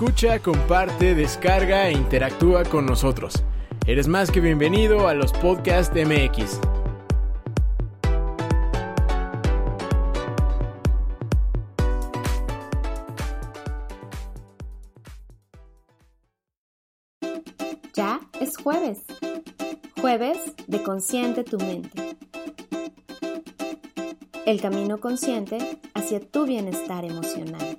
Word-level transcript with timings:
Escucha, 0.00 0.38
comparte, 0.38 1.14
descarga 1.14 1.88
e 1.88 1.92
interactúa 1.92 2.64
con 2.64 2.86
nosotros. 2.86 3.34
Eres 3.86 4.08
más 4.08 4.30
que 4.30 4.40
bienvenido 4.40 5.08
a 5.08 5.12
los 5.12 5.30
Podcast 5.30 5.94
MX. 5.94 6.58
Ya 17.92 18.20
es 18.40 18.56
jueves. 18.56 19.00
Jueves 20.00 20.38
de 20.66 20.82
Consciente 20.82 21.44
tu 21.44 21.58
mente. 21.58 22.16
El 24.46 24.62
camino 24.62 24.98
consciente 24.98 25.78
hacia 25.92 26.20
tu 26.20 26.46
bienestar 26.46 27.04
emocional. 27.04 27.78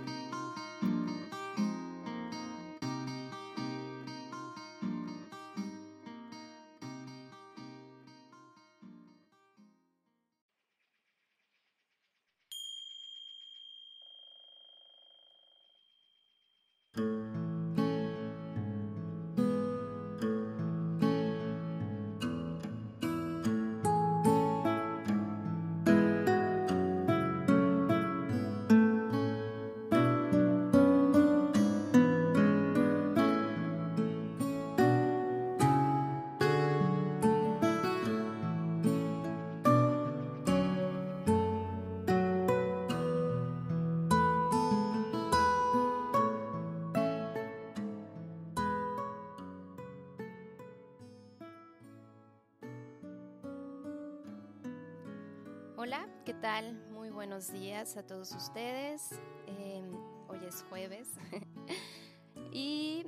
¿Qué 56.25 56.33
tal? 56.35 56.73
Muy 56.91 57.09
buenos 57.09 57.51
días 57.51 57.97
a 57.97 58.05
todos 58.05 58.31
ustedes. 58.33 59.09
Em, 59.47 59.91
hoy 60.27 60.39
es 60.45 60.63
jueves 60.69 61.07
y 62.51 63.07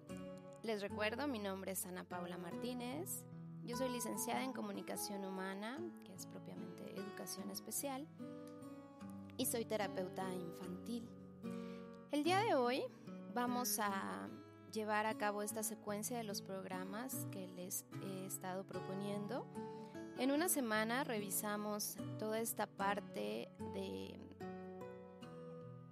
les 0.64 0.82
recuerdo, 0.82 1.28
mi 1.28 1.38
nombre 1.38 1.74
es 1.74 1.86
Ana 1.86 2.06
Paula 2.06 2.38
Martínez. 2.40 3.24
Yo 3.66 3.78
soy 3.78 3.90
licenciada 3.90 4.44
en 4.44 4.52
Comunicación 4.52 5.26
Humana, 5.26 5.78
que 6.04 6.14
es 6.14 6.26
propiamente 6.26 6.84
educación 6.96 7.04
Educación 7.14 7.52
Especial 7.52 8.08
y 9.38 9.46
soy 9.46 9.66
terapeuta 9.66 10.34
infantil. 10.34 11.08
El 12.12 12.24
día 12.24 12.40
de 12.40 12.56
hoy 12.56 12.84
vamos 13.36 13.78
a 13.80 14.28
llevar 14.72 15.06
a 15.06 15.16
cabo 15.18 15.44
esta 15.44 15.62
secuencia 15.62 16.18
de 16.18 16.24
los 16.24 16.42
programas 16.42 17.28
que 17.32 17.48
les 17.48 17.86
he 18.02 18.26
estado 18.26 18.64
proponiendo. 18.66 19.46
En 20.24 20.32
una 20.32 20.48
semana 20.48 21.04
revisamos 21.04 21.98
toda 22.18 22.40
esta 22.40 22.66
parte 22.66 23.50
de, 23.74 24.18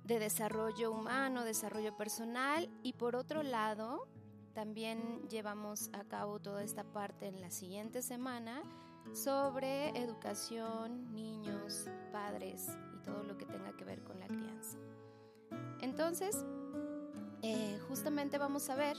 de 0.05 0.19
desarrollo 0.19 0.93
humano, 0.93 1.43
desarrollo 1.43 1.97
personal 1.97 2.69
y 2.81 2.93
por 2.93 3.17
otro 3.17 3.43
lado 3.43 4.07
también 4.53 5.27
llevamos 5.27 5.89
a 5.91 6.05
cabo 6.05 6.39
toda 6.39 6.63
esta 6.63 6.85
parte 6.85 7.27
en 7.27 7.41
la 7.41 7.51
siguiente 7.51 8.01
semana 8.01 8.63
sobre 9.11 9.89
educación, 10.01 11.13
niños, 11.13 11.89
padres 12.13 12.69
y 12.95 13.03
todo 13.03 13.23
lo 13.23 13.37
que 13.37 13.45
tenga 13.45 13.75
que 13.75 13.83
ver 13.83 14.01
con 14.01 14.17
la 14.17 14.27
crianza. 14.27 14.77
Entonces, 15.81 16.45
eh, 17.41 17.77
justamente 17.89 18.37
vamos 18.37 18.69
a 18.69 18.75
ver 18.75 18.95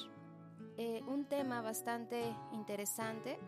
eh, 0.76 1.00
un 1.06 1.24
tema 1.24 1.62
bastante 1.62 2.22
interesante 2.52 3.38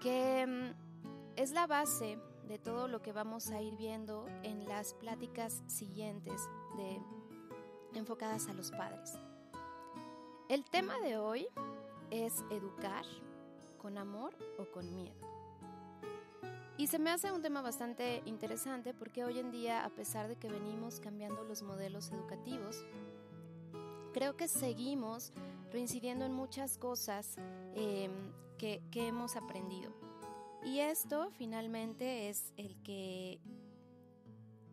que 0.00 0.46
mm, 0.46 1.36
es 1.36 1.52
la 1.52 1.66
base 1.66 2.18
de 2.48 2.58
todo 2.58 2.88
lo 2.88 3.00
que 3.00 3.12
vamos 3.12 3.50
a 3.50 3.62
ir 3.62 3.76
viendo 3.76 4.26
en 4.42 4.66
las 4.66 4.94
pláticas 4.94 5.62
siguientes 5.66 6.48
de, 6.76 7.00
enfocadas 7.98 8.48
a 8.48 8.54
los 8.54 8.70
padres. 8.72 9.18
El 10.48 10.64
tema 10.64 10.98
de 10.98 11.16
hoy 11.16 11.46
es 12.10 12.44
educar 12.50 13.04
con 13.78 13.98
amor 13.98 14.34
o 14.58 14.64
con 14.72 14.92
miedo. 14.94 15.14
Y 16.76 16.86
se 16.86 16.98
me 16.98 17.10
hace 17.10 17.30
un 17.30 17.42
tema 17.42 17.60
bastante 17.60 18.22
interesante 18.24 18.94
porque 18.94 19.24
hoy 19.24 19.38
en 19.38 19.50
día, 19.50 19.84
a 19.84 19.90
pesar 19.90 20.28
de 20.28 20.36
que 20.36 20.48
venimos 20.48 20.98
cambiando 20.98 21.44
los 21.44 21.62
modelos 21.62 22.10
educativos, 22.10 22.84
creo 24.12 24.36
que 24.36 24.48
seguimos 24.48 25.32
reincidiendo 25.70 26.24
en 26.24 26.32
muchas 26.32 26.78
cosas 26.78 27.36
em, 27.74 28.10
que, 28.60 28.82
hemos 28.94 29.36
aprendido. 29.36 29.90
Y 30.62 30.80
esto 30.80 31.30
finalmente 31.38 32.28
es 32.28 32.52
el 32.58 32.76
que 32.82 33.40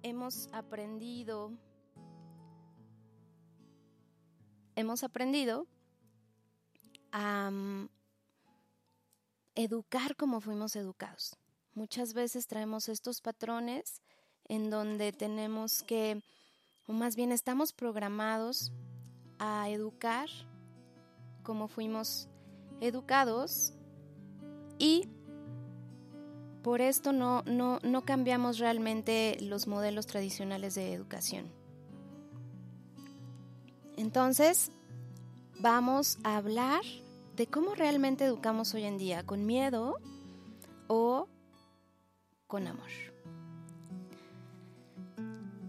hemos 0.04 0.50
aprendido 0.52 1.54
hemos 4.76 5.04
aprendido 5.04 5.66
a 7.12 7.50
mm, 7.50 7.90
educar 9.56 10.16
como 10.16 10.40
fuimos 10.42 10.76
educados. 10.76 11.38
Muchas 11.74 12.14
veces 12.14 12.46
traemos 12.46 12.90
estos 12.90 13.22
patrones 13.22 14.02
en 14.50 14.70
donde 14.70 15.14
tenemos 15.14 15.82
que, 15.82 16.22
o 16.86 16.94
más 16.94 17.16
bien 17.16 17.32
estamos 17.32 17.74
programados 17.74 18.72
a 19.40 19.68
educar 19.70 20.30
como 21.42 21.68
fuimos 21.68 22.30
educados 22.82 23.77
y 24.78 25.10
por 26.64 26.82
esto 26.82 27.14
no, 27.14 27.44
no, 27.44 27.80
no 27.82 28.04
cambiamos 28.04 28.60
realmente 28.60 29.38
los 29.40 29.68
modelos 29.68 30.06
tradicionales 30.06 30.76
de 30.76 30.94
educación. 30.94 31.46
Entonces, 33.96 34.72
vamos 35.60 36.20
a 36.24 36.38
hablar 36.38 36.82
de 37.38 37.48
cómo 37.48 37.74
realmente 37.74 38.26
educamos 38.26 38.74
hoy 38.74 38.84
en 38.84 38.98
día, 38.98 39.24
con 39.24 39.46
miedo 39.46 39.96
o 40.88 41.28
con 42.48 42.68
amor. 42.68 42.90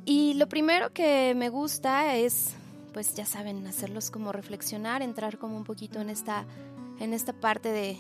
Y 0.05 0.35
lo 0.35 0.49
primero 0.49 0.93
que 0.93 1.35
me 1.37 1.49
gusta 1.49 2.17
es, 2.17 2.55
pues 2.93 3.15
ya 3.15 3.27
saben, 3.27 3.67
hacerlos 3.67 4.11
como 4.11 4.33
reflexionar, 4.33 5.03
entrar 5.03 5.39
como 5.39 5.57
un 5.57 5.65
poquito 5.65 6.01
en 6.01 6.11
esta, 6.11 6.47
en 6.99 7.13
esta 7.13 7.35
parte 7.35 7.71
de, 7.71 7.99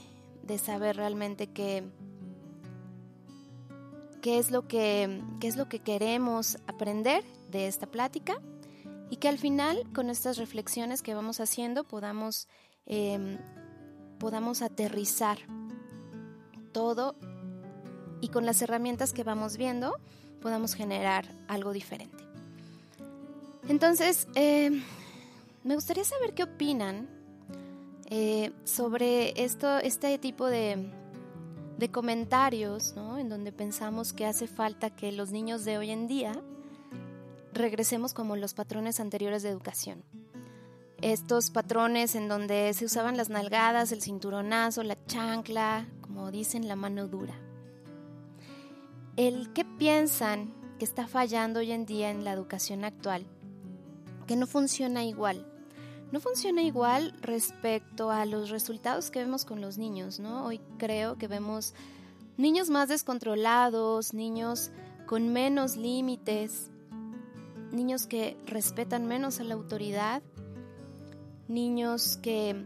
de 0.48 0.58
saber 0.58 0.96
realmente 0.96 1.46
qué, 1.46 1.84
qué, 4.22 4.38
es 4.38 4.50
lo 4.50 4.66
que, 4.66 5.22
qué 5.40 5.46
es 5.46 5.56
lo 5.56 5.68
que 5.68 5.78
queremos 5.78 6.58
aprender 6.66 7.22
de 7.50 7.68
esta 7.68 7.86
plática 7.86 8.40
y 9.10 9.16
que 9.16 9.28
al 9.28 9.38
final 9.38 9.84
con 9.94 10.08
estas 10.08 10.38
reflexiones 10.38 11.02
que 11.02 11.14
vamos 11.14 11.38
haciendo 11.40 11.84
podamos, 11.84 12.48
em, 12.86 13.38
podamos 14.18 14.62
aterrizar 14.62 15.38
todo 16.72 17.14
y 18.22 18.28
con 18.28 18.46
las 18.46 18.62
herramientas 18.62 19.12
que 19.12 19.24
vamos 19.24 19.58
viendo 19.58 19.96
podamos 20.40 20.74
generar 20.74 21.26
algo 21.46 21.72
diferente. 21.72 22.24
Entonces, 23.68 24.26
em, 24.34 24.82
me 25.62 25.74
gustaría 25.74 26.04
saber 26.04 26.32
qué 26.32 26.44
opinan 26.44 27.17
eh, 28.10 28.52
sobre 28.64 29.42
esto, 29.42 29.78
este 29.78 30.18
tipo 30.18 30.46
de, 30.46 30.90
de 31.76 31.90
comentarios, 31.90 32.94
¿no? 32.96 33.18
En 33.18 33.28
donde 33.28 33.52
pensamos 33.52 34.12
que 34.12 34.26
hace 34.26 34.46
falta 34.46 34.90
que 34.90 35.12
los 35.12 35.30
niños 35.30 35.64
de 35.64 35.78
hoy 35.78 35.90
en 35.90 36.08
día 36.08 36.32
regresemos 37.52 38.14
como 38.14 38.36
los 38.36 38.54
patrones 38.54 39.00
anteriores 39.00 39.42
de 39.42 39.50
educación. 39.50 40.02
Estos 41.00 41.50
patrones 41.50 42.14
en 42.14 42.28
donde 42.28 42.72
se 42.74 42.84
usaban 42.84 43.16
las 43.16 43.28
nalgadas, 43.28 43.92
el 43.92 44.02
cinturonazo, 44.02 44.82
la 44.82 44.96
chancla, 45.06 45.86
como 46.00 46.30
dicen, 46.30 46.66
la 46.66 46.76
mano 46.76 47.06
dura. 47.06 47.34
El 49.16 49.52
qué 49.52 49.64
piensan 49.64 50.54
que 50.78 50.84
está 50.84 51.06
fallando 51.06 51.60
hoy 51.60 51.72
en 51.72 51.86
día 51.86 52.10
en 52.10 52.24
la 52.24 52.32
educación 52.32 52.84
actual, 52.84 53.26
que 54.26 54.36
no 54.36 54.46
funciona 54.46 55.04
igual. 55.04 55.46
No 56.10 56.20
funciona 56.20 56.62
igual 56.62 57.12
respecto 57.20 58.10
a 58.10 58.24
los 58.24 58.48
resultados 58.48 59.10
que 59.10 59.18
vemos 59.18 59.44
con 59.44 59.60
los 59.60 59.76
niños, 59.76 60.18
¿no? 60.20 60.46
Hoy 60.46 60.58
creo 60.78 61.18
que 61.18 61.28
vemos 61.28 61.74
niños 62.38 62.70
más 62.70 62.88
descontrolados, 62.88 64.14
niños 64.14 64.70
con 65.06 65.28
menos 65.34 65.76
límites, 65.76 66.70
niños 67.72 68.06
que 68.06 68.38
respetan 68.46 69.06
menos 69.06 69.38
a 69.38 69.44
la 69.44 69.54
autoridad, 69.54 70.22
niños 71.46 72.16
que, 72.22 72.64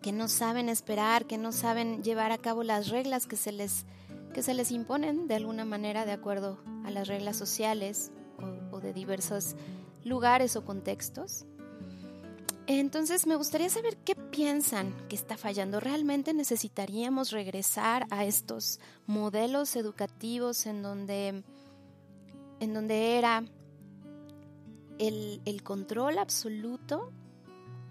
que 0.00 0.12
no 0.12 0.28
saben 0.28 0.68
esperar, 0.68 1.26
que 1.26 1.38
no 1.38 1.50
saben 1.50 2.04
llevar 2.04 2.30
a 2.30 2.38
cabo 2.38 2.62
las 2.62 2.88
reglas 2.88 3.26
que 3.26 3.36
se 3.36 3.50
les, 3.50 3.84
que 4.32 4.44
se 4.44 4.54
les 4.54 4.70
imponen 4.70 5.26
de 5.26 5.34
alguna 5.34 5.64
manera 5.64 6.04
de 6.04 6.12
acuerdo 6.12 6.58
a 6.84 6.90
las 6.92 7.08
reglas 7.08 7.36
sociales 7.36 8.12
o, 8.38 8.76
o 8.76 8.80
de 8.80 8.92
diversos 8.92 9.56
lugares 10.04 10.54
o 10.54 10.64
contextos. 10.64 11.46
Entonces 12.66 13.26
me 13.26 13.36
gustaría 13.36 13.68
saber 13.68 13.98
qué 13.98 14.14
piensan 14.14 14.94
que 15.08 15.16
está 15.16 15.36
fallando. 15.36 15.80
¿Realmente 15.80 16.32
necesitaríamos 16.32 17.30
regresar 17.30 18.06
a 18.10 18.24
estos 18.24 18.80
modelos 19.06 19.76
educativos 19.76 20.64
en 20.64 20.82
donde, 20.82 21.42
en 22.60 22.74
donde 22.74 23.18
era 23.18 23.44
el, 24.98 25.62
control 25.62 26.18
absoluto 26.18 27.12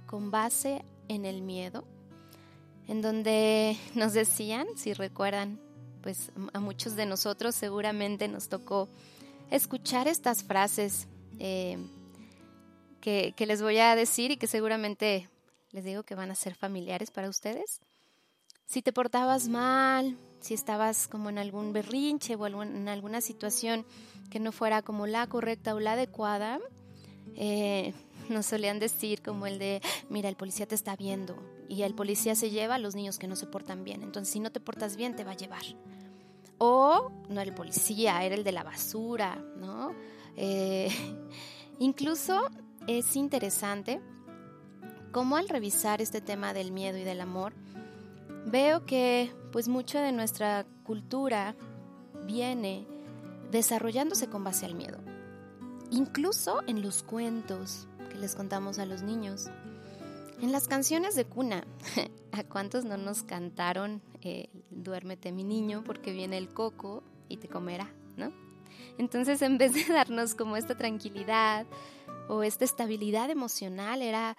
con 0.08 0.32
base 0.32 0.84
en 1.08 1.26
el 1.26 1.44
miedo, 1.44 1.86
en 2.88 3.02
donde 3.02 3.78
nos 3.94 4.14
decían, 4.14 4.66
si 4.76 4.94
recuerdan, 4.94 5.60
pues 6.02 6.32
a 6.52 6.60
muchos 6.60 6.96
de 6.96 7.06
nosotros 7.06 7.54
seguramente 7.54 8.28
nos 8.28 8.50
tocó 8.50 8.90
escuchar 9.52 10.08
estas 10.08 10.44
frases 10.44 11.08
eh, 11.38 11.78
que, 13.04 13.34
que, 13.36 13.46
les 13.46 13.62
voy 13.62 13.80
a 13.80 13.98
decir 13.98 14.32
y 14.32 14.38
que 14.38 14.48
seguramente 14.48 15.30
les 15.72 15.84
digo 15.84 16.04
que 16.04 16.16
van 16.16 16.32
a 16.32 16.36
ser 16.36 16.56
familiares 16.56 17.12
para 17.12 17.28
ustedes. 17.28 17.82
Si 18.66 18.82
te 18.82 18.94
portabas 18.94 19.50
mal, 19.50 20.16
si 20.40 20.54
estabas 20.54 21.10
como 21.10 21.30
en 21.30 21.38
algún 21.38 21.74
berrinche 21.74 22.36
o 22.36 22.48
en 22.48 22.88
alguna 22.88 23.20
situación 23.20 23.86
que 24.30 24.40
no 24.40 24.54
fuera 24.54 24.82
como 24.84 25.06
la 25.06 25.28
correcta 25.28 25.76
o 25.76 25.82
la 25.82 25.94
adecuada, 25.94 26.62
eh, 27.36 27.94
nos 28.30 28.46
solían 28.46 28.80
decir 28.80 29.22
como 29.22 29.48
el 29.48 29.60
de, 29.60 29.82
mira, 30.10 30.30
el 30.30 30.38
policía 30.38 30.66
te 30.66 30.76
está 30.76 30.96
viendo 30.96 31.36
y 31.68 31.82
el 31.82 31.96
policía 31.96 32.36
se 32.36 32.52
lleva 32.52 32.76
a 32.76 32.80
los 32.80 32.96
niños 32.96 33.20
que 33.20 33.28
no 33.28 33.36
se 33.36 33.48
portan 33.48 33.84
bien, 33.84 34.02
entonces 34.02 34.32
si 34.32 34.40
no 34.40 34.50
te 34.50 34.62
portas 34.62 34.96
bien 34.96 35.14
te 35.18 35.26
va 35.26 35.32
a 35.32 35.38
llevar. 35.38 35.64
O 36.58 37.12
no 37.28 37.42
era 37.42 37.50
el 37.50 37.54
policía, 37.54 38.24
era 38.24 38.36
el 38.36 38.46
de 38.46 38.54
la 38.54 38.64
basura, 38.64 39.44
¿no? 39.58 39.94
Eh, 40.38 40.88
incluso 41.80 42.50
es 42.88 43.16
interesante 43.16 44.02
cómo 45.12 45.38
al 45.38 45.50
revisar 45.50 46.02
este 46.02 46.22
tema 46.22 46.54
del 46.54 46.72
miedo 46.72 46.98
y 46.98 47.04
del 47.04 47.22
amor, 47.22 47.54
veo 48.46 48.86
que 48.86 49.32
pues 49.52 49.68
mucho 49.68 50.00
de 50.00 50.12
nuestra 50.12 50.66
cultura 50.84 51.56
viene 52.26 52.88
desarrollándose 53.52 54.28
con 54.28 54.44
base 54.44 54.66
al 54.66 54.76
miedo 54.76 55.00
incluso 55.94 56.62
en 56.66 56.82
los 56.82 57.04
cuentos 57.04 57.88
que 58.10 58.18
les 58.18 58.36
contamos 58.36 58.80
a 58.80 58.86
los 58.86 59.04
niños. 59.04 59.50
En 60.42 60.52
las 60.52 60.68
canciones 60.68 61.16
de 61.16 61.26
cuna, 61.26 61.66
¿a 62.32 62.44
cuántos 62.44 62.84
no 62.84 62.98
nos 62.98 63.24
cantaron 63.24 64.02
eh, 64.22 64.50
Duérmete 64.72 65.32
mi 65.32 65.44
niño 65.44 65.84
porque 65.86 66.12
viene 66.12 66.38
el 66.38 66.50
coco 66.50 67.04
y 67.30 67.38
te 67.38 67.48
comerá, 67.48 67.94
¿no? 68.18 68.34
Entonces, 68.98 69.42
en 69.42 69.58
vez 69.58 69.74
de 69.74 69.86
darnos 69.94 70.34
como 70.34 70.58
esta 70.58 70.76
tranquilidad 70.76 71.66
o 72.28 72.44
esta 72.44 72.66
estabilidad 72.66 73.30
emocional, 73.30 74.02
era, 74.02 74.38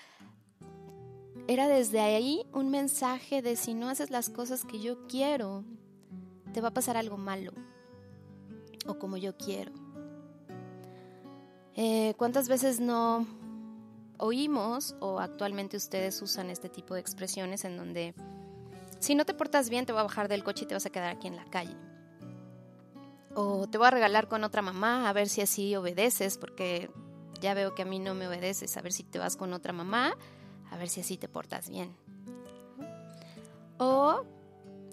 era 1.49 1.69
desde 1.69 2.01
ahí 2.01 2.47
un 2.53 2.71
mensaje 2.71 3.43
de 3.43 3.57
si 3.57 3.75
no 3.75 3.89
haces 3.89 4.11
las 4.11 4.31
cosas 4.31 4.65
que 4.65 4.81
yo 4.81 5.07
quiero, 5.07 5.65
te 6.53 6.61
va 6.61 6.69
a 6.69 6.75
pasar 6.75 6.97
algo 6.97 7.17
malo 7.17 7.53
o 8.87 8.99
como 8.99 9.17
yo 9.17 9.37
quiero. 9.37 9.73
Eh, 11.77 12.15
¿Cuántas 12.17 12.49
veces 12.49 12.81
no 12.81 13.27
oímos 14.19 14.95
o 15.01 15.19
actualmente 15.19 15.77
ustedes 15.77 16.23
usan 16.23 16.51
este 16.51 16.69
tipo 16.69 16.95
de 16.95 17.01
expresiones 17.01 17.65
en 17.65 17.77
donde 17.77 18.15
si 19.01 19.15
no 19.17 19.25
te 19.25 19.35
portas 19.35 19.69
bien 19.69 19.85
te 19.85 19.93
voy 19.93 20.01
a 20.01 20.05
bajar 20.05 20.29
del 20.29 20.45
coche 20.45 20.65
y 20.65 20.69
te 20.69 20.75
vas 20.75 20.87
a 20.87 20.91
quedar 20.91 21.11
aquí 21.11 21.27
en 21.27 21.37
la 21.37 21.45
calle? 21.45 21.77
O 23.35 23.67
te 23.69 23.79
voy 23.79 23.89
a 23.89 23.91
regalar 23.91 24.29
con 24.29 24.45
otra 24.45 24.63
mamá 24.63 25.09
a 25.09 25.13
ver 25.13 25.29
si 25.29 25.41
así 25.41 25.75
obedeces 25.75 26.39
porque 26.39 26.91
ya 27.45 27.53
veo 27.53 27.75
que 27.75 27.83
a 27.83 27.85
mí 27.85 27.99
no 27.99 28.15
me 28.15 28.27
obedeces, 28.27 28.75
a 28.79 28.81
ver 28.81 28.95
si 28.95 29.03
te 29.03 29.19
vas 29.19 29.37
con 29.37 29.53
otra 29.53 29.75
mamá, 29.75 30.17
a 30.71 30.79
ver 30.79 30.89
si 30.89 31.03
así 31.03 31.19
te 31.19 31.29
portas 31.29 31.69
bien. 31.69 31.95
O 33.77 34.25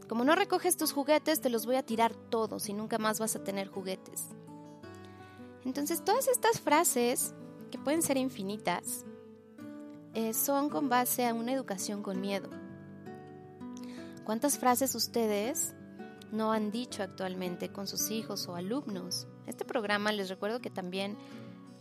como 0.10 0.26
no 0.26 0.36
recoges 0.36 0.76
tus 0.76 0.92
juguetes, 0.92 1.40
te 1.40 1.50
los 1.50 1.66
voy 1.66 1.78
a 1.78 1.84
tirar 1.84 2.14
todos 2.14 2.68
y 2.68 2.74
nunca 2.74 2.98
más 2.98 3.22
vas 3.22 3.38
a 3.38 3.44
tener 3.46 3.70
juguetes. 3.70 4.26
Entonces, 5.64 6.04
todas 6.04 6.28
estas 6.28 6.60
frases, 6.60 7.34
que 7.72 7.78
pueden 7.78 8.02
ser 8.02 8.18
infinitas, 8.18 9.06
eh, 10.14 10.34
son 10.34 10.70
con 10.70 10.90
base 10.90 11.26
a 11.26 11.34
una 11.34 11.54
educación 11.54 12.04
con 12.04 12.20
miedo. 12.20 12.50
¿Cuántas 14.26 14.60
frases 14.60 14.94
ustedes 14.94 15.74
no 16.34 16.52
han 16.52 16.70
dicho 16.70 17.02
actualmente 17.02 17.72
con 17.72 17.88
sus 17.88 18.12
hijos 18.12 18.46
o 18.50 18.56
alumnos? 18.56 19.26
Este 19.48 19.64
programa 19.64 20.12
les 20.12 20.28
recuerdo 20.28 20.60
que 20.60 20.70
también 20.70 21.16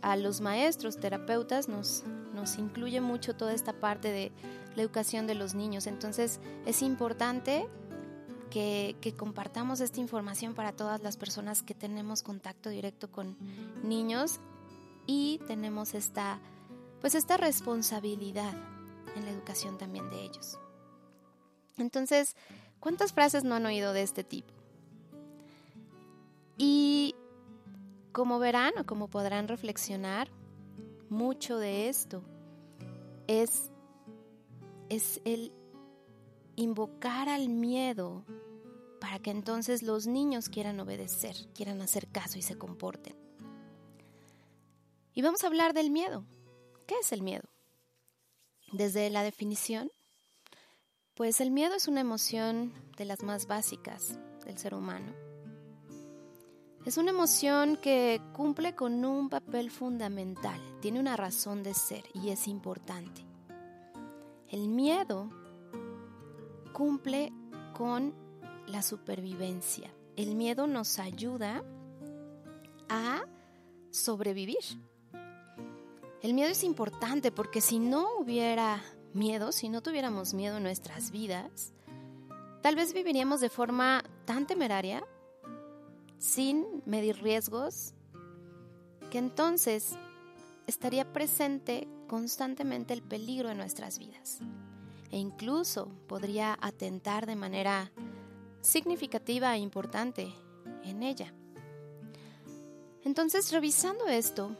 a 0.01 0.15
los 0.15 0.41
maestros, 0.41 0.99
terapeutas, 0.99 1.67
nos, 1.67 2.03
nos 2.33 2.57
incluye 2.57 3.01
mucho 3.01 3.35
toda 3.35 3.53
esta 3.53 3.73
parte 3.73 4.11
de 4.11 4.31
la 4.75 4.81
educación 4.81 5.27
de 5.27 5.35
los 5.35 5.53
niños. 5.53 5.87
Entonces 5.87 6.39
es 6.65 6.81
importante 6.81 7.67
que, 8.51 9.15
compartamos 9.17 9.79
esta 9.79 9.99
información 9.99 10.53
para 10.53 10.73
todas 10.73 11.01
las 11.01 11.17
personas 11.17 11.63
que 11.63 11.73
tenemos 11.73 12.21
contacto 12.21 12.69
directo 12.69 13.09
con 13.09 13.37
niños 13.83 14.39
y 15.07 15.39
tenemos 15.47 15.95
esta, 15.95 16.39
pues 16.99 17.15
esta 17.15 17.37
responsabilidad 17.37 18.53
en 19.15 19.25
la 19.25 19.31
educación 19.31 19.77
también 19.77 20.09
de 20.09 20.23
ellos. 20.23 20.59
Entonces, 21.77 22.35
¿cuántas 22.79 23.13
frases 23.13 23.43
no 23.43 23.55
han 23.55 23.65
oído 23.65 23.93
de 23.93 24.03
este 24.03 24.23
tipo? 24.23 24.53
Y 26.57 27.15
como 28.11 28.39
verán 28.39 28.73
o 28.77 28.85
como 28.85 29.07
podrán 29.07 29.47
reflexionar, 29.47 30.29
mucho 31.09 31.57
de 31.57 31.89
esto 31.89 32.23
es, 33.27 33.71
es 34.89 35.21
el 35.25 35.53
invocar 36.55 37.29
al 37.29 37.49
miedo 37.49 38.25
para 38.99 39.19
que 39.19 39.31
entonces 39.31 39.83
los 39.83 40.07
niños 40.07 40.49
quieran 40.49 40.79
obedecer, 40.79 41.35
quieran 41.53 41.81
hacer 41.81 42.07
caso 42.07 42.37
y 42.37 42.41
se 42.41 42.57
comporten. 42.57 43.15
Y 45.13 45.21
vamos 45.21 45.43
a 45.43 45.47
hablar 45.47 45.73
del 45.73 45.89
miedo. 45.89 46.23
¿Qué 46.87 46.95
es 46.99 47.11
el 47.11 47.21
miedo? 47.21 47.49
Desde 48.71 49.09
la 49.09 49.23
definición, 49.23 49.91
pues 51.15 51.41
el 51.41 51.51
miedo 51.51 51.75
es 51.75 51.87
una 51.87 52.01
emoción 52.01 52.73
de 52.95 53.05
las 53.05 53.23
más 53.23 53.47
básicas 53.47 54.17
del 54.45 54.57
ser 54.57 54.73
humano. 54.75 55.30
Es 56.83 56.97
una 56.97 57.11
emoción 57.11 57.77
que 57.77 58.19
cumple 58.33 58.73
con 58.73 59.05
un 59.05 59.29
papel 59.29 59.69
fundamental, 59.69 60.59
tiene 60.81 60.99
una 60.99 61.15
razón 61.15 61.61
de 61.61 61.75
ser 61.75 62.05
y 62.15 62.29
es 62.29 62.47
importante. 62.47 63.23
El 64.47 64.67
miedo 64.67 65.29
cumple 66.73 67.31
con 67.77 68.15
la 68.65 68.81
supervivencia. 68.81 69.93
El 70.15 70.33
miedo 70.33 70.65
nos 70.65 70.97
ayuda 70.97 71.63
a 72.89 73.25
sobrevivir. 73.91 74.57
El 76.23 76.33
miedo 76.33 76.49
es 76.49 76.63
importante 76.63 77.31
porque 77.31 77.61
si 77.61 77.77
no 77.77 78.17
hubiera 78.17 78.81
miedo, 79.13 79.51
si 79.51 79.69
no 79.69 79.81
tuviéramos 79.81 80.33
miedo 80.33 80.57
en 80.57 80.63
nuestras 80.63 81.11
vidas, 81.11 81.73
tal 82.61 82.75
vez 82.75 82.93
viviríamos 82.93 83.39
de 83.39 83.49
forma 83.49 84.03
tan 84.25 84.47
temeraria, 84.47 85.03
sin 86.21 86.83
medir 86.85 87.17
riesgos, 87.23 87.95
que 89.09 89.17
entonces 89.17 89.97
estaría 90.67 91.11
presente 91.11 91.87
constantemente 92.07 92.93
el 92.93 93.01
peligro 93.01 93.49
en 93.49 93.57
nuestras 93.57 93.97
vidas 93.97 94.39
e 95.09 95.17
incluso 95.17 95.91
podría 96.07 96.57
atentar 96.61 97.25
de 97.25 97.35
manera 97.35 97.91
significativa 98.61 99.55
e 99.55 99.59
importante 99.59 100.31
en 100.83 101.01
ella. 101.01 101.33
Entonces, 103.03 103.51
revisando 103.51 104.07
esto, 104.07 104.55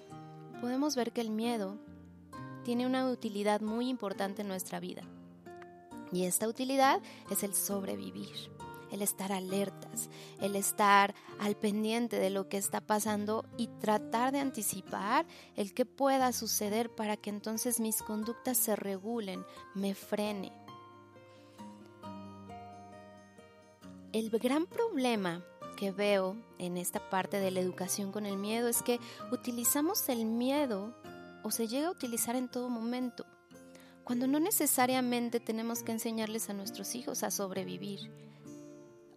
podemos 0.62 0.96
ver 0.96 1.13
que 1.13 1.22
el 1.22 1.30
miedo 1.30 1.77
tiene 2.65 2.88
una 2.88 3.08
utilidad 3.08 3.62
muy 3.62 3.88
importante 3.88 4.41
en 4.41 4.48
nuestra 4.48 4.80
vida. 4.80 5.03
Y 6.12 6.24
esta 6.25 6.48
utilidad 6.48 7.01
es 7.30 7.44
el 7.44 7.53
sobrevivir, 7.53 8.36
el 8.92 9.02
estar 9.02 9.32
alertas, 9.32 10.10
el 10.40 10.56
estar 10.56 11.16
al 11.40 11.56
pendiente 11.56 12.20
de 12.20 12.30
lo 12.30 12.50
que 12.50 12.58
está 12.58 12.82
pasando 12.82 13.46
y 13.58 13.68
tratar 13.68 14.32
de 14.32 14.40
anticipar 14.40 15.26
el 15.56 15.74
que 15.74 15.86
pueda 15.86 16.32
suceder 16.34 16.90
para 16.94 17.18
que 17.18 17.30
entonces 17.30 17.80
mis 17.80 18.02
conductas 18.04 18.58
se 18.58 18.76
regulen, 18.76 19.46
me 19.74 19.96
frene. 19.96 20.52
El 24.12 24.30
gran 24.30 24.66
problema 24.66 25.44
que 25.78 25.92
veo 25.92 26.36
en 26.60 26.78
esta 26.78 27.10
parte 27.10 27.40
de 27.40 27.50
la 27.50 27.62
educación 27.62 28.12
con 28.12 28.26
el 28.26 28.38
miedo 28.38 28.68
es 28.68 28.82
que 28.84 29.00
utilizamos 29.32 30.08
el 30.10 30.26
miedo 30.26 30.94
o 31.44 31.50
se 31.50 31.68
llega 31.68 31.88
a 31.88 31.92
utilizar 31.92 32.36
en 32.36 32.50
todo 32.50 32.70
momento, 32.70 33.26
cuando 34.04 34.28
no 34.28 34.40
necesariamente 34.40 35.40
tenemos 35.40 35.82
que 35.84 35.94
enseñarles 35.94 36.50
a 36.50 36.54
nuestros 36.54 36.96
hijos 36.96 37.24
a 37.24 37.32
sobrevivir 37.32 38.12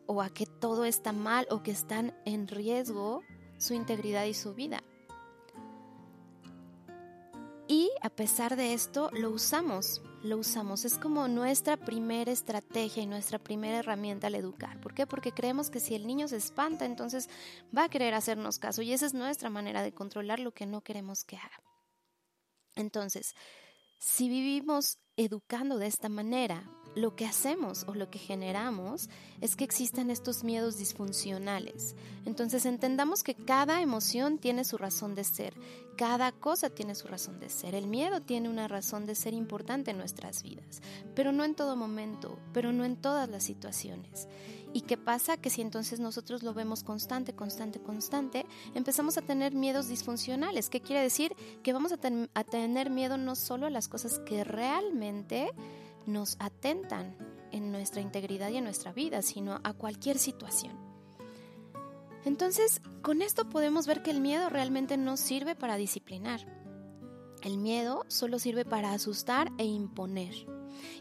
o 0.06 0.22
a 0.22 0.30
que 0.30 0.46
todo 0.46 0.84
está 0.84 1.12
mal 1.12 1.46
o 1.50 1.62
que 1.62 1.70
están 1.70 2.14
en 2.24 2.48
riesgo 2.48 3.22
su 3.58 3.74
integridad 3.74 4.24
y 4.24 4.34
su 4.34 4.54
vida. 4.54 4.82
Y 7.66 7.90
a 8.02 8.10
pesar 8.10 8.56
de 8.56 8.74
esto, 8.74 9.10
lo 9.12 9.30
usamos, 9.30 10.02
lo 10.22 10.36
usamos. 10.36 10.84
Es 10.84 10.98
como 10.98 11.28
nuestra 11.28 11.78
primera 11.78 12.30
estrategia 12.30 13.02
y 13.02 13.06
nuestra 13.06 13.38
primera 13.38 13.78
herramienta 13.78 14.26
al 14.26 14.34
educar. 14.34 14.78
¿Por 14.80 14.92
qué? 14.92 15.06
Porque 15.06 15.32
creemos 15.32 15.70
que 15.70 15.80
si 15.80 15.94
el 15.94 16.06
niño 16.06 16.28
se 16.28 16.36
espanta, 16.36 16.84
entonces 16.84 17.30
va 17.76 17.84
a 17.84 17.88
querer 17.88 18.12
hacernos 18.12 18.58
caso. 18.58 18.82
Y 18.82 18.92
esa 18.92 19.06
es 19.06 19.14
nuestra 19.14 19.48
manera 19.48 19.82
de 19.82 19.94
controlar 19.94 20.40
lo 20.40 20.52
que 20.52 20.66
no 20.66 20.82
queremos 20.82 21.24
que 21.24 21.36
haga. 21.36 21.62
Entonces, 22.74 23.34
si 23.98 24.28
vivimos 24.28 24.98
educando 25.16 25.78
de 25.78 25.86
esta 25.86 26.10
manera, 26.10 26.68
lo 26.94 27.16
que 27.16 27.26
hacemos 27.26 27.84
o 27.88 27.94
lo 27.94 28.10
que 28.10 28.18
generamos 28.18 29.08
es 29.40 29.56
que 29.56 29.64
existan 29.64 30.10
estos 30.10 30.44
miedos 30.44 30.78
disfuncionales. 30.78 31.96
Entonces 32.24 32.66
entendamos 32.66 33.22
que 33.22 33.34
cada 33.34 33.82
emoción 33.82 34.38
tiene 34.38 34.64
su 34.64 34.78
razón 34.78 35.14
de 35.14 35.24
ser, 35.24 35.54
cada 35.96 36.32
cosa 36.32 36.70
tiene 36.70 36.94
su 36.94 37.08
razón 37.08 37.40
de 37.40 37.48
ser. 37.48 37.74
El 37.74 37.86
miedo 37.86 38.20
tiene 38.20 38.48
una 38.48 38.68
razón 38.68 39.06
de 39.06 39.14
ser 39.14 39.34
importante 39.34 39.90
en 39.90 39.98
nuestras 39.98 40.42
vidas, 40.42 40.82
pero 41.14 41.32
no 41.32 41.44
en 41.44 41.54
todo 41.54 41.76
momento, 41.76 42.38
pero 42.52 42.72
no 42.72 42.84
en 42.84 42.96
todas 42.96 43.28
las 43.28 43.44
situaciones. 43.44 44.28
¿Y 44.72 44.80
qué 44.80 44.96
pasa? 44.96 45.36
Que 45.36 45.50
si 45.50 45.62
entonces 45.62 46.00
nosotros 46.00 46.42
lo 46.42 46.52
vemos 46.52 46.82
constante, 46.82 47.32
constante, 47.32 47.78
constante, 47.78 48.44
empezamos 48.74 49.16
a 49.16 49.22
tener 49.22 49.54
miedos 49.54 49.86
disfuncionales. 49.86 50.68
¿Qué 50.68 50.80
quiere 50.80 51.00
decir? 51.00 51.36
Que 51.62 51.72
vamos 51.72 51.92
a, 51.92 51.98
a 52.34 52.44
tener 52.44 52.90
miedo 52.90 53.16
no 53.16 53.36
solo 53.36 53.66
a 53.66 53.70
las 53.70 53.86
cosas 53.86 54.18
que 54.26 54.42
realmente 54.42 55.52
nos 56.06 56.36
atentan 56.38 57.16
en 57.52 57.70
nuestra 57.70 58.00
integridad 58.00 58.50
y 58.50 58.56
en 58.56 58.64
nuestra 58.64 58.92
vida, 58.92 59.22
sino 59.22 59.60
a 59.62 59.72
cualquier 59.72 60.18
situación. 60.18 60.76
Entonces, 62.24 62.80
con 63.02 63.22
esto 63.22 63.48
podemos 63.48 63.86
ver 63.86 64.02
que 64.02 64.10
el 64.10 64.20
miedo 64.20 64.48
realmente 64.48 64.96
no 64.96 65.16
sirve 65.16 65.54
para 65.54 65.76
disciplinar. 65.76 66.40
El 67.42 67.58
miedo 67.58 68.04
solo 68.08 68.38
sirve 68.38 68.64
para 68.64 68.92
asustar 68.92 69.52
e 69.58 69.64
imponer. 69.64 70.46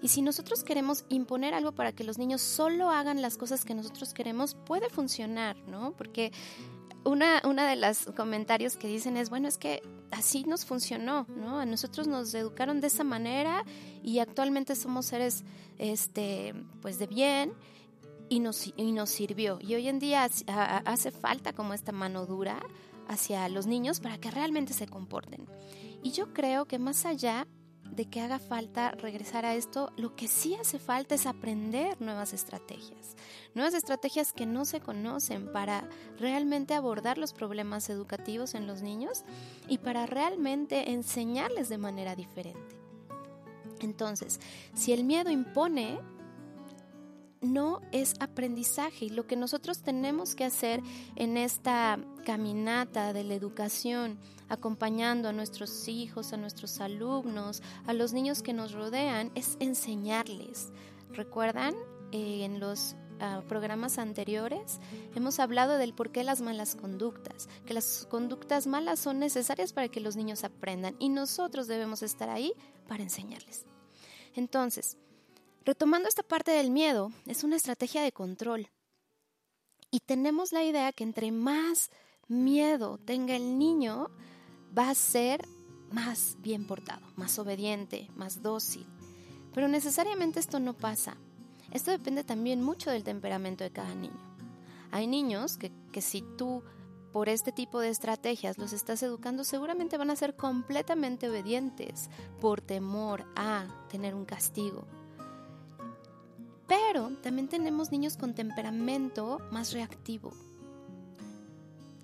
Y 0.02 0.10
si 0.10 0.22
nosotros 0.22 0.64
queremos 0.64 1.06
imponer 1.10 1.54
algo 1.54 1.72
para 1.72 1.94
que 1.94 2.04
los 2.04 2.18
niños 2.18 2.42
solo 2.42 2.90
hagan 2.90 3.22
las 3.22 3.38
cosas 3.38 3.64
que 3.64 3.74
nosotros 3.74 4.14
queremos, 4.14 4.56
puede 4.56 4.90
funcionar, 4.90 5.58
¿no? 5.68 5.94
Porque 5.98 6.32
una, 7.06 7.42
una 7.46 7.68
de 7.68 7.76
los 7.76 8.06
comentarios 8.16 8.78
que 8.78 8.88
dicen 8.88 9.18
es, 9.18 9.30
bueno, 9.30 9.48
es 9.48 9.58
que 9.58 9.82
así 10.12 10.44
nos 10.44 10.66
funcionó, 10.66 11.26
¿no? 11.36 11.60
A 11.60 11.66
nosotros 11.66 12.08
nos 12.08 12.34
educaron 12.34 12.82
de 12.82 12.88
esa 12.88 13.04
manera 13.04 13.66
y 14.02 14.20
actualmente 14.20 14.76
somos 14.76 15.08
seres, 15.08 15.44
este, 15.78 16.54
pues 16.82 17.00
de 17.00 17.08
bien 17.08 17.54
y 18.30 18.40
nos, 18.40 18.74
y 18.76 18.92
nos 18.92 19.10
sirvió. 19.10 19.60
Y 19.62 19.76
hoy 19.76 19.88
en 19.88 20.00
día 20.00 20.28
hace 20.86 21.12
falta 21.12 21.54
como 21.54 21.74
esta 21.74 21.92
mano 21.92 22.26
dura 22.26 22.60
hacia 23.08 23.48
los 23.50 23.68
niños 23.68 24.00
para 24.00 24.18
que 24.18 24.32
realmente 24.32 24.74
se 24.74 24.88
comporten. 24.88 25.46
Y 26.02 26.12
yo 26.12 26.34
creo 26.34 26.66
que 26.66 26.80
más 26.80 27.06
allá 27.06 27.48
de 27.96 28.06
que 28.06 28.22
haga 28.22 28.40
falta 28.40 28.92
regresar 28.92 29.46
a 29.46 29.56
esto, 29.56 29.92
lo 29.98 30.16
que 30.16 30.28
sí 30.28 30.56
hace 30.56 30.80
falta 30.80 31.16
es 31.16 31.26
aprender 31.26 32.00
nuevas 32.02 32.34
estrategias, 32.34 33.16
nuevas 33.54 33.74
estrategias 33.74 34.34
que 34.34 34.46
no 34.46 34.66
se 34.66 34.80
conocen 34.80 35.52
para 35.52 35.88
realmente 36.18 36.74
abordar 36.74 37.18
los 37.18 37.34
problemas 37.34 37.90
educativos 37.90 38.56
en 38.56 38.66
los 38.66 38.82
niños 38.82 39.24
y 39.68 39.78
para 39.78 40.06
realmente 40.06 40.92
enseñarles 40.92 41.70
de 41.70 41.78
manera 41.78 42.16
diferente. 42.16 42.76
Entonces, 43.80 44.40
si 44.74 44.94
el 44.94 45.04
miedo 45.04 45.30
impone, 45.30 46.00
no 47.44 47.82
es 47.92 48.16
aprendizaje 48.20 49.06
y 49.06 49.10
lo 49.10 49.28
que 49.28 49.36
nosotros 49.36 49.82
tenemos 49.82 50.34
que 50.36 50.46
hacer 50.46 50.82
en 51.16 51.38
esta 51.38 52.00
caminata 52.26 53.14
de 53.14 53.24
la 53.24 53.36
educación, 53.36 54.18
acompañando 54.50 55.30
a 55.30 55.34
nuestros 55.34 55.88
hijos, 55.88 56.34
a 56.34 56.38
nuestros 56.38 56.80
alumnos, 56.80 57.62
a 57.86 57.94
los 57.94 58.14
niños 58.14 58.42
que 58.42 58.54
nos 58.54 58.72
rodean, 58.72 59.32
es 59.36 59.58
enseñarles. 59.60 60.72
¿Recuerdan? 61.12 61.76
Eh, 62.12 62.46
en 62.46 62.60
los 62.60 62.96
ah, 63.20 63.42
programas 63.48 63.98
anteriores 63.98 64.80
hemos 65.16 65.40
hablado 65.40 65.80
del 65.80 65.96
por 65.96 66.12
qué 66.12 66.24
las 66.24 66.42
malas 66.42 66.76
conductas, 66.76 67.50
que 67.66 67.74
las 67.74 68.08
conductas 68.08 68.68
malas 68.68 69.00
son 69.00 69.18
necesarias 69.18 69.74
para 69.74 69.88
que 69.88 70.00
los 70.00 70.16
niños 70.16 70.44
aprendan 70.44 70.96
y 71.00 71.10
nosotros 71.10 71.68
debemos 71.68 72.04
estar 72.04 72.30
ahí 72.30 72.54
para 72.88 73.02
enseñarles. 73.02 73.66
Entonces, 74.36 74.98
Retomando 75.66 76.10
esta 76.10 76.24
parte 76.24 76.52
del 76.52 76.72
miedo, 76.72 77.12
es 77.26 77.46
una 77.46 77.56
estrategia 77.56 78.02
de 78.02 78.12
control. 78.12 78.68
Y 79.92 80.00
tenemos 80.02 80.52
la 80.52 80.64
idea 80.64 80.92
que 80.92 81.06
entre 81.06 81.32
más 81.32 81.90
miedo 82.28 82.98
tenga 82.98 83.36
el 83.38 83.58
niño, 83.58 84.10
va 84.78 84.90
a 84.90 84.96
ser 84.96 85.48
más 85.90 86.36
bien 86.40 86.68
portado, 86.68 87.06
más 87.16 87.40
obediente, 87.40 88.10
más 88.16 88.42
dócil. 88.42 88.86
Pero 89.54 89.70
necesariamente 89.70 90.42
esto 90.42 90.60
no 90.60 90.74
pasa. 90.74 91.16
Esto 91.72 91.92
depende 91.92 92.26
también 92.26 92.62
mucho 92.62 92.92
del 92.92 93.06
temperamento 93.06 93.64
de 93.64 93.72
cada 93.72 93.96
niño. 93.96 94.20
Hay 94.92 95.08
niños 95.08 95.58
que, 95.58 95.72
que 95.94 96.02
si 96.02 96.24
tú 96.38 96.62
por 97.14 97.30
este 97.30 97.52
tipo 97.54 97.80
de 97.80 97.90
estrategias 97.90 98.58
los 98.58 98.74
estás 98.74 99.02
educando, 99.04 99.44
seguramente 99.44 99.98
van 99.98 100.10
a 100.10 100.16
ser 100.16 100.36
completamente 100.36 101.30
obedientes 101.30 102.10
por 102.42 102.60
temor 102.60 103.26
a 103.36 103.68
tener 103.88 104.14
un 104.14 104.26
castigo. 104.26 104.88
Pero 106.68 107.10
también 107.22 107.48
tenemos 107.48 107.92
niños 107.92 108.18
con 108.18 108.34
temperamento 108.34 109.40
más 109.52 109.74
reactivo. 109.74 110.32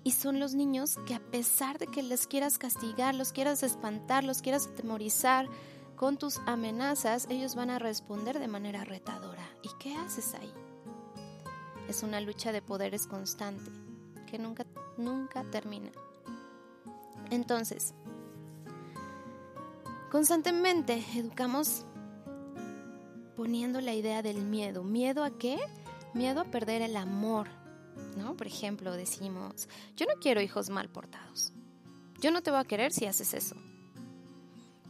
Y 0.02 0.12
son 0.12 0.40
los 0.40 0.54
niños 0.54 0.98
que 1.06 1.14
a 1.14 1.20
pesar 1.20 1.78
de 1.78 1.86
que 1.86 2.02
les 2.02 2.26
quieras 2.26 2.58
castigar, 2.58 3.14
los 3.14 3.32
quieras 3.32 3.62
espantar, 3.62 4.24
los 4.24 4.40
quieras 4.42 4.66
atemorizar 4.66 5.46
con 5.96 6.16
tus 6.16 6.38
amenazas, 6.46 7.26
ellos 7.28 7.54
van 7.54 7.68
a 7.68 7.78
responder 7.78 8.38
de 8.38 8.48
manera 8.48 8.84
retadora. 8.84 9.46
¿Y 9.62 9.68
qué 9.78 9.94
haces 9.96 10.34
ahí? 10.34 10.52
Es 11.88 12.02
una 12.02 12.20
lucha 12.20 12.52
de 12.52 12.62
poderes 12.62 13.06
constante 13.06 13.70
que 14.30 14.38
nunca, 14.38 14.64
nunca 14.96 15.44
termina. 15.50 15.90
Entonces, 17.30 17.94
constantemente 20.10 21.04
educamos 21.14 21.84
poniendo 23.40 23.80
la 23.80 23.94
idea 23.94 24.20
del 24.20 24.42
miedo. 24.42 24.84
¿Miedo 24.84 25.24
a 25.24 25.30
qué? 25.30 25.58
Miedo 26.12 26.42
a 26.42 26.44
perder 26.44 26.82
el 26.82 26.94
amor, 26.94 27.48
¿no? 28.14 28.36
Por 28.36 28.46
ejemplo, 28.46 28.92
decimos, 28.92 29.66
yo 29.96 30.04
no 30.04 30.20
quiero 30.20 30.42
hijos 30.42 30.68
mal 30.68 30.90
portados. 30.90 31.54
Yo 32.20 32.32
no 32.32 32.42
te 32.42 32.50
voy 32.50 32.60
a 32.60 32.64
querer 32.64 32.92
si 32.92 33.06
haces 33.06 33.32
eso. 33.32 33.56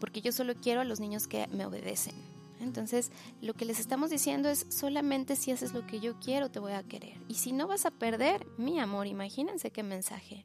Porque 0.00 0.20
yo 0.20 0.32
solo 0.32 0.56
quiero 0.56 0.80
a 0.80 0.84
los 0.84 0.98
niños 0.98 1.28
que 1.28 1.46
me 1.46 1.64
obedecen. 1.64 2.16
Entonces, 2.58 3.12
lo 3.40 3.54
que 3.54 3.66
les 3.66 3.78
estamos 3.78 4.10
diciendo 4.10 4.48
es 4.48 4.66
solamente 4.68 5.36
si 5.36 5.52
haces 5.52 5.72
lo 5.72 5.86
que 5.86 6.00
yo 6.00 6.18
quiero 6.18 6.50
te 6.50 6.58
voy 6.58 6.72
a 6.72 6.82
querer. 6.82 7.18
Y 7.28 7.34
si 7.34 7.52
no 7.52 7.68
vas 7.68 7.86
a 7.86 7.92
perder 7.92 8.48
mi 8.58 8.80
amor, 8.80 9.06
imagínense 9.06 9.70
qué 9.70 9.84
mensaje. 9.84 10.42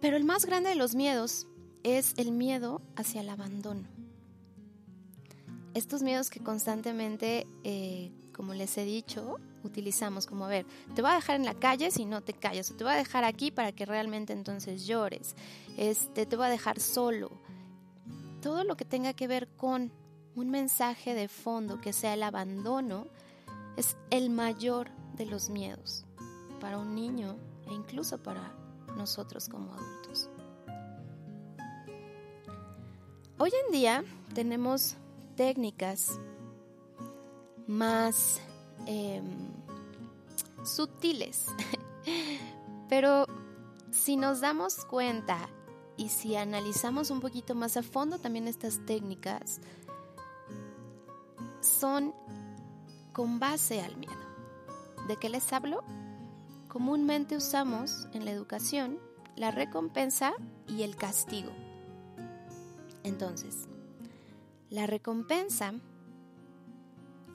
Pero 0.00 0.16
el 0.16 0.24
más 0.24 0.46
grande 0.46 0.70
de 0.70 0.76
los 0.76 0.94
miedos 0.94 1.46
es 1.82 2.14
el 2.16 2.32
miedo 2.32 2.80
hacia 2.96 3.20
el 3.20 3.28
abandono 3.28 3.86
estos 5.74 6.02
miedos 6.02 6.30
que 6.30 6.40
constantemente, 6.40 7.46
eh, 7.64 8.12
como 8.34 8.54
les 8.54 8.76
he 8.78 8.84
dicho, 8.84 9.36
utilizamos 9.64 10.26
como, 10.26 10.44
a 10.46 10.48
ver, 10.48 10.66
te 10.94 11.02
voy 11.02 11.10
a 11.10 11.14
dejar 11.14 11.36
en 11.36 11.44
la 11.44 11.54
calle 11.54 11.90
si 11.90 12.04
no 12.04 12.22
te 12.22 12.32
callas, 12.32 12.70
o 12.70 12.74
te 12.74 12.84
voy 12.84 12.92
a 12.92 12.96
dejar 12.96 13.24
aquí 13.24 13.50
para 13.50 13.72
que 13.72 13.86
realmente 13.86 14.32
entonces 14.32 14.86
llores, 14.86 15.34
este, 15.76 16.26
te 16.26 16.36
voy 16.36 16.46
a 16.46 16.50
dejar 16.50 16.80
solo. 16.80 17.30
Todo 18.40 18.64
lo 18.64 18.76
que 18.76 18.84
tenga 18.84 19.12
que 19.12 19.28
ver 19.28 19.48
con 19.48 19.92
un 20.34 20.50
mensaje 20.50 21.14
de 21.14 21.28
fondo 21.28 21.80
que 21.80 21.92
sea 21.92 22.14
el 22.14 22.22
abandono 22.22 23.06
es 23.76 23.96
el 24.10 24.30
mayor 24.30 24.90
de 25.16 25.26
los 25.26 25.50
miedos 25.50 26.04
para 26.60 26.78
un 26.78 26.94
niño 26.94 27.36
e 27.68 27.72
incluso 27.72 28.22
para 28.22 28.52
nosotros 28.96 29.48
como 29.48 29.72
adultos. 29.74 30.28
Hoy 33.38 33.50
en 33.66 33.72
día 33.72 34.04
tenemos 34.34 34.96
técnicas 35.36 36.18
más 37.66 38.40
em, 38.86 39.24
sutiles. 40.64 41.46
Pero 42.88 43.26
si 43.90 44.16
nos 44.16 44.40
damos 44.40 44.84
cuenta 44.84 45.48
y 45.96 46.08
si 46.08 46.36
analizamos 46.36 47.10
un 47.10 47.20
poquito 47.20 47.54
más 47.54 47.76
a 47.76 47.82
fondo 47.82 48.18
también 48.18 48.48
estas 48.48 48.84
técnicas, 48.86 49.60
son 51.60 52.14
con 53.12 53.38
base 53.38 53.82
al 53.82 53.96
miedo. 53.96 54.12
¿De 55.08 55.16
qué 55.16 55.28
les 55.28 55.52
hablo? 55.52 55.82
Comúnmente 56.68 57.36
usamos 57.36 58.08
en 58.12 58.24
la 58.24 58.30
educación 58.30 58.98
la 59.36 59.50
recompensa 59.50 60.34
y 60.68 60.82
el 60.82 60.96
castigo. 60.96 61.50
Entonces, 63.02 63.68
la 64.72 64.86
recompensa 64.86 65.74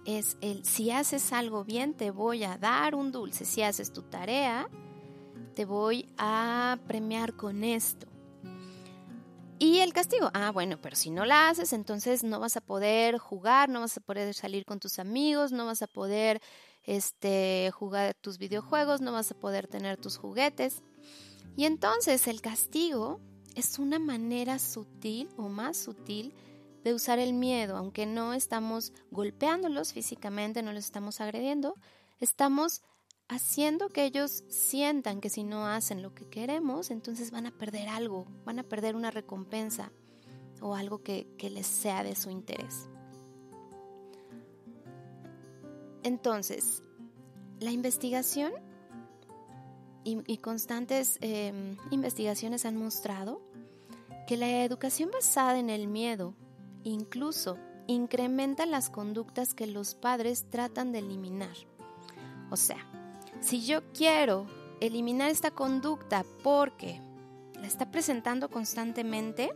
es 0.06 0.38
el 0.42 0.66
si 0.66 0.90
haces 0.90 1.32
algo 1.32 1.64
bien 1.64 1.94
te 1.94 2.10
voy 2.10 2.44
a 2.44 2.58
dar 2.58 2.96
un 2.96 3.12
dulce, 3.12 3.46
si 3.46 3.62
haces 3.62 3.94
tu 3.94 4.02
tarea 4.02 4.68
te 5.54 5.66
voy 5.66 6.08
a 6.18 6.78
premiar 6.88 7.36
con 7.36 7.64
esto. 7.64 8.08
Y 9.60 9.80
el 9.80 9.92
castigo, 9.92 10.30
ah, 10.36 10.52
bueno, 10.52 10.80
pero 10.80 10.96
si 10.96 11.10
no 11.10 11.26
la 11.26 11.50
haces, 11.50 11.74
entonces 11.74 12.24
no 12.24 12.40
vas 12.40 12.58
a 12.58 12.62
poder 12.62 13.18
jugar, 13.18 13.68
no 13.68 13.80
vas 13.80 13.98
a 13.98 14.02
poder 14.02 14.36
salir 14.36 14.66
con 14.66 14.80
tus 14.80 15.00
amigos, 15.00 15.52
no 15.52 15.66
vas 15.66 15.82
a 15.82 15.88
poder 15.88 16.42
este, 16.84 17.72
jugar 17.74 18.14
tus 18.22 18.38
videojuegos, 18.38 19.02
no 19.02 19.12
vas 19.12 19.32
a 19.32 19.36
poder 19.36 19.68
tener 19.68 19.98
tus 19.98 20.18
juguetes. 20.18 20.84
Y 21.56 21.66
entonces 21.66 22.28
el 22.28 22.42
castigo 22.42 23.20
es 23.56 23.80
una 23.80 23.98
manera 23.98 24.60
sutil 24.60 25.28
o 25.38 25.50
más 25.50 25.76
sutil 25.78 26.36
de 26.88 26.94
usar 26.94 27.20
el 27.20 27.34
miedo, 27.34 27.76
aunque 27.76 28.06
no 28.06 28.34
estamos 28.34 28.94
golpeándolos 29.12 29.92
físicamente, 29.92 30.64
no 30.64 30.72
los 30.72 30.86
estamos 30.86 31.20
agrediendo, 31.20 31.76
estamos 32.22 32.82
haciendo 33.28 33.90
que 33.90 34.06
ellos 34.06 34.46
sientan 34.48 35.20
que 35.20 35.30
si 35.30 35.44
no 35.44 35.68
hacen 35.68 36.02
lo 36.02 36.14
que 36.14 36.30
queremos, 36.30 36.90
entonces 36.90 37.32
van 37.32 37.46
a 37.46 37.52
perder 37.52 37.90
algo, 37.90 38.26
van 38.46 38.60
a 38.60 38.64
perder 38.64 38.96
una 38.96 39.12
recompensa 39.12 39.92
o 40.62 40.76
algo 40.76 41.04
que, 41.04 41.28
les 41.38 41.68
sea 41.68 42.04
de 42.04 42.16
su 42.16 42.30
interés. 42.30 42.88
Entonces, 46.04 46.84
la 47.60 47.72
investigación 47.72 48.54
y, 50.06 50.38
constantes 50.38 51.18
em, 51.20 51.76
investigaciones 51.92 52.66
han 52.66 52.78
mostrado 52.78 53.42
que 54.26 54.38
la 54.38 54.64
educación 54.64 55.12
basada 55.12 55.60
en 55.60 55.70
el 55.70 55.90
miedo 55.90 56.34
incluso 56.84 57.58
incrementa 57.88 58.66
las 58.66 58.90
conductas 58.90 59.54
que 59.54 59.68
los 59.68 59.96
padres 59.96 60.50
tratan 60.50 60.92
de 60.92 61.00
eliminar. 61.00 61.56
O 62.50 62.58
sea, 62.58 62.86
si 63.40 63.66
yo 63.66 63.82
quiero 63.94 64.46
eliminar 64.80 65.30
esta 65.30 65.52
conducta 65.52 66.26
porque 66.44 67.02
la 67.56 67.68
está 67.68 67.92
presentando 67.92 68.50
constantemente, 68.50 69.52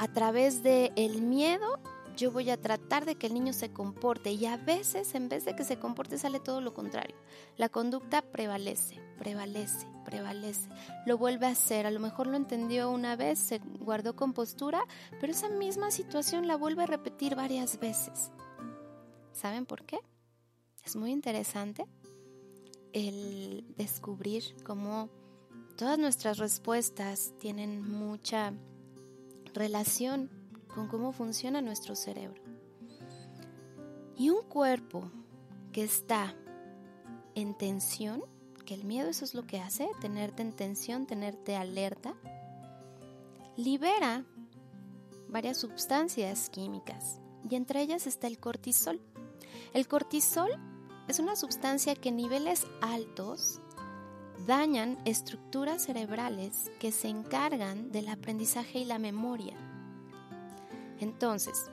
a 0.00 0.08
través 0.08 0.62
del 0.62 0.92
el 0.96 1.20
miedo 1.20 1.78
yo 2.16 2.30
voy 2.30 2.50
a 2.50 2.60
tratar 2.60 3.04
de 3.04 3.16
que 3.16 3.26
el 3.26 3.34
niño 3.34 3.52
se 3.52 3.72
comporte 3.72 4.32
y 4.32 4.46
a 4.46 4.56
veces 4.56 5.14
en 5.14 5.28
vez 5.28 5.44
de 5.44 5.54
que 5.54 5.64
se 5.64 5.78
comporte 5.78 6.18
sale 6.18 6.40
todo 6.40 6.60
lo 6.60 6.74
contrario. 6.74 7.16
La 7.56 7.68
conducta 7.68 8.22
prevalece, 8.22 9.00
prevalece, 9.18 9.86
prevalece. 10.04 10.68
Lo 11.06 11.18
vuelve 11.18 11.46
a 11.46 11.50
hacer, 11.50 11.86
a 11.86 11.90
lo 11.90 12.00
mejor 12.00 12.26
lo 12.26 12.36
entendió 12.36 12.90
una 12.90 13.16
vez, 13.16 13.38
se 13.38 13.58
guardó 13.58 14.16
compostura, 14.16 14.82
pero 15.20 15.32
esa 15.32 15.48
misma 15.48 15.90
situación 15.90 16.46
la 16.46 16.56
vuelve 16.56 16.82
a 16.82 16.86
repetir 16.86 17.34
varias 17.34 17.78
veces. 17.78 18.30
¿Saben 19.32 19.66
por 19.66 19.84
qué? 19.84 19.98
Es 20.84 20.96
muy 20.96 21.12
interesante 21.12 21.86
el 22.92 23.64
descubrir 23.76 24.42
cómo 24.64 25.08
todas 25.76 25.98
nuestras 25.98 26.38
respuestas 26.38 27.32
tienen 27.38 27.82
mucha 27.88 28.52
relación 29.54 30.39
con 30.74 30.88
cómo 30.88 31.12
funciona 31.12 31.60
nuestro 31.60 31.94
cerebro. 31.94 32.42
Y 34.16 34.30
un 34.30 34.42
cuerpo 34.44 35.10
que 35.72 35.82
está 35.82 36.34
en 37.34 37.56
tensión, 37.56 38.22
que 38.66 38.74
el 38.74 38.84
miedo 38.84 39.08
eso 39.08 39.24
es 39.24 39.34
lo 39.34 39.46
que 39.46 39.60
hace, 39.60 39.88
tenerte 40.00 40.42
en 40.42 40.52
tensión, 40.52 41.06
tenerte 41.06 41.56
alerta, 41.56 42.14
libera 43.56 44.24
varias 45.28 45.58
sustancias 45.58 46.50
químicas 46.50 47.20
y 47.48 47.54
entre 47.54 47.82
ellas 47.82 48.06
está 48.06 48.26
el 48.26 48.38
cortisol. 48.38 49.00
El 49.72 49.86
cortisol 49.86 50.50
es 51.08 51.18
una 51.18 51.36
sustancia 51.36 51.94
que 51.94 52.10
en 52.10 52.16
niveles 52.16 52.66
altos 52.80 53.60
dañan 54.46 54.98
estructuras 55.04 55.84
cerebrales 55.84 56.70
que 56.78 56.92
se 56.92 57.08
encargan 57.08 57.92
del 57.92 58.08
aprendizaje 58.08 58.80
y 58.80 58.84
la 58.84 58.98
memoria. 58.98 59.56
Entonces, 61.00 61.70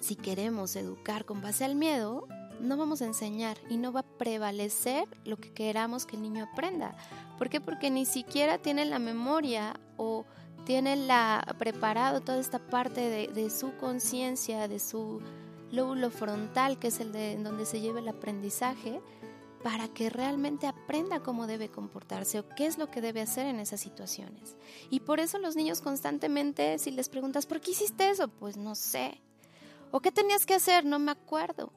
si 0.00 0.16
queremos 0.16 0.76
educar 0.76 1.24
con 1.24 1.40
base 1.40 1.64
al 1.64 1.74
miedo, 1.74 2.26
no 2.60 2.76
vamos 2.76 3.02
a 3.02 3.06
enseñar 3.06 3.56
y 3.68 3.76
no 3.76 3.92
va 3.92 4.00
a 4.00 4.18
prevalecer 4.18 5.04
lo 5.24 5.36
que 5.36 5.52
queramos 5.52 6.06
que 6.06 6.16
el 6.16 6.22
niño 6.22 6.48
aprenda. 6.52 6.96
¿Por 7.36 7.48
qué? 7.48 7.60
Porque 7.60 7.90
ni 7.90 8.04
siquiera 8.04 8.58
tiene 8.58 8.84
la 8.84 8.98
memoria 8.98 9.78
o 9.96 10.24
tiene 10.64 10.96
la, 10.96 11.54
preparado 11.58 12.20
toda 12.20 12.38
esta 12.38 12.58
parte 12.58 13.28
de, 13.28 13.50
su 13.50 13.74
conciencia, 13.76 14.68
de 14.68 14.78
su 14.78 15.20
lóbulo 15.70 16.10
frontal, 16.10 16.78
que 16.78 16.88
es 16.88 17.00
el 17.00 17.12
de 17.12 17.38
donde 17.38 17.64
se 17.64 17.80
lleva 17.80 18.00
el 18.00 18.08
aprendizaje, 18.08 19.00
para 19.62 19.88
que 19.88 20.10
realmente 20.10 20.66
aprenda 20.66 21.22
cómo 21.22 21.46
debe 21.46 21.68
comportarse 21.68 22.38
o 22.38 22.48
qué 22.48 22.66
es 22.66 22.78
lo 22.78 22.90
que 22.90 23.00
debe 23.00 23.20
hacer 23.20 23.46
en 23.46 23.60
esas 23.60 23.80
situaciones. 23.80 24.56
Y 24.90 25.00
por 25.00 25.20
eso 25.20 25.38
los 25.38 25.56
niños 25.56 25.80
constantemente, 25.80 26.78
si 26.78 26.90
les 26.90 27.08
preguntas, 27.08 27.46
¿por 27.46 27.60
qué 27.60 27.72
hiciste 27.72 28.10
eso? 28.10 28.28
Pues 28.28 28.56
no 28.56 28.74
sé. 28.74 29.20
¿O 29.90 30.00
qué 30.00 30.12
tenías 30.12 30.46
que 30.46 30.54
hacer? 30.54 30.84
No 30.84 30.98
me 30.98 31.10
acuerdo. 31.10 31.72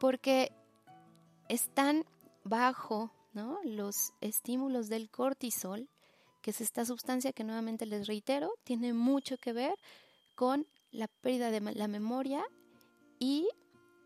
Porque 0.00 0.52
están 1.48 2.04
bajo 2.44 3.12
¿no? 3.34 3.60
los 3.64 4.12
estímulos 4.20 4.88
del 4.88 5.10
cortisol, 5.10 5.88
que 6.40 6.50
es 6.50 6.60
esta 6.60 6.84
sustancia 6.84 7.32
que 7.32 7.44
nuevamente 7.44 7.86
les 7.86 8.06
reitero, 8.06 8.52
tiene 8.64 8.92
mucho 8.94 9.38
que 9.38 9.52
ver 9.52 9.74
con 10.34 10.66
la 10.90 11.08
pérdida 11.08 11.50
de 11.50 11.60
la 11.60 11.88
memoria 11.88 12.44
y 13.18 13.48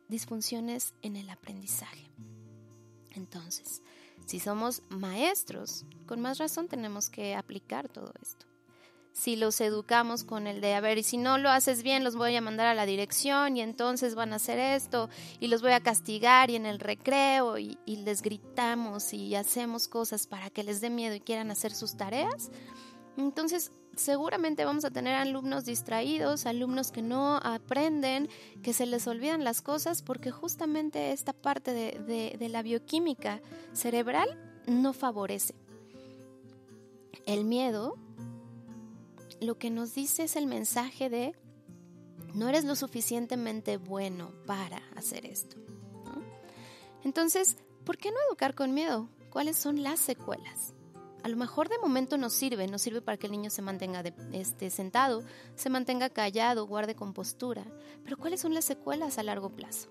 disfunciones 0.09 0.95
en 1.03 1.17
el 1.17 1.31
aprendizaje. 1.31 2.11
Entonces, 3.13 3.83
si 4.27 4.41
somos 4.41 4.83
maestros, 4.89 5.85
con 6.07 6.21
más 6.21 6.39
razón 6.39 6.69
tenemos 6.69 7.09
que 7.09 7.35
aplicar 7.35 7.89
todo 7.89 8.13
esto. 8.21 8.47
Si 9.13 9.35
los 9.35 9.63
educamos 9.63 10.25
con 10.25 10.47
el 10.47 10.61
de, 10.61 10.75
a 10.75 10.81
ver, 10.81 10.99
y 10.99 11.03
si 11.03 11.17
no 11.17 11.39
lo 11.39 11.49
haces 11.49 11.83
bien, 11.83 12.05
los 12.05 12.17
voy 12.17 12.37
a 12.37 12.43
mandar 12.43 12.67
a 12.67 12.75
la 12.75 12.85
dirección 12.85 13.57
y 13.57 13.63
entonces 13.63 14.15
van 14.15 14.35
a 14.35 14.37
hacer 14.37 14.59
esto 14.59 15.09
y 15.41 15.47
los 15.47 15.63
voy 15.63 15.71
a 15.71 15.81
castigar 15.81 16.51
y 16.51 16.57
en 16.57 16.67
el 16.67 16.81
recreo 16.81 17.57
y, 17.57 17.79
y 17.87 17.97
les 17.97 18.21
gritamos 18.21 19.15
y 19.15 19.35
hacemos 19.35 19.89
cosas 19.89 20.27
para 20.27 20.51
que 20.51 20.65
les 20.65 20.83
dé 20.83 20.91
miedo 20.91 21.15
y 21.15 21.21
quieran 21.21 21.51
hacer 21.51 21.73
sus 21.73 21.97
tareas, 21.97 22.51
entonces 23.17 23.73
seguramente 23.97 24.65
vamos 24.65 24.85
a 24.85 24.91
tener 24.91 25.15
alumnos 25.15 25.65
distraídos, 25.65 26.47
alumnos 26.47 26.93
que 26.93 27.03
no 27.03 27.37
aprenden, 27.37 28.29
que 28.63 28.73
se 28.73 28.87
les 28.87 29.07
olvidan 29.07 29.45
las 29.45 29.63
cosas 29.63 30.03
porque 30.03 30.31
justamente 30.31 31.13
esta 31.13 31.33
parte 31.33 31.73
de, 31.73 32.49
la 32.49 32.63
bioquímica 32.63 33.41
cerebral 33.73 34.29
no 34.67 34.93
favorece. 34.93 35.55
El 37.27 37.45
miedo 37.45 37.97
lo 39.41 39.59
que 39.59 39.71
nos 39.71 39.95
dice 39.95 40.25
es 40.25 40.37
el 40.37 40.47
mensaje 40.47 41.11
de 41.11 41.35
no 42.35 42.49
eres 42.49 42.65
lo 42.65 42.77
suficientemente 42.77 43.77
bueno 43.79 44.31
para 44.47 44.83
hacer 44.95 45.27
esto. 45.27 45.57
Entonces, 47.03 47.57
¿por 47.85 47.99
qué 47.99 48.11
no 48.11 48.17
educar 48.29 48.55
con 48.55 48.75
miedo? 48.75 49.09
¿Cuáles 49.31 49.57
son 49.57 49.83
las 49.83 50.01
secuelas? 50.01 50.76
A 51.27 51.29
lo 51.29 51.37
mejor 51.37 51.69
de 51.69 51.77
momento 51.79 52.19
nos 52.19 52.35
sirve, 52.35 52.69
nos 52.69 52.83
sirve 52.83 53.03
para 53.03 53.17
que 53.17 53.27
el 53.27 53.33
niño 53.33 53.51
se 53.51 53.61
mantenga 53.61 54.05
este, 54.31 54.71
sentado, 54.71 55.25
se 55.57 55.69
mantenga 55.71 56.09
callado, 56.09 56.69
guarde 56.69 56.95
compostura. 56.95 57.67
Pero 58.05 58.17
¿cuáles 58.17 58.41
son 58.41 58.55
las 58.55 58.65
secuelas 58.65 59.19
a 59.19 59.25
largo 59.25 59.51
plazo? 59.51 59.89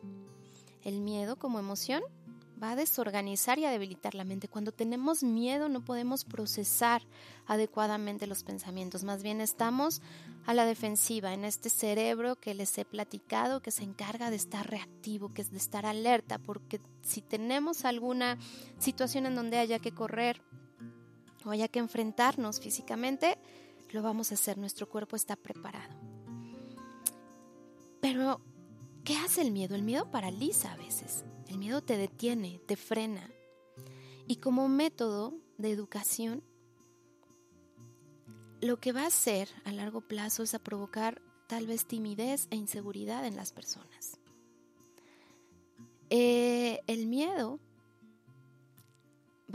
El 0.82 1.02
miedo 1.02 1.36
como 1.36 1.60
emoción 1.60 2.04
va 2.64 2.72
a 2.72 2.76
desorganizar 2.78 3.60
y 3.60 3.66
a 3.66 3.70
debilitar 3.70 4.16
la 4.16 4.24
mente. 4.24 4.48
Cuando 4.48 4.72
tenemos 4.72 5.24
miedo 5.24 5.68
no 5.68 5.84
podemos 5.84 6.24
procesar 6.24 7.02
adecuadamente 7.48 8.28
los 8.28 8.46
pensamientos, 8.46 9.04
más 9.04 9.22
bien 9.22 9.42
estamos 9.42 10.02
a 10.46 10.54
la 10.54 10.66
defensiva 10.66 11.34
en 11.34 11.44
este 11.44 11.70
cerebro 11.70 12.38
que 12.38 12.54
les 12.54 12.78
he 12.78 12.86
platicado 12.86 13.62
que 13.62 13.72
se 13.72 13.84
encarga 13.84 14.30
de 14.30 14.38
estar 14.38 14.70
reactivo, 14.70 15.34
que 15.34 15.42
es 15.42 15.52
de 15.52 15.58
estar 15.58 15.86
alerta, 15.86 16.38
porque 16.38 16.80
si 17.02 17.20
tenemos 17.20 17.84
alguna 17.84 18.38
situación 18.80 19.26
en 19.26 19.36
donde 19.36 19.58
haya 19.58 19.80
que 19.80 19.92
correr, 19.92 20.42
o 21.46 21.52
haya 21.52 21.68
que 21.68 21.80
enfrentarnos 21.80 22.60
físicamente, 22.60 23.38
lo 23.92 24.02
vamos 24.02 24.32
a 24.32 24.36
hacer, 24.36 24.58
nuestro 24.58 24.90
cuerpo 24.90 25.16
está 25.16 25.36
preparado. 25.36 25.96
Pero, 28.02 28.42
¿qué 29.04 29.16
hace 29.18 29.42
el 29.42 29.52
miedo? 29.52 29.76
El 29.76 29.84
miedo 29.84 30.12
paraliza 30.12 30.74
a 30.74 30.78
veces, 30.78 31.24
el 31.48 31.58
miedo 31.58 31.82
te 31.82 31.98
detiene, 31.98 32.60
te 32.66 32.76
frena. 32.76 33.30
Y 34.28 34.38
como 34.38 34.68
método 34.68 35.34
de 35.58 35.72
educación, 35.72 36.44
lo 38.62 38.80
que 38.80 38.92
va 38.92 39.04
a 39.04 39.08
hacer 39.08 39.50
a 39.64 39.72
largo 39.72 40.02
plazo 40.02 40.44
es 40.44 40.54
a 40.54 40.60
provocar 40.60 41.22
tal 41.48 41.68
vez 41.68 41.86
timidez 41.86 42.48
e 42.50 42.56
inseguridad 42.56 43.26
en 43.26 43.36
las 43.36 43.52
personas. 43.52 44.20
Eh, 46.10 46.82
el 46.88 47.08
miedo 47.08 47.60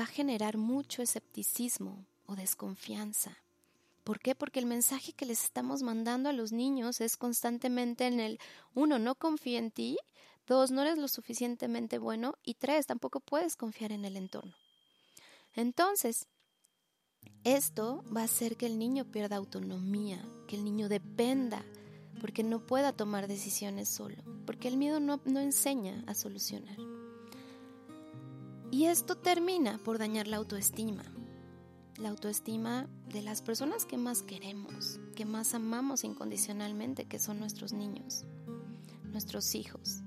va 0.01 0.05
a 0.05 0.07
generar 0.07 0.57
mucho 0.57 1.03
escepticismo 1.03 2.07
o 2.25 2.35
desconfianza. 2.35 3.37
¿Por 4.03 4.19
qué? 4.19 4.35
Porque 4.35 4.59
el 4.59 4.65
mensaje 4.65 5.13
que 5.13 5.27
les 5.27 5.45
estamos 5.45 5.83
mandando 5.83 6.31
a 6.31 6.33
los 6.33 6.53
niños 6.53 7.03
es 7.03 7.19
constantemente 7.19 8.07
en 8.07 8.19
el, 8.19 8.39
uno, 8.75 8.99
no 8.99 9.15
confía 9.15 9.59
en 9.59 9.71
ti, 9.71 9.99
dos, 10.47 10.71
no 10.71 10.81
eres 10.81 10.97
lo 10.97 11.07
suficientemente 11.07 11.99
bueno 11.99 12.35
y 12.43 12.55
tres, 12.55 12.87
tampoco 12.87 13.21
puedes 13.21 13.57
confiar 13.57 13.93
en 13.93 14.07
el 14.07 14.17
entorno. 14.17 14.55
Entonces, 15.55 16.29
esto 17.45 18.03
va 18.05 18.23
a 18.23 18.25
hacer 18.25 18.57
que 18.57 18.65
el 18.65 18.79
niño 18.79 19.05
pierda 19.05 19.37
autonomía, 19.37 20.27
que 20.49 20.57
el 20.57 20.65
niño 20.65 20.89
dependa, 20.89 21.63
porque 22.23 22.43
no 22.43 22.67
pueda 22.67 22.95
tomar 22.95 23.29
decisiones 23.29 23.91
solo, 23.91 24.25
porque 24.47 24.69
el 24.69 24.79
miedo 24.79 24.99
no, 24.99 25.21
no 25.27 25.41
enseña 25.41 26.03
a 26.07 26.15
solucionar. 26.15 26.79
Y 28.71 28.85
esto 28.87 29.17
termina 29.17 29.79
por 29.79 29.99
dañar 29.99 30.29
la 30.29 30.37
autoestima. 30.37 31.05
La 31.97 32.09
autoestima 32.11 32.89
de 33.09 33.21
las 33.21 33.43
personas 33.43 33.85
que 33.85 33.99
más 33.99 34.23
queremos, 34.23 35.01
que 35.17 35.25
más 35.25 35.55
amamos 35.55 36.05
incondicionalmente, 36.05 37.07
que 37.07 37.19
son 37.19 37.41
nuestros 37.41 37.73
niños, 37.73 38.25
nuestros 39.05 39.55
hijos. 39.55 40.03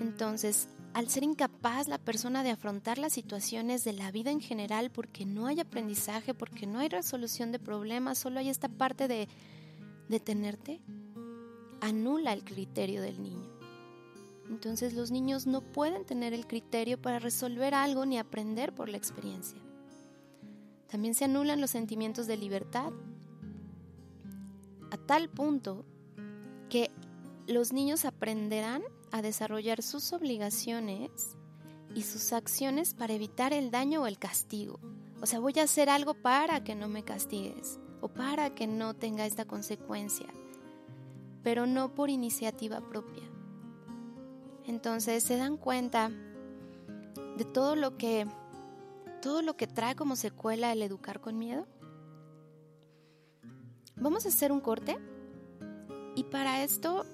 Entonces, 0.00 0.68
al 0.92 1.08
ser 1.08 1.22
incapaz 1.22 1.86
la 1.86 1.98
persona 1.98 2.42
de 2.42 2.50
afrontar 2.50 2.98
las 2.98 3.12
situaciones 3.12 3.84
de 3.84 3.92
la 3.92 4.10
vida 4.10 4.30
en 4.30 4.40
general 4.40 4.90
porque 4.90 5.24
no 5.24 5.46
hay 5.46 5.60
aprendizaje, 5.60 6.34
porque 6.34 6.66
no 6.66 6.80
hay 6.80 6.88
resolución 6.88 7.52
de 7.52 7.60
problemas, 7.60 8.18
solo 8.18 8.40
hay 8.40 8.48
esta 8.48 8.68
parte 8.68 9.06
de 9.06 9.28
detenerte, 10.08 10.80
anula 11.80 12.32
el 12.32 12.44
criterio 12.44 13.00
del 13.00 13.22
niño. 13.22 13.59
Entonces 14.50 14.94
los 14.94 15.12
niños 15.12 15.46
no 15.46 15.60
pueden 15.60 16.04
tener 16.04 16.34
el 16.34 16.46
criterio 16.46 17.00
para 17.00 17.20
resolver 17.20 17.72
algo 17.72 18.04
ni 18.04 18.18
aprender 18.18 18.74
por 18.74 18.88
la 18.88 18.96
experiencia. 18.96 19.60
También 20.88 21.14
se 21.14 21.24
anulan 21.24 21.60
los 21.60 21.70
sentimientos 21.70 22.26
de 22.26 22.36
libertad 22.36 22.92
a 24.90 24.96
tal 24.96 25.28
punto 25.28 25.84
que 26.68 26.90
los 27.46 27.72
niños 27.72 28.04
aprenderán 28.04 28.82
a 29.12 29.22
desarrollar 29.22 29.82
sus 29.82 30.12
obligaciones 30.12 31.36
y 31.94 32.02
sus 32.02 32.32
acciones 32.32 32.94
para 32.94 33.12
evitar 33.12 33.52
el 33.52 33.70
daño 33.70 34.02
o 34.02 34.06
el 34.08 34.18
castigo. 34.18 34.80
O 35.20 35.26
sea, 35.26 35.38
voy 35.38 35.54
a 35.60 35.62
hacer 35.62 35.88
algo 35.88 36.14
para 36.14 36.64
que 36.64 36.74
no 36.74 36.88
me 36.88 37.04
castigues 37.04 37.78
o 38.00 38.08
para 38.08 38.52
que 38.52 38.66
no 38.66 38.94
tenga 38.94 39.26
esta 39.26 39.44
consecuencia, 39.44 40.26
pero 41.44 41.66
no 41.66 41.94
por 41.94 42.10
iniciativa 42.10 42.80
propia. 42.80 43.29
Entonces 44.70 45.24
se 45.24 45.36
dan 45.36 45.56
cuenta 45.56 46.12
de 47.36 47.44
todo 47.44 47.74
lo 47.74 47.96
que 47.98 48.24
todo 49.20 49.42
lo 49.42 49.56
que 49.56 49.66
trae 49.66 49.96
como 49.96 50.14
secuela 50.14 50.70
el 50.70 50.80
educar 50.82 51.20
con 51.20 51.36
miedo. 51.40 51.66
Vamos 53.96 54.26
a 54.26 54.28
hacer 54.28 54.52
un 54.52 54.60
corte 54.60 54.96
y 56.14 56.22
para 56.22 56.62
esto 56.62 57.04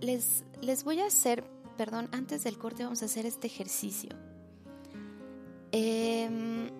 les, 0.00 0.44
les 0.60 0.82
voy 0.82 0.98
a 0.98 1.06
hacer, 1.06 1.44
perdón, 1.76 2.08
antes 2.10 2.42
del 2.42 2.58
corte 2.58 2.82
vamos 2.82 3.02
a 3.02 3.04
hacer 3.04 3.24
este 3.24 3.46
ejercicio. 3.46 4.10
Em, 5.70 6.70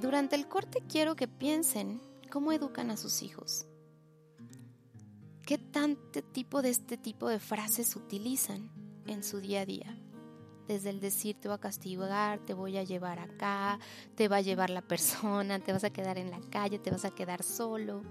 durante 0.00 0.36
el 0.36 0.46
corte 0.46 0.80
quiero 0.88 1.16
que 1.16 1.26
piensen 1.26 2.00
cómo 2.30 2.52
educan 2.52 2.92
a 2.92 2.96
sus 2.96 3.20
hijos. 3.22 3.66
¿Qué 5.52 5.58
tanto 5.58 6.22
tipo 6.22 6.62
de 6.62 6.70
este 6.70 6.96
tipo 6.96 7.28
de 7.28 7.38
frases 7.38 7.94
utilizan 7.94 8.70
en 9.06 9.22
su 9.22 9.38
día 9.38 9.60
a 9.60 9.66
día? 9.66 9.98
Desde 10.66 10.88
el 10.88 10.98
decir 10.98 11.38
te 11.38 11.46
voy 11.46 11.56
a 11.56 11.60
castigar, 11.60 12.38
te 12.38 12.54
voy 12.54 12.78
a 12.78 12.84
llevar 12.84 13.18
acá, 13.18 13.78
te 14.14 14.28
va 14.28 14.36
a 14.36 14.40
llevar 14.40 14.70
la 14.70 14.80
persona, 14.80 15.58
te 15.58 15.74
vas 15.74 15.84
a 15.84 15.90
quedar 15.90 16.16
en 16.16 16.30
la 16.30 16.40
calle, 16.48 16.78
te 16.78 16.90
vas 16.90 17.04
a 17.04 17.10
quedar 17.10 17.42
solo. 17.42 18.02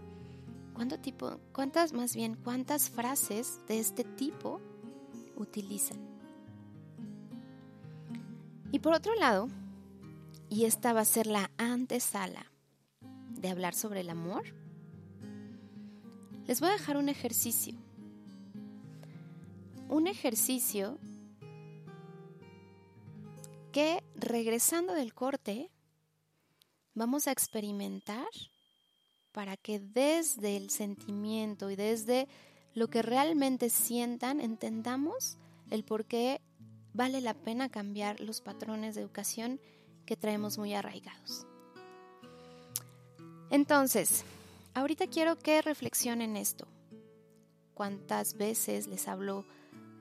¿Cuánto 0.75 0.99
tipo, 0.99 1.39
cuántas 1.51 1.93
más 1.93 2.15
bien, 2.15 2.35
cuántas 2.35 2.91
frases 2.91 3.59
de 3.67 3.79
este 3.79 4.03
tipo 4.03 4.61
utilizan? 5.35 5.97
Y 8.71 8.77
por 8.77 8.93
otro 8.93 9.15
lado, 9.15 9.47
y 10.47 10.65
esta 10.65 10.93
va 10.93 11.01
a 11.01 11.05
ser 11.05 11.25
la 11.25 11.49
antesala 11.57 12.51
de 13.31 13.49
hablar 13.49 13.73
sobre 13.73 14.01
el 14.01 14.11
amor, 14.11 14.60
les 16.51 16.59
voy 16.59 16.67
a 16.67 16.73
dejar 16.73 16.97
un 16.97 17.07
ejercicio. 17.07 17.75
Un 19.87 20.05
ejercicio 20.05 20.97
que 23.71 24.03
regresando 24.15 24.91
del 24.91 25.13
corte 25.13 25.71
vamos 26.93 27.27
a 27.27 27.31
experimentar 27.31 28.27
para 29.31 29.55
que 29.55 29.79
desde 29.79 30.57
el 30.57 30.71
sentimiento 30.71 31.71
y 31.71 31.77
desde 31.77 32.27
lo 32.73 32.89
que 32.89 33.01
realmente 33.01 33.69
sientan 33.69 34.41
entendamos 34.41 35.37
el 35.69 35.85
por 35.85 36.03
qué 36.03 36.41
vale 36.91 37.21
la 37.21 37.33
pena 37.33 37.69
cambiar 37.69 38.19
los 38.19 38.41
patrones 38.41 38.95
de 38.95 38.99
educación 39.03 39.61
que 40.05 40.17
traemos 40.17 40.57
muy 40.57 40.73
arraigados. 40.73 41.47
Entonces, 43.51 44.25
ahorita 44.73 45.07
quiero 45.07 45.37
que 45.37 45.61
reflexionen 45.61 46.37
esto. 46.37 46.67
¿Cuántas 47.73 48.35
veces 48.35 48.87
les 48.87 49.07
hablo 49.07 49.45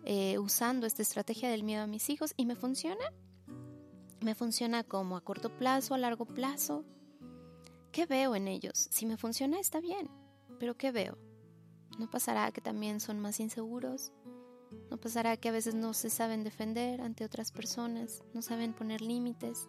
eh, 0.04 0.38
usando 0.38 0.86
esta 0.86 1.02
estrategia 1.02 1.50
del 1.50 1.62
miedo 1.62 1.84
a 1.84 1.86
mis 1.86 2.10
hijos 2.10 2.34
y 2.36 2.46
me 2.46 2.56
funciona? 2.56 3.04
¿Me 4.20 4.34
funciona 4.34 4.84
como 4.84 5.16
a 5.16 5.22
corto 5.22 5.56
plazo, 5.56 5.94
a 5.94 5.98
largo 5.98 6.26
plazo? 6.26 6.84
¿Qué 7.92 8.06
veo 8.06 8.34
en 8.34 8.48
ellos? 8.48 8.88
Si 8.90 9.06
me 9.06 9.16
funciona 9.16 9.58
está 9.58 9.80
bien, 9.80 10.10
pero 10.58 10.76
¿qué 10.76 10.92
veo? 10.92 11.18
¿No 11.98 12.10
pasará 12.10 12.52
que 12.52 12.60
también 12.60 13.00
son 13.00 13.18
más 13.18 13.40
inseguros? 13.40 14.12
¿No 14.90 14.98
pasará 14.98 15.36
que 15.36 15.48
a 15.48 15.52
veces 15.52 15.74
no 15.74 15.94
se 15.94 16.10
saben 16.10 16.44
defender 16.44 17.00
ante 17.00 17.24
otras 17.24 17.50
personas? 17.50 18.22
¿No 18.34 18.42
saben 18.42 18.74
poner 18.74 19.00
límites? 19.00 19.68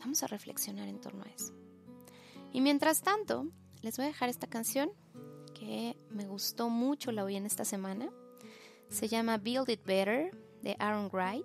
Vamos 0.00 0.22
a 0.22 0.26
reflexionar 0.26 0.88
en 0.88 1.00
torno 1.00 1.24
a 1.24 1.28
eso. 1.28 1.54
Y 2.52 2.60
mientras 2.60 3.02
tanto, 3.02 3.46
les 3.82 3.96
voy 3.96 4.06
a 4.06 4.08
dejar 4.08 4.28
esta 4.28 4.46
canción 4.46 4.90
que 5.54 5.96
me 6.10 6.26
gustó 6.26 6.68
mucho, 6.68 7.12
la 7.12 7.24
oí 7.24 7.36
en 7.36 7.46
esta 7.46 7.64
semana. 7.64 8.10
Se 8.88 9.08
llama 9.08 9.38
Build 9.38 9.68
It 9.68 9.84
Better 9.84 10.30
de 10.62 10.76
Aaron 10.78 11.10
Wright. 11.12 11.44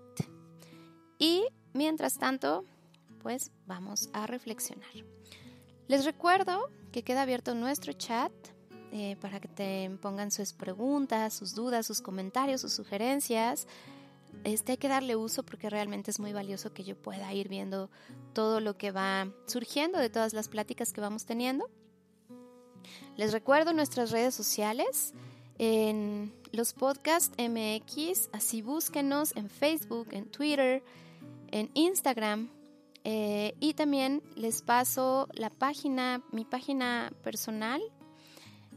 Y 1.17 1.45
mientras 1.73 2.17
tanto, 2.17 2.65
pues 3.21 3.51
vamos 3.65 4.09
a 4.13 4.27
reflexionar. 4.27 4.91
Les 5.87 6.05
recuerdo 6.05 6.69
que 6.91 7.03
queda 7.03 7.23
abierto 7.23 7.55
nuestro 7.55 7.93
chat 7.93 8.31
eh, 8.91 9.17
para 9.19 9.39
que 9.39 9.47
te 9.47 9.89
pongan 10.01 10.31
sus 10.31 10.53
preguntas, 10.53 11.33
sus 11.33 11.55
dudas, 11.55 11.85
sus 11.85 12.01
comentarios, 12.01 12.61
sus 12.61 12.73
sugerencias. 12.73 13.67
Este 14.43 14.73
hay 14.73 14.77
que 14.77 14.87
darle 14.87 15.15
uso 15.15 15.43
porque 15.43 15.69
realmente 15.69 16.11
es 16.11 16.19
muy 16.19 16.33
valioso 16.33 16.73
que 16.73 16.83
yo 16.83 16.95
pueda 16.95 17.33
ir 17.33 17.49
viendo 17.49 17.89
todo 18.33 18.59
lo 18.59 18.77
que 18.77 18.91
va 18.91 19.31
surgiendo 19.47 19.99
de 19.99 20.09
todas 20.09 20.33
las 20.33 20.47
pláticas 20.47 20.93
que 20.93 21.01
vamos 21.01 21.25
teniendo. 21.25 21.69
Les 23.17 23.31
recuerdo 23.31 23.73
nuestras 23.73 24.11
redes 24.11 24.33
sociales 24.33 25.13
en 25.57 26.33
los 26.51 26.73
podcasts 26.73 27.35
MX, 27.37 28.29
así 28.31 28.61
búsquenos 28.61 29.35
en 29.35 29.49
Facebook, 29.49 30.07
en 30.11 30.25
Twitter, 30.25 30.83
en 31.51 31.69
Instagram 31.73 32.49
eh, 33.03 33.55
y 33.59 33.73
también 33.73 34.21
les 34.35 34.61
paso 34.61 35.27
la 35.33 35.49
página, 35.49 36.21
mi 36.31 36.45
página 36.45 37.11
personal. 37.23 37.81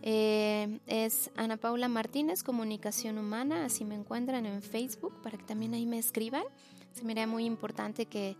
Eh, 0.02 0.78
es 0.86 1.30
Ana 1.36 1.56
Paula 1.56 1.88
Martínez, 1.88 2.42
Comunicación 2.42 3.18
Humana, 3.18 3.64
así 3.64 3.84
me 3.84 3.94
encuentran 3.94 4.46
en 4.46 4.62
Facebook 4.62 5.20
para 5.22 5.38
que 5.38 5.44
también 5.44 5.74
ahí 5.74 5.86
me 5.86 5.98
escriban. 5.98 6.44
Se 6.92 7.04
me 7.04 7.12
haría 7.12 7.26
muy 7.26 7.44
importante 7.44 8.06
que 8.06 8.36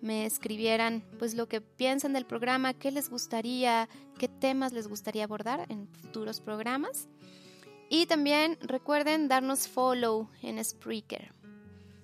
me 0.00 0.26
escribieran 0.26 1.04
pues 1.18 1.34
lo 1.34 1.48
que 1.48 1.60
piensan 1.60 2.12
del 2.12 2.26
programa, 2.26 2.74
qué 2.74 2.90
les 2.90 3.08
gustaría, 3.08 3.88
qué 4.18 4.28
temas 4.28 4.72
les 4.72 4.88
gustaría 4.88 5.24
abordar 5.24 5.66
en 5.70 5.88
futuros 5.88 6.40
programas. 6.40 7.08
Y 7.88 8.06
también 8.06 8.58
recuerden 8.60 9.28
darnos 9.28 9.68
follow 9.68 10.28
en 10.42 10.62
Spreaker 10.64 11.32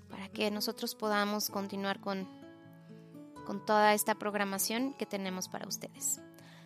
para 0.09 0.29
que 0.29 0.51
nosotros 0.51 0.95
podamos 0.95 1.51
continuar 1.51 2.01
con 2.01 2.29
con 3.45 3.65
toda 3.65 3.95
esta 3.95 4.15
programación 4.15 4.95
que 4.95 5.07
tenemos 5.07 5.49
para 5.49 5.69
ustedes. 5.69 6.21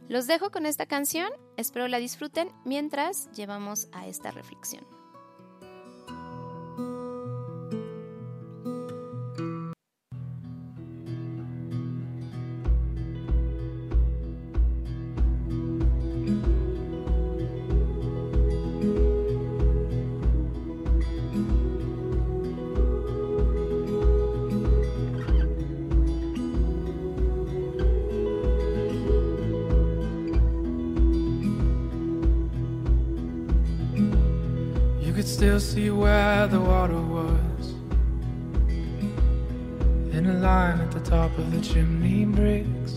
Los 0.08 0.26
dejo 0.26 0.50
con 0.50 0.66
esta 0.66 0.86
canción, 0.86 1.30
espero 1.56 1.88
la 1.88 1.98
disfruten 1.98 2.52
mientras 2.64 3.30
llevamos 3.32 3.88
a 3.92 4.06
esta 4.06 4.30
reflexión. 4.30 4.95
See 35.76 35.90
where 35.90 36.46
the 36.46 36.58
water 36.58 36.98
was. 36.98 37.74
In 40.16 40.24
a 40.24 40.38
line 40.40 40.80
at 40.80 40.90
the 40.90 41.00
top 41.00 41.36
of 41.36 41.52
the 41.52 41.60
chimney 41.60 42.24
bricks. 42.24 42.94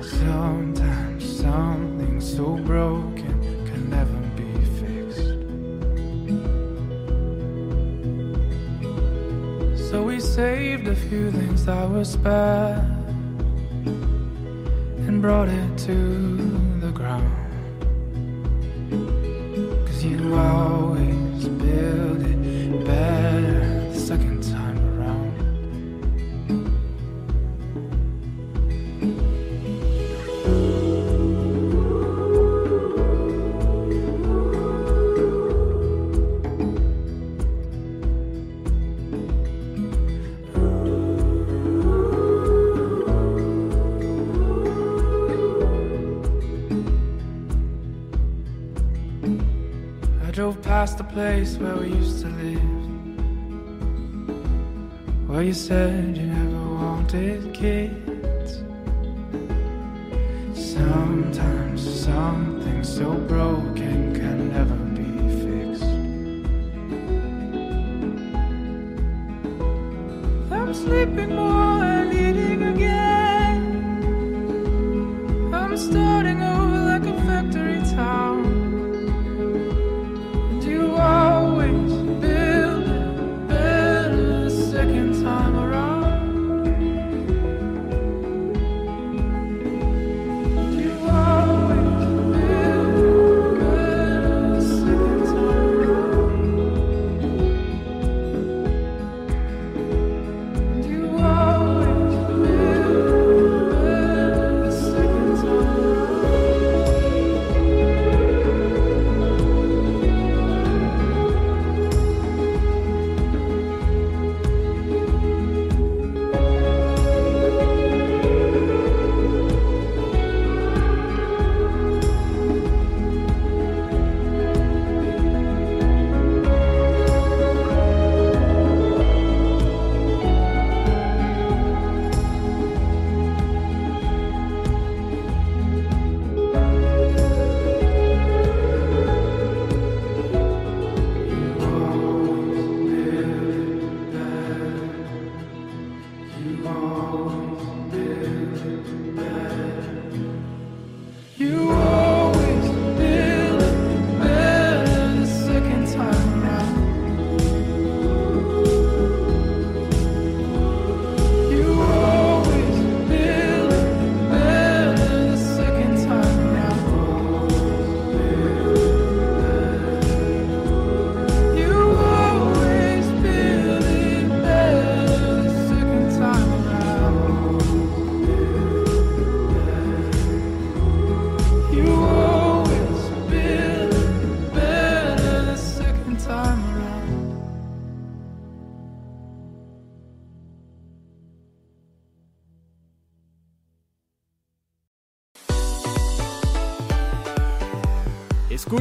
Sometimes 0.00 1.22
something 1.40 2.22
so 2.22 2.56
broken 2.56 3.36
can 3.68 3.90
never 3.90 4.20
be 4.40 4.50
fixed. 4.80 5.30
So 9.90 10.02
we 10.02 10.20
saved 10.20 10.88
a 10.88 10.96
few 10.96 11.30
things 11.32 11.66
that 11.66 11.86
were 11.90 12.02
spare 12.02 12.78
and 15.06 15.20
brought 15.20 15.50
it 15.50 15.78
to 15.86 16.59
Out. 20.32 20.89
Place 51.20 51.58
where 51.58 51.76
we 51.76 51.88
used 51.88 52.22
to 52.22 52.28
live. 52.28 52.62
Where 55.28 55.42
you 55.42 55.52
said 55.52 56.16
you 56.16 56.26
never 56.26 56.64
wanted 56.76 57.52
kids. 57.52 57.99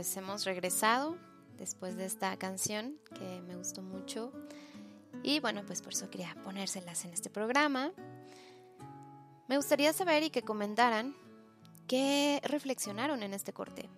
Pues 0.00 0.16
hemos 0.16 0.46
regresado 0.46 1.18
después 1.58 1.94
de 1.94 2.06
esta 2.06 2.34
canción 2.38 2.98
que 3.18 3.42
me 3.42 3.54
gustó 3.54 3.82
mucho. 3.82 4.32
Y 5.22 5.40
bueno, 5.40 5.62
pues 5.66 5.82
por 5.82 5.92
eso 5.92 6.08
quería 6.08 6.34
ponérselas 6.42 7.04
en 7.04 7.12
este 7.12 7.28
programa. 7.28 7.92
Me 9.46 9.58
gustaría 9.58 9.92
saber 9.92 10.22
y 10.22 10.30
que 10.30 10.40
comentaran 10.40 11.14
qué 11.86 12.40
reflexionaron 12.44 13.22
en 13.22 13.34
este 13.34 13.52
corte. 13.52 13.90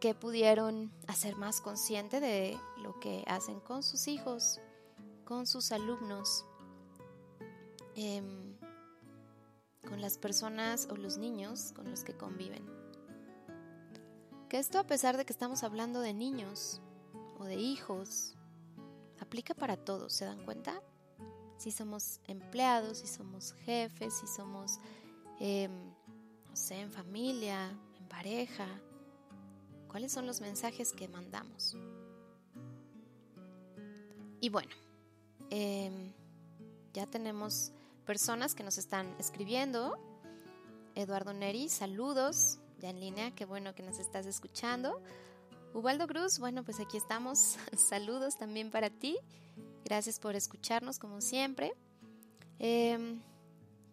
¿Qué 0.00 0.16
pudieron 0.16 0.90
hacer 1.06 1.36
más 1.36 1.60
consciente 1.60 2.18
de 2.18 2.58
lo 2.78 2.98
que 2.98 3.22
hacen 3.28 3.60
con 3.60 3.84
sus 3.84 4.08
hijos, 4.08 4.60
con 5.24 5.46
sus 5.46 5.70
alumnos, 5.70 6.44
em, 7.94 8.56
con 9.88 10.00
las 10.00 10.18
personas 10.18 10.88
o 10.90 10.96
los 10.96 11.18
niños 11.18 11.70
con 11.72 11.88
los 11.88 12.02
que 12.02 12.16
conviven? 12.16 12.81
Que 14.52 14.58
esto 14.58 14.78
a 14.78 14.84
pesar 14.84 15.16
de 15.16 15.24
que 15.24 15.32
estamos 15.32 15.62
hablando 15.62 16.00
de 16.00 16.12
niños 16.12 16.82
o 17.38 17.44
de 17.46 17.54
hijos, 17.54 18.34
aplica 19.18 19.54
para 19.54 19.78
todos, 19.78 20.12
¿se 20.12 20.26
dan 20.26 20.44
cuenta? 20.44 20.82
Si 21.56 21.70
somos 21.70 22.20
empleados, 22.26 22.98
si 22.98 23.06
somos 23.06 23.54
jefes, 23.64 24.12
si 24.12 24.26
somos, 24.26 24.78
em, 25.40 25.72
no 26.50 26.54
sé, 26.54 26.82
en 26.82 26.90
familia, 26.90 27.70
en 27.98 28.08
pareja, 28.10 28.66
¿cuáles 29.88 30.12
son 30.12 30.26
los 30.26 30.42
mensajes 30.42 30.92
que 30.92 31.08
mandamos? 31.08 31.74
Y 34.38 34.50
bueno, 34.50 34.74
em, 35.48 36.12
ya 36.92 37.06
tenemos 37.06 37.72
personas 38.04 38.54
que 38.54 38.64
nos 38.64 38.76
están 38.76 39.16
escribiendo. 39.18 39.96
Eduardo 40.94 41.32
Neri, 41.32 41.70
saludos 41.70 42.61
ya 42.82 42.90
en 42.90 42.98
línea, 42.98 43.30
qué 43.30 43.44
bueno 43.44 43.74
que 43.76 43.82
nos 43.82 44.00
estás 44.00 44.26
escuchando. 44.26 45.00
Ubaldo 45.72 46.08
Cruz, 46.08 46.40
bueno, 46.40 46.64
pues 46.64 46.80
aquí 46.80 46.96
estamos. 46.96 47.56
Saludos 47.76 48.36
también 48.36 48.70
para 48.70 48.90
ti. 48.90 49.18
Gracias 49.84 50.18
por 50.18 50.34
escucharnos 50.34 50.98
como 50.98 51.20
siempre. 51.20 51.72
Em, 52.58 53.22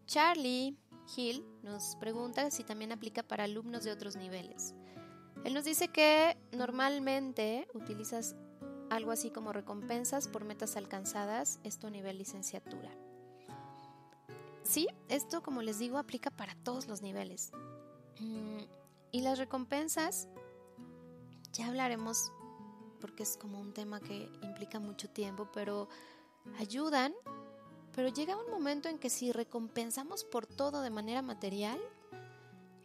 Charlie 0.07 0.75
Hill 1.15 1.45
nos 1.61 1.95
pregunta 1.97 2.49
si 2.49 2.63
también 2.63 2.91
aplica 2.91 3.21
para 3.21 3.43
alumnos 3.43 3.83
de 3.83 3.91
otros 3.91 4.15
niveles. 4.15 4.73
Él 5.45 5.53
nos 5.53 5.65
dice 5.65 5.89
que 5.89 6.35
normalmente 6.51 7.67
utilizas 7.75 8.35
algo 8.89 9.11
así 9.11 9.29
como 9.29 9.53
recompensas 9.53 10.27
por 10.27 10.45
metas 10.45 10.75
alcanzadas, 10.75 11.59
esto 11.63 11.87
a 11.87 11.91
nivel 11.91 12.17
licenciatura. 12.17 12.89
Sí, 14.63 14.87
esto 15.09 15.43
como 15.43 15.61
les 15.61 15.77
digo 15.77 15.99
aplica 15.99 16.31
para 16.31 16.55
todos 16.55 16.87
los 16.87 17.03
niveles. 17.03 17.51
Y 19.11 19.21
las 19.21 19.39
recompensas, 19.39 20.27
ya 21.53 21.67
hablaremos 21.67 22.31
porque 22.99 23.23
es 23.23 23.37
como 23.37 23.59
un 23.59 23.73
tema 23.73 23.99
que 23.99 24.29
implica 24.41 24.79
mucho 24.79 25.09
tiempo, 25.09 25.49
pero 25.53 25.87
ayudan, 26.59 27.13
pero 27.95 28.09
llega 28.09 28.37
un 28.37 28.51
momento 28.51 28.89
en 28.89 28.99
que 28.99 29.09
si 29.09 29.31
recompensamos 29.31 30.23
por 30.23 30.45
todo 30.45 30.81
de 30.81 30.89
manera 30.89 31.21
material, 31.21 31.79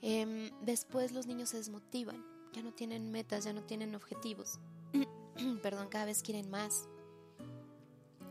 em, 0.00 0.50
después 0.62 1.12
los 1.12 1.26
niños 1.26 1.50
se 1.50 1.58
desmotivan, 1.58 2.24
ya 2.52 2.62
no 2.62 2.72
tienen 2.72 3.10
metas, 3.10 3.44
ya 3.44 3.52
no 3.52 3.62
tienen 3.64 3.94
objetivos, 3.94 4.60
perdón, 5.62 5.88
cada 5.88 6.06
vez 6.06 6.22
quieren 6.22 6.48
más. 6.50 6.88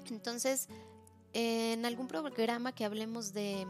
Entonces, 0.10 0.68
en 1.34 1.86
algún 1.86 2.08
programa 2.08 2.74
que 2.74 2.86
hablemos 2.86 3.34
de, 3.34 3.68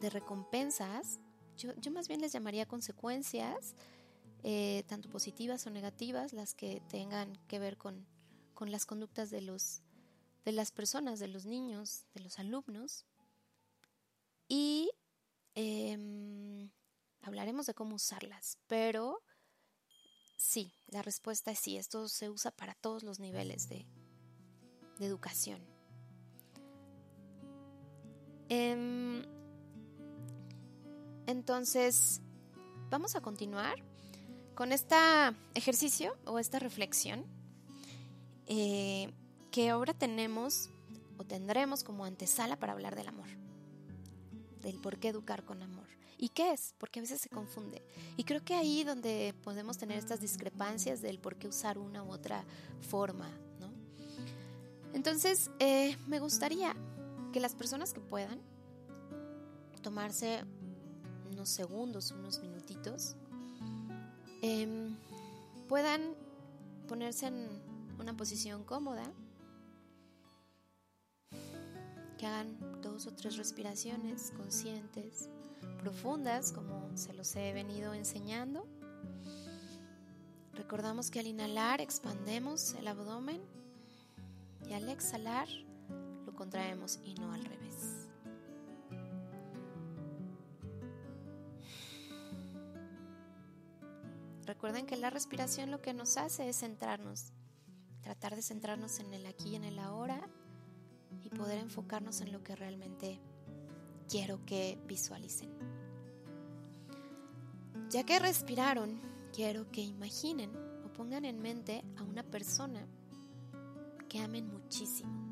de 0.00 0.10
recompensas, 0.10 1.20
yo, 1.58 1.90
más 1.90 2.08
bien 2.08 2.20
les 2.20 2.32
llamaría 2.32 2.66
consecuencias, 2.66 3.74
eh, 4.44 4.84
tanto 4.86 5.10
positivas 5.10 5.66
o 5.66 5.70
negativas, 5.70 6.32
las 6.32 6.54
que 6.54 6.80
tengan 6.88 7.36
que 7.48 7.58
ver 7.58 7.76
con, 7.76 8.06
las 8.60 8.86
conductas 8.86 9.30
de, 9.30 9.40
los, 9.40 9.82
de 10.44 10.52
las 10.52 10.70
personas, 10.70 11.18
de 11.18 11.28
los 11.28 11.46
niños, 11.46 12.04
de 12.14 12.20
los 12.20 12.38
alumnos. 12.38 13.04
Y 14.48 14.90
em, 15.54 16.70
hablaremos 17.22 17.66
de 17.66 17.74
cómo 17.74 17.96
usarlas, 17.96 18.58
pero 18.66 19.22
sí, 20.36 20.72
la 20.86 21.02
respuesta 21.02 21.50
es 21.50 21.58
sí, 21.58 21.76
esto 21.76 22.08
se 22.08 22.30
usa 22.30 22.50
para 22.52 22.74
todos 22.74 23.02
los 23.02 23.18
niveles 23.18 23.68
de, 23.68 23.86
educación. 25.00 25.60
Em, 28.48 29.22
entonces, 31.28 32.22
vamos 32.88 33.14
a 33.14 33.20
continuar 33.20 33.84
con 34.54 34.72
este 34.72 34.96
ejercicio 35.54 36.16
o 36.24 36.38
esta 36.38 36.58
reflexión 36.58 37.26
eh, 38.46 39.12
que 39.50 39.68
ahora 39.68 39.92
tenemos 39.92 40.70
o 41.18 41.24
tendremos 41.24 41.84
como 41.84 42.06
antesala 42.06 42.58
para 42.58 42.72
hablar 42.72 42.96
del 42.96 43.08
amor, 43.08 43.28
del 44.62 44.80
por 44.80 44.98
qué 44.98 45.08
educar 45.08 45.44
con 45.44 45.62
amor. 45.62 45.86
¿Y 46.16 46.30
qué 46.30 46.52
es? 46.52 46.74
Porque 46.78 47.00
a 47.00 47.02
veces 47.02 47.20
se 47.20 47.28
confunde. 47.28 47.82
Y 48.16 48.24
creo 48.24 48.42
que 48.42 48.54
ahí 48.54 48.82
donde 48.82 49.34
podemos 49.44 49.76
tener 49.76 49.98
estas 49.98 50.22
discrepancias 50.22 51.02
del 51.02 51.18
por 51.18 51.36
qué 51.36 51.46
usar 51.46 51.76
una 51.76 52.02
u 52.02 52.10
otra 52.10 52.42
forma, 52.80 53.28
¿no? 53.60 53.70
Entonces, 54.94 55.50
eh, 55.58 55.94
me 56.06 56.20
gustaría 56.20 56.74
que 57.34 57.38
las 57.38 57.54
personas 57.54 57.92
que 57.92 58.00
puedan 58.00 58.40
tomarse 59.82 60.44
unos 61.30 61.48
segundos, 61.48 62.10
unos 62.10 62.40
minutitos, 62.40 63.16
em, 64.42 64.96
puedan 65.68 66.14
ponerse 66.86 67.26
en 67.26 67.48
una 67.98 68.16
posición 68.16 68.64
cómoda, 68.64 69.04
que 72.16 72.26
hagan 72.26 72.80
dos 72.82 73.06
o 73.06 73.12
tres 73.12 73.36
respiraciones 73.36 74.32
conscientes, 74.36 75.28
profundas, 75.80 76.52
como 76.52 76.96
se 76.96 77.12
los 77.12 77.34
he 77.36 77.52
venido 77.52 77.94
enseñando. 77.94 78.66
Recordamos 80.54 81.10
que 81.10 81.20
al 81.20 81.28
inhalar 81.28 81.80
expandemos 81.80 82.74
el 82.74 82.88
abdomen 82.88 83.40
y 84.68 84.72
al 84.72 84.88
exhalar 84.88 85.48
lo 86.26 86.34
contraemos 86.34 86.98
y 87.04 87.14
no 87.14 87.32
al 87.32 87.44
revés. 87.44 87.97
Recuerden 94.48 94.86
que 94.86 94.96
la 94.96 95.10
respiración 95.10 95.70
lo 95.70 95.82
que 95.82 95.92
nos 95.92 96.16
hace 96.16 96.48
es 96.48 96.60
centrarnos, 96.60 97.34
tratar 98.00 98.34
de 98.34 98.40
centrarnos 98.40 98.98
en 98.98 99.12
el 99.12 99.26
aquí 99.26 99.50
y 99.50 99.56
en 99.56 99.64
el 99.64 99.78
ahora 99.78 100.26
y 101.22 101.28
poder 101.28 101.58
enfocarnos 101.58 102.22
en 102.22 102.32
lo 102.32 102.42
que 102.42 102.56
realmente 102.56 103.20
quiero 104.08 104.42
que 104.46 104.78
visualicen. 104.86 105.50
Ya 107.90 108.04
que 108.04 108.18
respiraron, 108.18 108.98
quiero 109.34 109.70
que 109.70 109.82
imaginen 109.82 110.56
o 110.82 110.90
pongan 110.94 111.26
en 111.26 111.42
mente 111.42 111.84
a 111.98 112.02
una 112.02 112.22
persona 112.22 112.86
que 114.08 114.18
amen 114.18 114.50
muchísimo. 114.50 115.30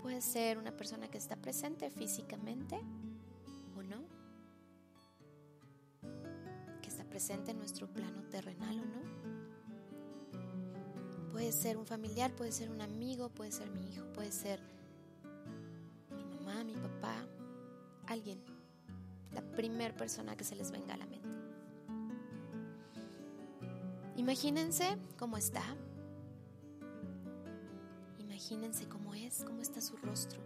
Puede 0.00 0.22
ser 0.22 0.56
una 0.56 0.74
persona 0.74 1.08
que 1.08 1.18
está 1.18 1.36
presente 1.36 1.90
físicamente 1.90 2.80
presente 7.16 7.52
en 7.52 7.56
nuestro 7.56 7.86
plano 7.86 8.24
terrenal 8.24 8.78
o 8.78 8.84
no. 8.84 9.00
Puede 11.32 11.50
ser 11.50 11.78
un 11.78 11.86
familiar, 11.86 12.30
puede 12.36 12.52
ser 12.52 12.68
un 12.68 12.82
amigo, 12.82 13.30
puede 13.30 13.52
ser 13.52 13.70
mi 13.70 13.88
hijo, 13.88 14.04
puede 14.12 14.30
ser 14.30 14.60
mi 16.14 16.22
mamá, 16.22 16.62
mi 16.62 16.74
papá, 16.74 17.26
alguien, 18.06 18.38
la 19.32 19.40
primer 19.40 19.96
persona 19.96 20.36
que 20.36 20.44
se 20.44 20.56
les 20.56 20.70
venga 20.70 20.92
a 20.92 20.98
la 20.98 21.06
mente. 21.06 21.26
Imagínense 24.16 24.98
cómo 25.18 25.38
está. 25.38 25.64
Imagínense 28.18 28.86
cómo 28.90 29.14
es, 29.14 29.42
cómo 29.42 29.62
está 29.62 29.80
su 29.80 29.96
rostro. 29.96 30.42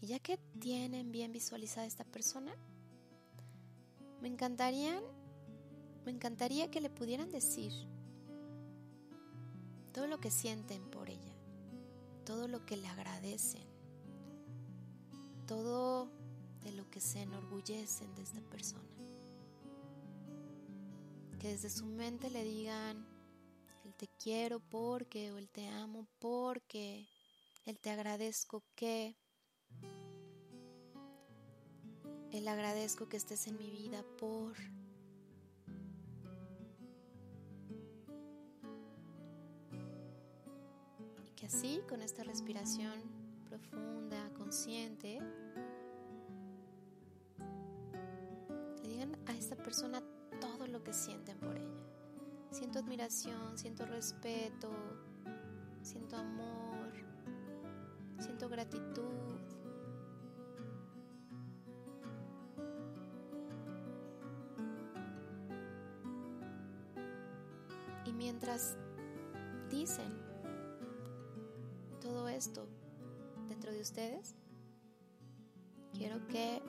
Y 0.00 0.06
ya 0.06 0.20
que 0.20 0.38
tienen 0.60 1.10
bien 1.10 1.32
visualizada 1.32 1.84
esta 1.84 2.04
persona, 2.04 2.54
me 4.20 4.28
encantarían, 4.28 5.02
me 6.04 6.12
encantaría 6.12 6.70
que 6.70 6.80
le 6.80 6.90
pudieran 6.90 7.30
decir 7.30 7.72
todo 9.92 10.06
lo 10.06 10.20
que 10.20 10.30
sienten 10.30 10.82
por 10.90 11.08
ella, 11.08 11.34
todo 12.24 12.48
lo 12.48 12.66
que 12.66 12.76
le 12.76 12.86
agradecen, 12.86 13.66
todo 15.46 16.10
de 16.62 16.72
lo 16.72 16.90
que 16.90 17.00
se 17.00 17.22
enorgullecen 17.22 18.14
de 18.14 18.22
esta 18.22 18.40
persona. 18.42 18.84
Que 21.38 21.48
desde 21.48 21.70
su 21.70 21.86
mente 21.86 22.28
le 22.30 22.44
digan, 22.44 23.06
el 23.84 23.94
te 23.94 24.08
quiero 24.22 24.60
porque, 24.60 25.32
o 25.32 25.38
el 25.38 25.48
te 25.48 25.68
amo 25.68 26.06
porque, 26.18 27.08
el 27.64 27.78
te 27.78 27.90
agradezco 27.90 28.62
que, 28.74 29.16
el 32.32 32.48
agradezco 32.48 33.08
que 33.08 33.16
estés 33.16 33.46
en 33.46 33.56
mi 33.56 33.70
vida 33.70 34.02
por. 34.18 34.54
Y 41.24 41.30
que 41.36 41.46
así, 41.46 41.80
con 41.88 42.02
esta 42.02 42.24
respiración 42.24 42.94
profunda, 43.48 44.30
consciente, 44.34 45.20
le 48.82 48.88
digan 48.88 49.16
a 49.26 49.32
esta 49.32 49.56
persona 49.56 50.02
todo 50.40 50.66
lo 50.66 50.82
que 50.82 50.92
sienten 50.92 51.38
por 51.38 51.56
ella. 51.56 51.86
Siento 52.50 52.78
admiración, 52.78 53.58
siento 53.58 53.86
respeto, 53.86 54.70
siento 55.82 56.16
amor, 56.16 56.92
siento 58.18 58.48
gratitud. 58.48 59.45
Mientras 68.46 68.76
dicen 69.68 70.22
todo 72.00 72.28
esto 72.28 72.68
dentro 73.48 73.72
de 73.72 73.80
ustedes, 73.80 74.36
quiero 75.92 76.24
que 76.28 76.62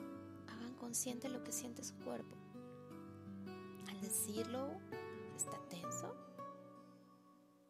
hagan 0.48 0.74
consciente 0.74 1.28
lo 1.28 1.44
que 1.44 1.52
siente 1.52 1.84
su 1.84 1.94
cuerpo. 1.98 2.36
Al 3.88 4.00
decirlo, 4.00 4.72
¿está 5.36 5.56
tenso? 5.68 6.16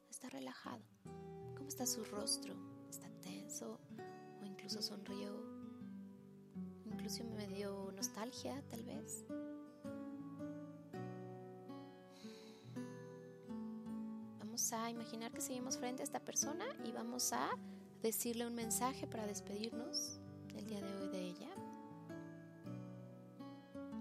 ¿Está 0.09 0.31
relajado? 0.31 0.83
¿Cómo 1.55 1.69
está 1.69 1.85
su 1.85 2.03
rostro? 2.07 2.55
¿Está 2.89 3.11
tenso? 3.21 3.79
¿O 4.41 4.45
incluso 4.47 4.81
sonrió? 4.81 5.35
Incluso 6.87 7.25
me 7.25 7.47
dio 7.47 7.93
nostalgia, 7.93 8.63
tal 8.71 8.85
vez. 8.85 9.27
A 14.71 14.91
imaginar 14.91 15.33
que 15.33 15.41
seguimos 15.41 15.79
frente 15.79 16.03
a 16.03 16.05
esta 16.05 16.21
persona 16.21 16.67
y 16.85 16.93
vamos 16.93 17.33
a 17.33 17.49
decirle 18.03 18.47
un 18.47 18.55
mensaje 18.55 19.07
para 19.07 19.27
despedirnos 19.27 20.21
el 20.57 20.67
día 20.67 20.83
de 20.83 20.95
hoy 20.95 21.09
de 21.09 21.21
ella. 21.21 21.49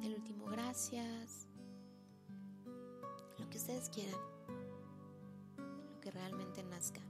El 0.03 0.15
último 0.15 0.47
gracias. 0.47 1.47
Lo 3.37 3.49
que 3.49 3.57
ustedes 3.57 3.89
quieran. 3.89 4.19
Lo 5.57 6.01
que 6.01 6.11
realmente 6.11 6.61
nazca. 6.63 7.01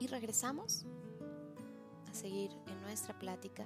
Y 0.00 0.08
regresamos 0.08 0.84
a 2.10 2.14
seguir 2.14 2.50
en 2.66 2.80
nuestra 2.80 3.16
plática. 3.16 3.64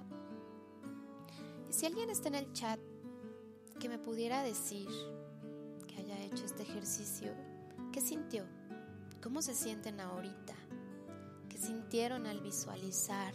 Y 1.71 1.73
si 1.73 1.87
alguien 1.87 2.11
está 2.11 2.29
en 2.29 2.35
el 2.35 2.53
chat 2.53 2.79
que 3.79 3.89
me 3.89 3.99
pudiera 3.99 4.43
decir 4.43 4.89
que 5.87 6.01
haya 6.01 6.19
hecho 6.25 6.45
este 6.45 6.63
ejercicio, 6.63 7.33
¿qué 7.93 8.01
sintió? 8.01 8.45
¿Cómo 9.23 9.41
se 9.41 9.55
sienten 9.55 10.01
ahorita? 10.01 10.55
¿Qué 11.49 11.59
sintieron 11.59 12.27
al 12.27 12.41
visualizar, 12.41 13.33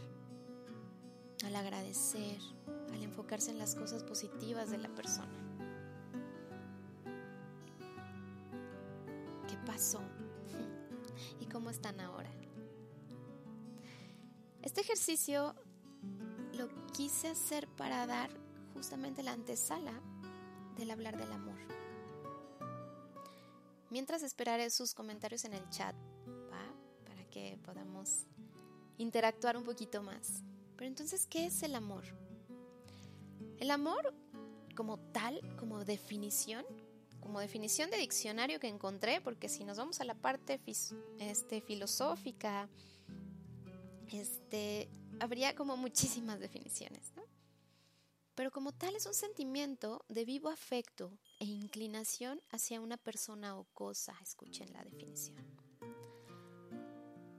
al 1.46 1.56
agradecer, 1.56 2.40
al 2.92 3.04
enfocarse 3.04 3.52
en 3.52 3.58
las 3.58 3.76
cosas 3.76 4.04
positivas 4.04 4.70
de 4.70 4.78
la 4.80 4.90
persona? 4.90 5.34
¿Qué 9.48 9.58
pasó? 9.66 10.02
¿Y 11.40 11.46
cómo 11.46 11.70
están 11.70 12.02
ahora? 12.02 12.30
Este 14.62 14.82
ejercicio 14.82 15.56
lo 16.54 16.68
quise 16.92 17.30
hacer 17.30 17.68
para 17.70 18.06
dar 18.06 18.30
justamente 18.74 19.24
la 19.24 19.32
antesala 19.32 20.02
del 20.76 20.92
hablar 20.92 21.18
del 21.18 21.32
amor. 21.32 21.58
Mientras 23.90 24.24
esperaré 24.24 24.70
sus 24.70 24.94
comentarios 24.94 25.46
en 25.46 25.54
el 25.54 25.70
chat, 25.70 25.96
¿va? 26.52 26.74
Para 27.06 27.26
que 27.30 27.60
podamos 27.64 28.26
interactuar 28.98 29.56
un 29.58 29.64
poquito 29.64 30.02
más. 30.02 30.44
Pero 30.76 30.88
entonces, 30.88 31.28
¿qué 31.28 31.46
es 31.46 31.64
el 31.64 31.76
amor? 31.76 32.04
El 33.60 33.72
amor, 33.72 34.14
como 34.76 34.98
tal, 34.98 35.42
como 35.58 35.86
definición, 35.86 36.66
como 37.20 37.40
definición 37.40 37.90
de 37.90 37.98
diccionario 37.98 38.60
que 38.60 38.68
encontré, 38.68 39.22
porque 39.22 39.48
si 39.48 39.64
nos 39.64 39.78
vamos 39.78 40.02
a 40.02 40.04
la 40.04 40.16
parte 40.16 40.60
este, 41.20 41.62
filosófica, 41.62 42.68
este, 44.12 44.90
habría 45.20 45.56
como 45.56 45.78
muchísimas 45.78 46.40
definiciones, 46.42 47.14
¿no? 47.16 47.23
Pero 48.36 48.52
como 48.52 48.72
tal 48.72 48.96
es 48.96 49.06
un 49.06 49.14
sentimiento 49.14 50.06
de 50.10 50.26
vivo 50.26 50.50
afecto 50.50 51.12
e 51.40 51.46
inclinación 51.46 52.42
hacia 52.50 52.82
una 52.82 52.98
persona 52.98 53.58
o 53.58 53.66
cosa, 53.74 54.16
escuchen 54.22 54.74
la 54.74 54.84
definición, 54.84 55.38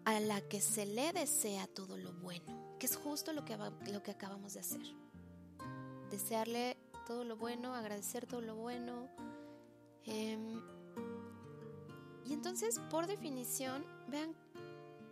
a 0.05 0.21
la 0.21 0.41
que 0.49 0.61
se 0.61 0.87
le 0.87 1.13
desea 1.13 1.67
todo 1.67 1.97
lo 1.97 2.13
bueno, 2.13 2.77
que 2.79 2.87
es 2.87 2.97
justo 2.97 3.33
lo 3.33 3.45
que, 3.45 3.57
lo 3.91 4.03
que 4.03 4.13
acabamos 4.13 4.55
de 4.55 4.61
hacer. 4.61 4.87
Desearle 6.11 6.77
todo 7.07 7.25
lo 7.25 7.37
bueno, 7.37 7.75
agradecer 7.75 8.27
todo 8.27 8.41
lo 8.41 8.55
bueno. 8.55 9.09
Eh, 10.05 10.39
y 12.25 12.33
entonces, 12.33 12.79
por 12.91 13.09
definición, 13.09 13.85
vean 14.07 14.35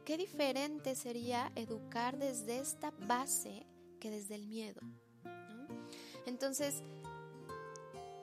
qué 0.05 0.17
diferente 0.17 0.95
sería 0.95 1.51
educar 1.57 2.19
desde 2.19 2.61
esta 2.61 2.93
base 2.93 3.67
que 3.99 4.11
desde 4.11 4.37
el 4.37 4.47
miedo. 4.47 4.81
Entonces, 6.27 6.83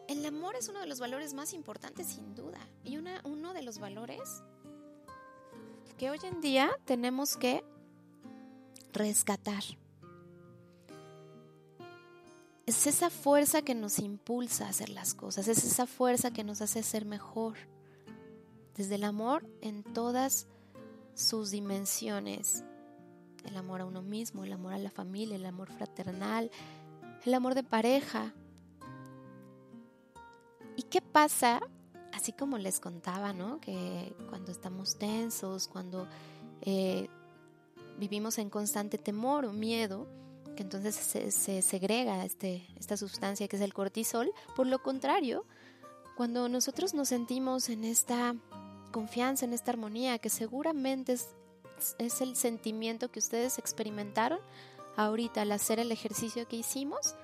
el 0.08 0.26
amor 0.26 0.56
es 0.56 0.70
uno 0.70 0.80
de 0.80 0.88
los 0.88 1.00
valores 1.00 1.34
más 1.34 1.54
importantes 1.54 2.08
sin 2.08 2.34
duda 2.36 2.60
y 2.84 2.98
una, 2.98 3.22
uno 3.24 3.54
de 3.54 3.62
los 3.62 3.80
valores 3.80 4.42
que 5.98 6.10
hoy 6.10 6.20
en 6.24 6.42
día 6.42 6.72
tenemos 6.86 7.36
que 7.36 7.64
rescatar. 8.94 9.64
Es 12.66 12.88
esa 12.88 13.10
fuerza 13.10 13.64
que 13.64 13.76
nos 13.76 14.00
impulsa 14.00 14.66
a 14.66 14.70
hacer 14.70 14.90
las 14.90 15.14
cosas, 15.14 15.48
es 15.48 15.64
esa 15.64 15.86
fuerza 15.86 16.32
que 16.32 16.44
nos 16.44 16.62
hace 16.62 16.84
ser 16.84 17.06
mejor. 17.06 17.58
Desde 18.76 18.96
el 18.96 19.04
amor 19.04 19.46
en 19.62 19.84
todas 19.84 20.48
sus 21.16 21.52
dimensiones. 21.52 22.64
El 23.44 23.58
amor 23.58 23.82
a 23.82 23.86
uno 23.86 24.02
mismo, 24.02 24.44
el 24.44 24.54
amor 24.54 24.74
a 24.74 24.78
la 24.78 24.90
familia, 24.90 25.36
el 25.36 25.46
amor 25.46 25.72
fraternal, 25.72 26.50
el 27.26 27.34
amor 27.34 27.56
de 27.56 27.64
pareja. 27.64 28.34
¿Y 30.76 30.84
qué 30.84 31.02
pasa? 31.02 31.62
Así 32.14 32.32
como 32.32 32.58
les 32.58 32.80
contaba, 32.80 33.34
¿no? 33.34 33.60
Que 33.60 34.16
cuando 34.30 34.52
estamos 34.52 34.98
tensos, 34.98 35.68
cuando 35.68 36.08
eh, 36.62 37.08
vivimos 37.98 38.38
en 38.38 38.50
constante 38.50 38.98
temor 38.98 39.46
o 39.46 39.54
miedo, 39.54 40.08
que 40.56 40.64
entonces 40.64 40.96
se, 40.96 41.32
se 41.32 41.62
segrega 41.62 42.26
este, 42.26 42.66
esta 42.78 42.98
sustancia 42.98 43.48
que 43.48 43.56
es 43.56 43.62
el 43.62 43.74
cortisol. 43.74 44.32
Por 44.56 44.68
lo 44.68 44.82
contrario, 44.82 45.46
cuando 46.18 46.50
nosotros 46.50 46.94
nos 46.94 47.10
sentimos 47.10 47.70
en 47.70 47.84
esta 47.84 48.36
confianza, 48.92 49.46
en 49.46 49.54
esta 49.54 49.72
armonía, 49.72 50.18
que 50.20 50.30
seguramente 50.30 51.14
es, 51.14 51.30
es 51.98 52.22
el 52.22 52.36
sentimiento 52.36 53.10
que 53.10 53.20
ustedes 53.20 53.58
experimentaron 53.58 54.40
ahorita 55.06 55.44
al 55.44 55.52
hacer 55.54 55.80
el 55.80 55.92
ejercicio 55.92 56.48
que 56.48 56.58
hicimos, 56.58 57.16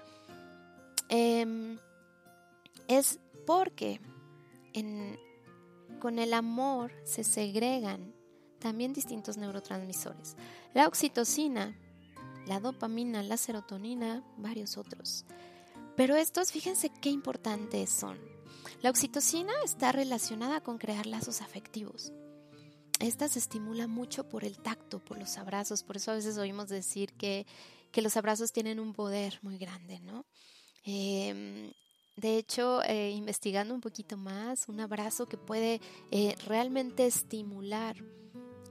eh, 1.09 1.77
es 2.87 3.19
porque 3.45 3.99
con 5.99 6.19
el 6.19 6.33
amor 6.33 6.91
se 7.03 7.23
segregan 7.23 8.13
también 8.59 8.93
distintos 8.93 9.37
neurotransmisores. 9.37 10.35
La 10.73 10.87
oxitocina, 10.87 11.77
la 12.47 12.59
dopamina, 12.59 13.23
la 13.23 13.37
serotonina, 13.37 14.23
varios 14.37 14.77
otros. 14.77 15.25
Pero 15.95 16.15
estos, 16.15 16.51
fíjense 16.51 16.89
qué 17.01 17.09
importantes 17.09 17.89
son. 17.89 18.17
La 18.81 18.89
oxitocina 18.89 19.53
está 19.63 19.91
relacionada 19.91 20.61
con 20.61 20.77
crear 20.77 21.05
lazos 21.05 21.41
afectivos. 21.41 22.11
Esta 22.99 23.27
se 23.27 23.39
estimula 23.39 23.87
mucho 23.87 24.29
por 24.29 24.45
el 24.45 24.57
tacto, 24.57 24.99
por 24.99 25.17
los 25.17 25.37
abrazos. 25.37 25.83
Por 25.83 25.97
eso 25.97 26.11
a 26.11 26.15
veces 26.15 26.37
oímos 26.37 26.69
decir 26.69 27.13
que, 27.13 27.45
que 27.91 28.01
los 28.01 28.15
abrazos 28.17 28.51
tienen 28.51 28.79
un 28.79 28.93
poder 28.93 29.39
muy 29.41 29.57
grande, 29.57 29.99
¿no? 29.99 30.25
Em, 30.85 31.71
de 32.15 32.37
hecho, 32.37 32.81
eh, 32.83 33.11
investigando 33.11 33.73
un 33.73 33.81
poquito 33.81 34.15
más, 34.15 34.69
un 34.69 34.79
abrazo 34.79 35.27
que 35.27 35.37
puede 35.37 35.81
eh, 36.11 36.35
realmente 36.47 37.05
estimular 37.05 37.97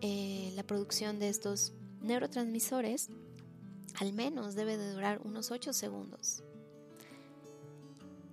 eh, 0.00 0.52
la 0.54 0.62
producción 0.62 1.18
de 1.18 1.28
estos 1.28 1.74
neurotransmisores, 2.00 3.10
al 4.00 4.12
menos 4.12 4.54
debe 4.54 4.76
de 4.78 4.92
durar 4.92 5.20
unos 5.24 5.50
8 5.50 5.72
segundos. 5.72 6.42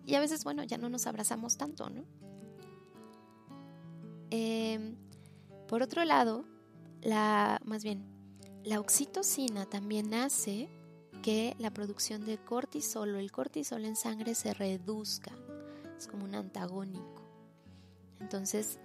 Y 0.06 0.16
a 0.16 0.20
veces, 0.20 0.44
bueno, 0.44 0.64
ya 0.64 0.78
no 0.78 0.90
nos 0.90 1.06
abrazamos 1.08 1.58
tanto, 1.58 1.90
¿no? 1.90 2.06
Por 5.72 5.84
otro 5.84 6.04
lado, 6.04 6.44
la, 7.02 7.62
más 7.64 7.82
bien, 7.82 8.04
la 8.66 8.82
oxitocina 8.82 9.66
también 9.66 10.14
hace 10.14 10.68
que 11.24 11.56
la 11.60 11.72
producción 11.72 12.26
de 12.26 12.38
cortisol 12.40 13.16
o 13.16 13.20
el 13.20 13.32
cortisol 13.32 13.86
en 13.86 13.96
sangre 13.96 14.36
se 14.36 14.54
reduzca. 14.54 15.32
Es 15.98 16.08
como 16.08 16.26
un 16.26 16.36
antagónico. 16.36 17.24
Entonces, 18.20 18.80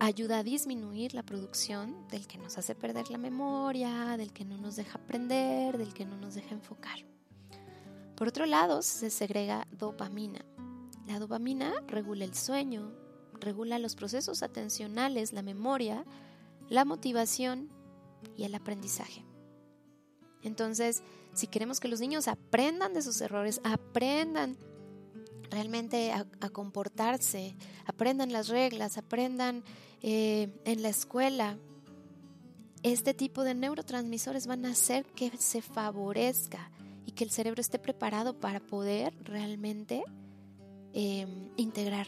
ayuda 0.00 0.38
a 0.38 0.42
disminuir 0.42 1.14
la 1.14 1.22
producción 1.22 2.08
del 2.08 2.26
que 2.26 2.38
nos 2.38 2.58
hace 2.58 2.74
perder 2.74 3.08
la 3.10 3.18
memoria, 3.18 4.16
del 4.16 4.32
que 4.32 4.44
no 4.44 4.58
nos 4.58 4.74
deja 4.74 4.98
aprender, 4.98 5.78
del 5.78 5.94
que 5.94 6.04
no 6.04 6.16
nos 6.16 6.34
deja 6.34 6.52
enfocar. 6.52 6.98
Por 8.16 8.26
otro 8.26 8.44
lado, 8.46 8.82
se 8.82 9.08
segrega 9.08 9.68
dopamina. 9.70 10.44
La 11.06 11.20
dopamina 11.20 11.74
regula 11.86 12.24
el 12.24 12.34
sueño, 12.34 13.03
regula 13.44 13.78
los 13.78 13.94
procesos 13.94 14.42
atencionales, 14.42 15.32
la 15.32 15.42
memoria, 15.42 16.04
la 16.68 16.84
motivación 16.84 17.70
y 18.36 18.44
el 18.44 18.54
aprendizaje. 18.54 19.24
Entonces, 20.42 21.02
si 21.32 21.46
queremos 21.46 21.80
que 21.80 21.88
los 21.88 22.00
niños 22.00 22.28
aprendan 22.28 22.92
de 22.92 23.02
sus 23.02 23.20
errores, 23.20 23.60
aprendan 23.64 24.56
realmente 25.50 26.12
a, 26.12 26.24
comportarse, 26.50 27.56
aprendan 27.86 28.32
las 28.32 28.48
reglas, 28.48 28.98
aprendan 28.98 29.62
eh, 30.02 30.48
en 30.64 30.82
la 30.82 30.88
escuela, 30.88 31.58
este 32.82 33.14
tipo 33.14 33.44
de 33.44 33.54
neurotransmisores 33.54 34.46
van 34.46 34.66
a 34.66 34.72
hacer 34.72 35.06
que 35.06 35.30
se 35.38 35.62
favorezca 35.62 36.70
y 37.06 37.12
que 37.12 37.24
el 37.24 37.30
cerebro 37.30 37.60
esté 37.60 37.78
preparado 37.78 38.38
para 38.38 38.60
poder 38.60 39.14
realmente 39.24 40.04
em, 40.92 41.50
integrar 41.56 42.06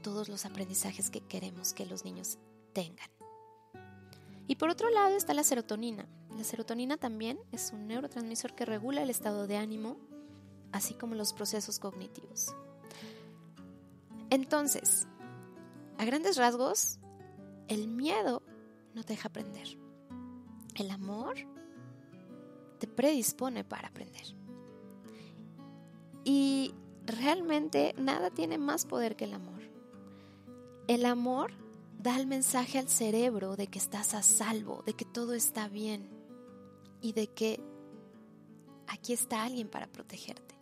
todos 0.00 0.28
los 0.28 0.44
aprendizajes 0.44 1.10
que 1.10 1.20
queremos 1.20 1.72
que 1.72 1.86
los 1.86 2.04
niños 2.04 2.38
tengan. 2.72 3.08
Y 4.46 4.56
por 4.56 4.68
otro 4.68 4.90
lado 4.90 5.16
está 5.16 5.32
la 5.34 5.44
serotonina. 5.44 6.06
La 6.36 6.44
serotonina 6.44 6.96
también 6.96 7.38
es 7.52 7.70
un 7.72 7.86
neurotransmisor 7.86 8.54
que 8.54 8.64
regula 8.64 9.02
el 9.02 9.10
estado 9.10 9.46
de 9.46 9.56
ánimo, 9.56 9.96
así 10.72 10.94
como 10.94 11.14
los 11.14 11.32
procesos 11.32 11.78
cognitivos. 11.78 12.54
Entonces, 14.30 15.06
a 15.98 16.04
grandes 16.04 16.36
rasgos, 16.36 16.98
el 17.68 17.88
miedo 17.88 18.42
no 18.94 19.04
te 19.04 19.12
deja 19.12 19.28
aprender. 19.28 19.78
El 20.74 20.90
amor 20.90 21.36
te 22.78 22.86
predispone 22.86 23.64
para 23.64 23.88
aprender. 23.88 24.34
Y 26.24 26.74
realmente 27.04 27.94
nada 27.98 28.30
tiene 28.30 28.58
más 28.58 28.86
poder 28.86 29.16
que 29.16 29.24
el 29.24 29.34
amor. 29.34 29.59
El 30.90 31.06
amor 31.06 31.52
da 32.00 32.18
el 32.18 32.26
mensaje 32.26 32.76
al 32.76 32.88
cerebro 32.88 33.54
de 33.54 33.68
que 33.68 33.78
estás 33.78 34.12
a 34.12 34.24
salvo, 34.24 34.82
de 34.82 34.94
que 34.94 35.04
todo 35.04 35.34
está 35.34 35.68
bien 35.68 36.10
y 37.00 37.12
de 37.12 37.28
que 37.28 37.60
aquí 38.88 39.12
está 39.12 39.44
alguien 39.44 39.68
para 39.68 39.86
protegerte. 39.86 40.56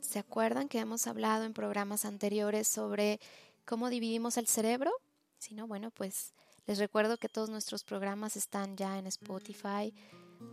¿Se 0.00 0.18
acuerdan 0.18 0.68
que 0.68 0.80
hemos 0.80 1.06
hablado 1.06 1.44
en 1.44 1.52
programas 1.54 2.04
anteriores 2.04 2.66
sobre 2.66 3.20
cómo 3.64 3.88
dividimos 3.88 4.36
el 4.36 4.48
cerebro? 4.48 4.90
Si 5.38 5.54
no, 5.54 5.68
bueno, 5.68 5.92
pues 5.92 6.34
les 6.66 6.78
recuerdo 6.78 7.18
que 7.18 7.28
todos 7.28 7.50
nuestros 7.50 7.84
programas 7.84 8.36
están 8.36 8.76
ya 8.76 8.98
en 8.98 9.06
Spotify 9.06 9.94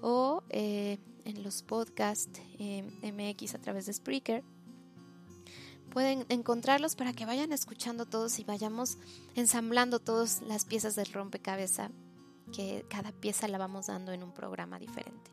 o 0.03 0.43
eh, 0.49 0.99
en 1.25 1.41
los 1.41 1.63
podcasts 1.63 2.39
eh, 2.59 2.83
MX 3.01 3.55
a 3.55 3.59
través 3.59 3.87
de 3.87 3.93
Spreaker 3.93 4.43
pueden 5.91 6.25
encontrarlos 6.29 6.95
para 6.95 7.13
que 7.13 7.25
vayan 7.25 7.51
escuchando 7.51 8.07
todos 8.07 8.39
y 8.39 8.43
vayamos 8.43 8.97
ensamblando 9.35 9.99
todas 9.99 10.41
las 10.41 10.65
piezas 10.65 10.95
del 10.95 11.13
rompecabezas, 11.13 11.91
que 12.51 12.85
cada 12.89 13.11
pieza 13.11 13.47
la 13.47 13.59
vamos 13.59 13.87
dando 13.87 14.11
en 14.11 14.23
un 14.23 14.33
programa 14.33 14.79
diferente. 14.79 15.29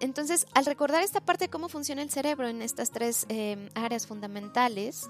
Entonces, 0.00 0.46
al 0.54 0.66
recordar 0.66 1.02
esta 1.02 1.20
parte 1.20 1.44
de 1.44 1.50
cómo 1.50 1.68
funciona 1.68 2.02
el 2.02 2.10
cerebro 2.10 2.48
en 2.48 2.62
estas 2.62 2.90
tres 2.90 3.26
eh, 3.28 3.70
áreas 3.74 4.06
fundamentales, 4.06 5.08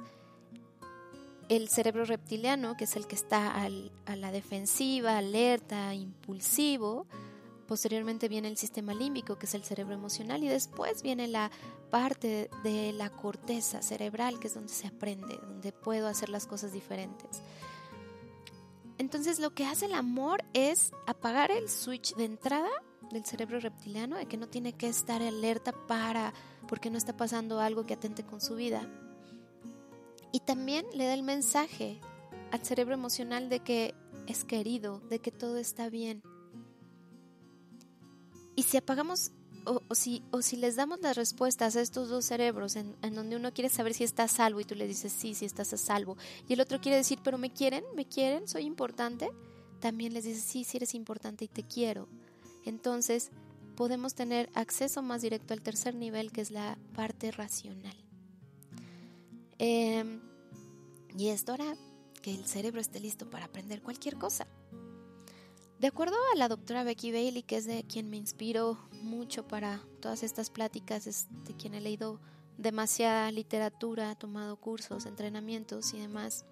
el 1.49 1.69
cerebro 1.69 2.05
reptiliano, 2.05 2.77
que 2.77 2.85
es 2.85 2.97
el 2.97 3.07
que 3.07 3.15
está 3.15 3.53
a 3.63 4.17
la 4.17 4.33
defensiva, 4.33 5.19
alerta, 5.19 5.95
impulsivo, 5.95 7.07
Posteriormente 7.67 8.29
viene 8.29 8.49
el 8.49 8.57
sistema 8.57 8.95
límbico, 8.95 9.39
que 9.39 9.47
es 9.47 9.55
el 9.55 9.65
cerebro 9.65 9.95
emocional, 9.95 10.45
y 10.45 10.49
después 10.49 11.03
viene 11.03 11.27
la 11.27 11.51
parte 11.91 12.49
de 12.63 12.93
la 12.93 13.11
corteza 13.11 13.83
cerebral, 13.83 14.39
que 14.39 14.47
es 14.47 14.55
donde 14.55 14.73
se 14.73 14.87
aprende, 14.87 15.39
donde 15.43 15.73
puedo 15.73 16.07
hacer 16.07 16.29
las 16.29 16.47
cosas 16.47 16.73
diferentes. 16.73 17.43
Entonces 18.99 19.41
lo 19.41 19.51
que 19.51 19.67
hace 19.67 19.87
el 19.87 19.95
amor 19.95 20.45
es 20.55 20.93
apagar 21.07 21.51
el 21.51 21.69
switch 21.69 22.15
de 22.15 22.25
entrada 22.25 22.71
del 23.11 23.25
cerebro 23.25 23.61
reptiliano, 23.61 24.17
de 24.17 24.27
que 24.27 24.37
no 24.37 24.49
tiene 24.49 24.73
que 24.73 24.89
estar 24.89 25.21
alerta 25.21 25.73
para, 25.87 26.33
porque 26.69 26.91
no 26.91 26.99
está 26.99 27.17
pasando 27.17 27.61
algo 27.61 27.85
que 27.85 27.95
atente 27.95 28.25
con 28.25 28.41
su 28.41 28.55
vida. 28.55 28.89
Y 30.33 30.41
también 30.41 30.87
le 30.95 31.07
da 31.07 31.15
el 31.15 31.23
mensaje 31.23 32.01
al 32.53 32.65
cerebro 32.65 32.95
emocional 32.95 33.49
de 33.49 33.61
que 33.61 33.95
es 34.27 34.45
querido, 34.45 35.01
de 35.09 35.19
que 35.19 35.31
todo 35.31 35.57
está 35.57 35.89
bien, 35.89 36.23
y 38.57 38.65
si 38.65 38.77
apagamos 38.77 39.31
o, 39.67 39.95
si, 39.95 40.23
o 40.31 40.43
si 40.43 40.57
les 40.57 40.77
damos 40.77 41.01
las 41.01 41.17
respuestas 41.17 41.77
a 41.77 41.81
estos 41.81 42.09
dos 42.09 42.25
cerebros 42.25 42.77
en, 42.77 42.97
donde 43.15 43.37
uno 43.37 43.53
quiere 43.53 43.69
saber 43.69 43.95
si 43.95 44.05
está 44.05 44.25
a 44.25 44.29
salvo 44.29 44.61
y 44.61 44.65
tú 44.65 44.75
le 44.75 44.87
dices 44.87 45.13
sí, 45.13 45.35
si 45.35 45.45
estás 45.45 45.73
a 45.73 45.77
salvo, 45.77 46.17
y 46.49 46.53
el 46.53 46.61
otro 46.61 46.81
quiere 46.81 46.97
decir, 46.97 47.19
pero 47.23 47.37
me 47.37 47.53
quieren, 47.53 47.85
me 47.95 48.07
quieren, 48.07 48.47
soy 48.47 48.63
importante, 48.63 49.29
también 49.81 50.15
les 50.15 50.25
dices 50.25 50.45
sí, 50.45 50.65
sí 50.65 50.77
eres 50.77 50.95
importante 50.95 51.45
y 51.45 51.49
te 51.49 51.65
quiero. 51.65 52.09
Entonces 52.65 53.31
podemos 53.77 54.15
tener 54.15 54.49
acceso 54.55 55.03
más 55.03 55.23
directo 55.23 55.53
al 55.53 55.63
tercer 55.63 55.95
nivel 55.95 56.33
que 56.33 56.41
es 56.41 56.51
la 56.51 56.79
parte 56.95 57.31
racional. 57.31 57.97
Em, 59.59 60.21
y 61.17 61.29
esto 61.29 61.53
hará 61.53 61.77
que 62.23 62.35
el 62.35 62.47
cerebro 62.47 62.81
esté 62.81 63.01
listo 63.01 63.29
para 63.29 63.47
aprender 63.47 63.83
cualquier 63.83 64.17
cosa. 64.17 64.47
De 65.87 65.91
acuerdo 65.91 66.17
a 66.33 66.37
la 66.37 66.49
doctora 66.49 66.83
Becky 66.83 67.13
Bailey, 67.13 67.45
que 67.45 67.59
es 67.59 67.65
de 67.65 67.85
quien 67.85 68.11
me 68.11 68.17
inspiro 68.17 68.77
mucho 69.03 69.47
para 69.47 69.85
todas 70.01 70.25
estas 70.25 70.51
pláticas, 70.51 71.07
es 71.07 71.29
de 71.45 71.55
quien 71.55 71.75
he 71.75 71.81
leído 71.81 72.19
demasiada 72.59 73.31
literatura, 73.31 74.17
tomado 74.17 74.57
cursos, 74.57 75.07
entrenamientos 75.07 75.95
y 75.95 76.01
demás, 76.01 76.45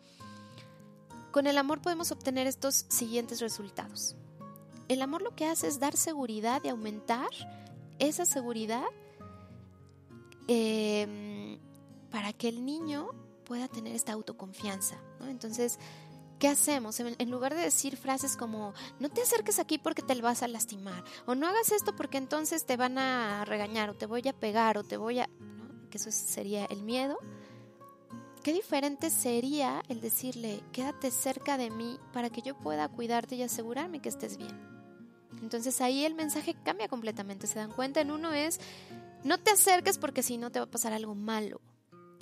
con 1.32 1.48
el 1.48 1.58
amor 1.58 1.82
podemos 1.82 2.12
obtener 2.12 2.46
estos 2.46 2.86
siguientes 2.88 3.40
resultados. 3.40 4.14
El 4.86 5.02
amor 5.02 5.20
lo 5.20 5.34
que 5.34 5.46
hace 5.46 5.66
es 5.66 5.80
dar 5.80 5.96
seguridad 5.96 6.62
y 6.62 6.68
aumentar 6.68 7.30
esa 7.98 8.26
seguridad 8.26 8.86
em, 10.46 11.58
para 12.08 12.32
que 12.32 12.48
el 12.48 12.64
niño 12.64 13.10
pueda 13.44 13.66
tener 13.66 13.96
esta 13.96 14.12
autoconfianza. 14.12 14.96
Entonces, 15.22 15.80
¿Qué 16.44 16.50
hacemos? 16.50 17.00
En 17.00 17.30
lugar 17.30 17.54
de 17.54 17.62
decir 17.62 17.96
frases 17.96 18.36
como 18.36 18.74
no 19.00 19.08
te 19.08 19.22
acerques 19.22 19.58
aquí 19.58 19.78
porque 19.78 20.02
te 20.02 20.14
vas 20.20 20.42
a 20.42 20.46
lastimar, 20.46 21.02
o 21.24 21.34
no 21.34 21.46
hagas 21.46 21.72
esto 21.72 21.96
porque 21.96 22.18
entonces 22.18 22.66
te 22.66 22.76
van 22.76 22.98
a 22.98 23.46
regañar, 23.46 23.88
o 23.88 23.94
te 23.94 24.04
voy 24.04 24.28
a 24.28 24.34
pegar, 24.34 24.76
o 24.76 24.84
te 24.84 24.98
voy 24.98 25.20
a... 25.20 25.30
que 25.88 25.96
eso 25.96 26.12
sería 26.12 26.66
el 26.66 26.82
miedo. 26.82 27.16
Qué 28.42 28.52
diferente 28.52 29.08
sería 29.08 29.82
el 29.88 30.02
decirle, 30.02 30.62
quédate 30.70 31.10
cerca 31.10 31.56
de 31.56 31.70
mí 31.70 31.98
para 32.12 32.28
que 32.28 32.42
yo 32.42 32.54
pueda 32.58 32.90
cuidarte 32.90 33.36
y 33.36 33.42
asegurarme 33.42 34.02
que 34.02 34.10
estés 34.10 34.36
bien. 34.36 34.68
Entonces 35.40 35.80
ahí 35.80 36.04
el 36.04 36.14
mensaje 36.14 36.54
cambia 36.62 36.88
completamente, 36.88 37.46
se 37.46 37.58
dan 37.58 37.72
cuenta, 37.72 38.02
en 38.02 38.10
uno 38.10 38.34
es, 38.34 38.60
no 39.22 39.38
te 39.38 39.52
acerques 39.52 39.96
porque 39.96 40.22
si 40.22 40.36
no 40.36 40.52
te 40.52 40.58
va 40.58 40.66
a 40.66 40.70
pasar 40.70 40.92
algo 40.92 41.14
malo. 41.14 41.62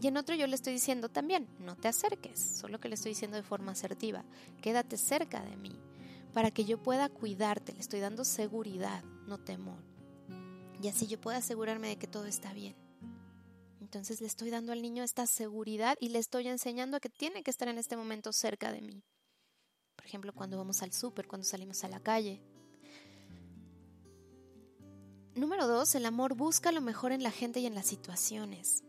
Y 0.03 0.09
en 0.09 0.17
otro 0.17 0.35
yo 0.35 0.49
le 0.49 0.57
estoy 0.57 0.73
diciendo 0.73 1.09
también, 1.09 1.47
no 1.61 1.77
te 1.77 1.87
acerques, 1.87 2.41
solo 2.41 2.81
que 2.81 2.89
le 2.89 2.97
estoy 2.97 3.13
diciendo 3.13 3.37
de 3.37 3.45
forma 3.45 3.71
asertiva, 3.71 4.25
quédate 4.61 4.97
cerca 4.97 5.45
de 5.45 5.57
mí, 5.57 5.79
para 6.35 6.51
que 6.51 6.65
yo 6.65 6.83
pueda 6.83 7.09
cuidarte, 7.09 7.73
le 7.73 7.79
estoy 7.79 8.01
dando 8.01 8.25
seguridad, 8.25 9.05
no 9.29 9.39
temor. 9.39 9.79
Y 10.83 10.89
así 10.89 11.07
yo 11.07 11.21
pueda 11.21 11.37
asegurarme 11.37 11.87
de 11.87 11.99
que 11.99 12.09
todo 12.09 12.25
está 12.25 12.53
bien. 12.53 12.75
Entonces 13.81 14.21
le 14.21 14.27
estoy 14.27 14.51
dando 14.51 14.73
al 14.73 14.83
niño 14.83 15.05
esta 15.05 15.25
seguridad 15.29 15.97
y 16.01 16.09
le 16.09 16.19
estoy 16.19 16.49
enseñando 16.49 16.97
a 16.97 17.01
que 17.01 17.09
tiene 17.09 17.45
que 17.45 17.53
estar 17.53 17.69
en 17.69 17.79
este 17.79 17.97
momento 17.97 18.33
cerca 18.33 18.73
de 18.73 18.81
mí. 18.81 19.05
Por 19.95 20.05
ejemplo, 20.05 20.33
cuando 20.33 20.57
vamos 20.57 20.83
al 20.83 20.93
súper, 20.93 21.29
cuando 21.29 21.47
salimos 21.47 21.85
a 21.85 21.89
la 21.89 22.01
calle. 22.01 22.43
Número 25.37 25.69
dos, 25.69 25.95
el 25.95 26.07
amor 26.07 26.35
busca 26.35 26.73
lo 26.73 26.81
mejor 26.81 27.13
en 27.13 27.23
la 27.23 27.31
gente 27.31 27.61
y 27.61 27.67
en 27.67 27.77
las 27.77 27.87
situaciones. 27.87 28.83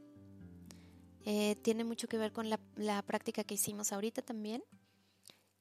Eh, 1.26 1.56
tiene 1.62 1.84
mucho 1.84 2.08
que 2.08 2.18
ver 2.18 2.34
con 2.34 2.50
la, 2.50 3.02
práctica 3.04 3.44
que 3.44 3.54
hicimos 3.54 3.92
ahorita 3.94 4.22
también. 4.22 4.64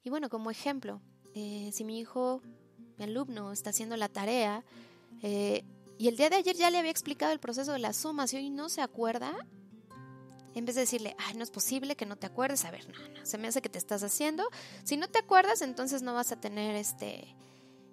Y 0.02 0.10
bueno, 0.10 0.28
como 0.28 0.50
ejemplo, 0.50 1.00
eh, 1.34 1.70
si 1.72 1.84
mi 1.84 2.00
hijo, 2.00 2.42
mi 2.98 3.04
alumno, 3.04 3.52
está 3.52 3.70
haciendo 3.70 3.96
la 3.96 4.08
tarea, 4.08 4.64
eh, 5.22 5.64
y 5.98 6.08
el 6.08 6.16
día 6.16 6.30
de 6.30 6.36
ayer 6.36 6.56
ya 6.56 6.70
le 6.70 6.78
había 6.78 6.90
explicado 6.90 7.32
el 7.32 7.38
proceso 7.38 7.72
de 7.72 7.78
las 7.78 7.96
sumas 7.96 8.32
y 8.32 8.36
hoy 8.36 8.50
no 8.50 8.68
se 8.68 8.82
acuerda, 8.82 9.32
en 10.54 10.64
vez 10.64 10.74
de 10.74 10.82
decirle, 10.82 11.14
ay, 11.18 11.34
no 11.34 11.44
es 11.44 11.50
posible 11.50 11.94
que 11.96 12.06
no 12.06 12.16
te 12.16 12.26
acuerdes, 12.26 12.64
a 12.64 12.70
ver, 12.70 12.88
no, 12.88 12.98
no, 13.08 13.24
se 13.24 13.38
me 13.38 13.48
hace 13.48 13.62
que 13.62 13.68
te 13.68 13.78
estás 13.78 14.02
haciendo. 14.02 14.44
Si 14.82 14.96
no 14.96 15.08
te 15.08 15.18
acuerdas, 15.18 15.62
entonces 15.62 16.02
no 16.02 16.12
vas 16.12 16.32
a 16.32 16.40
tener 16.40 16.74
este 16.74 17.36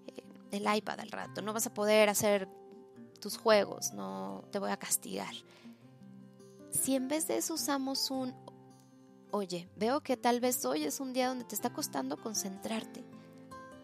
eh, 0.07 0.23
el 0.51 0.75
iPad 0.75 0.99
al 0.99 1.11
rato, 1.11 1.43
no 1.43 1.53
vas 1.53 1.67
a 1.67 1.73
poder 1.73 2.09
hacer 2.09 2.49
tus 3.21 3.37
juegos, 3.37 3.93
no 3.93 4.43
te 4.51 4.59
voy 4.59 4.71
a 4.71 4.77
castigar. 4.77 5.33
Si 6.71 6.95
en 6.95 7.07
vez 7.07 7.27
de 7.27 7.37
eso 7.37 7.55
usamos 7.55 8.11
un, 8.11 8.33
oye, 9.31 9.69
veo 9.75 10.01
que 10.01 10.17
tal 10.17 10.39
vez 10.39 10.63
hoy 10.65 10.83
es 10.83 10.99
un 10.99 11.13
día 11.13 11.27
donde 11.27 11.45
te 11.45 11.55
está 11.55 11.71
costando 11.73 12.17
concentrarte 12.17 13.03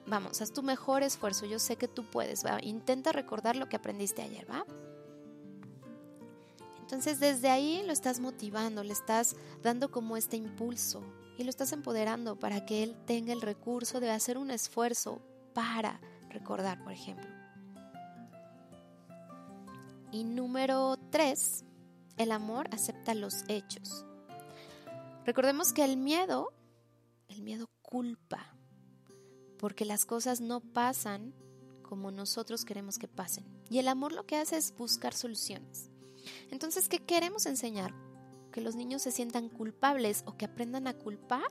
Vamos, 0.07 0.39
haz 0.41 0.51
tu 0.51 0.61
mejor 0.61 1.01
esfuerzo, 1.01 1.47
yo 1.47 1.57
sé 1.57 1.77
que 1.77 1.87
tú 1.87 2.05
puedes, 2.05 2.45
¿va? 2.45 2.59
Intenta 2.61 3.11
recordar 3.11 3.55
lo 3.55 3.67
que 3.67 3.75
aprendiste 3.75 4.21
ayer, 4.21 4.47
¿va? 4.49 4.63
Entonces 6.79 7.19
desde 7.19 7.49
ahí 7.49 7.81
lo 7.83 7.91
estás 7.91 8.19
motivando, 8.19 8.83
le 8.83 8.93
estás 8.93 9.35
dando 9.63 9.89
como 9.89 10.15
este 10.15 10.37
impulso 10.37 11.01
y 11.39 11.43
lo 11.43 11.49
estás 11.49 11.71
empoderando 11.71 12.37
para 12.37 12.67
que 12.67 12.83
él 12.83 12.95
tenga 13.07 13.33
el 13.33 13.41
recurso 13.41 13.99
de 13.99 14.11
hacer 14.11 14.37
un 14.37 14.51
esfuerzo 14.51 15.21
para 15.55 15.99
recordar, 16.29 16.83
por 16.83 16.93
ejemplo. 16.93 17.29
Y 20.11 20.23
número 20.23 20.97
tres, 21.09 21.65
el 22.17 22.31
amor 22.31 22.67
acepta 22.71 23.13
los 23.13 23.43
hechos. 23.47 24.05
Recordemos 25.25 25.73
que 25.73 25.83
el 25.83 25.97
miedo, 25.97 26.53
el 27.29 27.41
miedo 27.41 27.67
culpa, 27.81 28.55
porque 29.57 29.85
las 29.85 30.05
cosas 30.05 30.41
no 30.41 30.59
pasan 30.59 31.33
como 31.81 32.11
nosotros 32.11 32.65
queremos 32.65 32.97
que 32.97 33.07
pasen. 33.07 33.45
Y 33.69 33.79
el 33.79 33.87
amor 33.87 34.11
lo 34.11 34.25
que 34.25 34.37
hace 34.37 34.57
es 34.57 34.75
buscar 34.75 35.13
soluciones. 35.13 35.89
Entonces, 36.51 36.89
¿qué 36.89 36.99
queremos 36.99 37.45
enseñar? 37.45 37.93
Que 38.51 38.61
los 38.61 38.75
niños 38.75 39.01
se 39.01 39.11
sientan 39.11 39.49
culpables 39.49 40.23
o 40.25 40.37
que 40.37 40.45
aprendan 40.45 40.87
a 40.87 40.93
culpar 40.93 41.49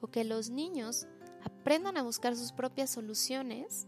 o 0.00 0.08
que 0.08 0.24
los 0.24 0.50
niños 0.50 1.06
aprendan 1.42 1.96
a 1.96 2.02
buscar 2.02 2.36
sus 2.36 2.52
propias 2.52 2.90
soluciones 2.90 3.86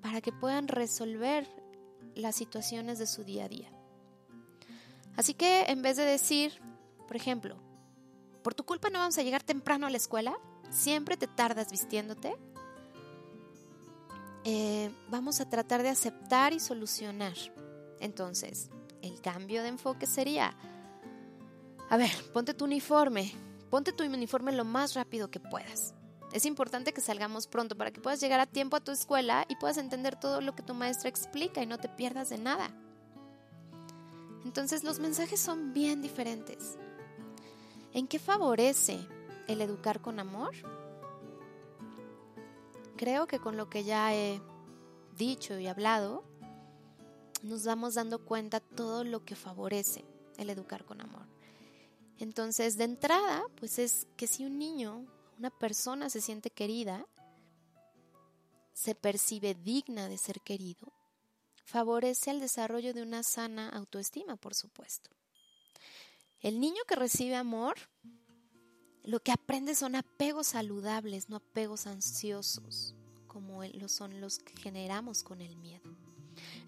para 0.00 0.20
que 0.20 0.32
puedan 0.32 0.68
resolver 0.68 1.46
las 2.14 2.36
situaciones 2.36 2.98
de 2.98 3.06
su 3.06 3.24
día 3.24 3.44
a 3.44 3.48
día. 3.48 3.81
Así 5.16 5.34
que 5.34 5.64
en 5.64 5.82
vez 5.82 5.96
de 5.96 6.04
decir, 6.04 6.60
por 7.06 7.16
ejemplo, 7.16 7.56
por 8.42 8.54
tu 8.54 8.64
culpa 8.64 8.90
no 8.90 8.98
vamos 8.98 9.18
a 9.18 9.22
llegar 9.22 9.42
temprano 9.42 9.86
a 9.86 9.90
la 9.90 9.96
escuela, 9.96 10.34
siempre 10.70 11.16
te 11.16 11.26
tardas 11.26 11.70
vistiéndote, 11.70 12.36
eh, 14.44 14.90
vamos 15.08 15.40
a 15.40 15.48
tratar 15.48 15.82
de 15.82 15.90
aceptar 15.90 16.52
y 16.52 16.60
solucionar. 16.60 17.34
Entonces, 18.00 18.70
el 19.02 19.20
cambio 19.20 19.62
de 19.62 19.68
enfoque 19.68 20.06
sería, 20.06 20.56
a 21.88 21.96
ver, 21.96 22.10
ponte 22.32 22.54
tu 22.54 22.64
uniforme, 22.64 23.32
ponte 23.70 23.92
tu 23.92 24.04
uniforme 24.04 24.52
lo 24.52 24.64
más 24.64 24.94
rápido 24.94 25.30
que 25.30 25.38
puedas. 25.38 25.94
Es 26.32 26.46
importante 26.46 26.92
que 26.92 27.02
salgamos 27.02 27.46
pronto 27.46 27.76
para 27.76 27.90
que 27.90 28.00
puedas 28.00 28.20
llegar 28.20 28.40
a 28.40 28.46
tiempo 28.46 28.76
a 28.76 28.80
tu 28.80 28.90
escuela 28.90 29.44
y 29.48 29.56
puedas 29.56 29.76
entender 29.76 30.18
todo 30.18 30.40
lo 30.40 30.54
que 30.54 30.62
tu 30.62 30.74
maestra 30.74 31.10
explica 31.10 31.62
y 31.62 31.66
no 31.66 31.78
te 31.78 31.88
pierdas 31.88 32.30
de 32.30 32.38
nada. 32.38 32.74
Entonces 34.44 34.84
los 34.84 34.98
mensajes 34.98 35.40
son 35.40 35.72
bien 35.72 36.02
diferentes. 36.02 36.76
¿En 37.92 38.06
qué 38.06 38.18
favorece 38.18 38.98
el 39.48 39.60
educar 39.60 40.00
con 40.00 40.18
amor? 40.18 40.54
creo 43.02 43.26
que 43.26 43.40
con 43.40 43.56
lo 43.56 43.68
que 43.68 43.82
ya 43.82 44.14
he 44.14 44.40
dicho 45.16 45.58
y 45.58 45.66
hablado, 45.66 46.22
nos 47.42 47.64
vamos 47.64 47.94
dando 47.94 48.24
cuenta 48.24 48.60
todo 48.60 49.02
lo 49.02 49.24
que 49.24 49.34
favorece 49.34 50.04
el 50.36 50.50
educar 50.50 50.84
con 50.84 51.00
amor. 51.00 51.26
Entonces, 52.20 52.76
de 52.76 52.84
entrada, 52.84 53.42
pues 53.56 53.80
es 53.80 54.06
que 54.16 54.28
si 54.28 54.44
un 54.44 54.56
niño, 54.56 55.04
una 55.36 55.50
persona 55.50 56.10
se 56.10 56.20
siente 56.20 56.50
querida, 56.50 57.04
se 58.72 58.94
percibe 58.94 59.56
digna 59.56 60.06
de 60.06 60.16
ser 60.16 60.40
querido, 60.40 60.92
favorece 61.64 62.30
el 62.30 62.40
desarrollo 62.40 62.94
de 62.94 63.02
una 63.02 63.22
sana 63.22 63.68
autoestima, 63.68 64.36
por 64.36 64.54
supuesto. 64.54 65.10
El 66.40 66.60
niño 66.60 66.82
que 66.88 66.96
recibe 66.96 67.36
amor 67.36 67.76
lo 69.04 69.20
que 69.20 69.32
aprende 69.32 69.74
son 69.74 69.96
apegos 69.96 70.48
saludables, 70.48 71.28
no 71.28 71.36
apegos 71.36 71.86
ansiosos, 71.86 72.94
como 73.26 73.64
lo 73.64 73.88
son 73.88 74.20
los 74.20 74.38
que 74.38 74.56
generamos 74.56 75.24
con 75.24 75.40
el 75.40 75.56
miedo. 75.56 75.96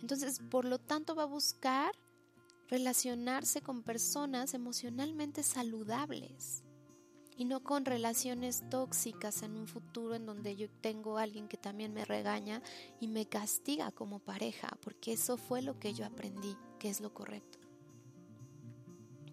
Entonces, 0.01 0.41
por 0.51 0.65
lo 0.65 0.79
tanto, 0.79 1.15
va 1.15 1.25
a 1.25 1.27
buscar 1.27 1.95
relacionarse 2.69 3.63
con 3.63 3.83
personas 3.83 4.55
emocionalmente 4.55 5.43
saludables 5.43 6.65
y 7.37 7.45
no 7.45 7.63
con 7.63 7.85
relaciones 7.85 8.63
tóxicas 8.71 9.43
en 9.43 9.57
un 9.57 9.67
futuro 9.67 10.15
en 10.15 10.27
donde 10.27 10.57
yo 10.57 10.69
tengo 10.81 11.19
a 11.19 11.23
alguien 11.23 11.49
que 11.49 11.57
también 11.57 11.93
me 11.93 12.05
regaña 12.05 12.63
y 13.01 13.09
me 13.09 13.27
castiga 13.27 13.91
como 13.91 14.21
pareja, 14.21 14.77
porque 14.81 15.13
eso 15.13 15.37
fue 15.37 15.63
lo 15.63 15.79
que 15.79 15.95
yo 15.95 16.07
aprendí, 16.07 16.57
que 16.79 16.89
es 16.89 17.01
lo 17.01 17.13
correcto. 17.13 17.59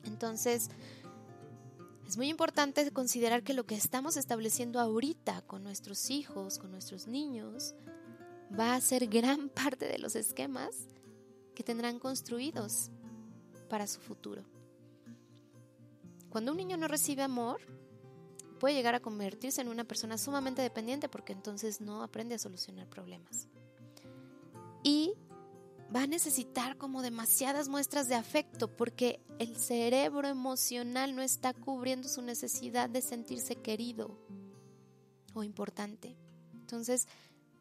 Entonces, 0.03 0.69
es 2.07 2.17
muy 2.17 2.29
importante 2.29 2.89
considerar 2.91 3.43
que 3.43 3.53
lo 3.53 3.65
que 3.65 3.75
estamos 3.75 4.17
estableciendo 4.17 4.79
ahorita 4.79 5.43
con 5.43 5.63
nuestros 5.63 6.09
hijos, 6.09 6.57
con 6.57 6.71
nuestros 6.71 7.07
niños, 7.07 7.75
va 8.57 8.75
a 8.75 8.81
ser 8.81 9.07
gran 9.07 9.49
parte 9.63 9.87
de 9.87 9.99
los 9.99 10.15
esquemas 10.15 10.87
que 11.55 11.63
tendrán 11.63 11.99
construidos 11.99 12.89
para 13.69 13.87
su 13.87 14.01
futuro. 14.01 14.43
Cuando 16.29 16.51
un 16.51 16.57
niño 16.57 16.77
no 16.77 16.87
recibe 16.87 17.23
amor, 17.23 17.61
puede 18.61 18.75
llegar 18.75 18.93
a 18.93 18.99
convertirse 18.99 19.59
en 19.59 19.69
una 19.69 19.85
persona 19.85 20.19
sumamente 20.19 20.61
dependiente 20.61 21.09
porque 21.09 21.33
entonces 21.33 21.81
no 21.81 22.03
aprende 22.03 22.35
a 22.35 22.37
solucionar 22.37 22.87
problemas. 22.87 23.47
Y 24.83 25.15
va 25.93 26.03
a 26.03 26.07
necesitar 26.07 26.77
como 26.77 27.01
demasiadas 27.01 27.69
muestras 27.69 28.07
de 28.07 28.13
afecto 28.13 28.67
porque 28.77 29.19
el 29.39 29.57
cerebro 29.57 30.27
emocional 30.27 31.15
no 31.15 31.23
está 31.23 31.55
cubriendo 31.55 32.07
su 32.07 32.21
necesidad 32.21 32.87
de 32.87 33.01
sentirse 33.01 33.55
querido 33.55 34.15
o 35.33 35.41
importante. 35.41 36.15
Entonces, 36.53 37.07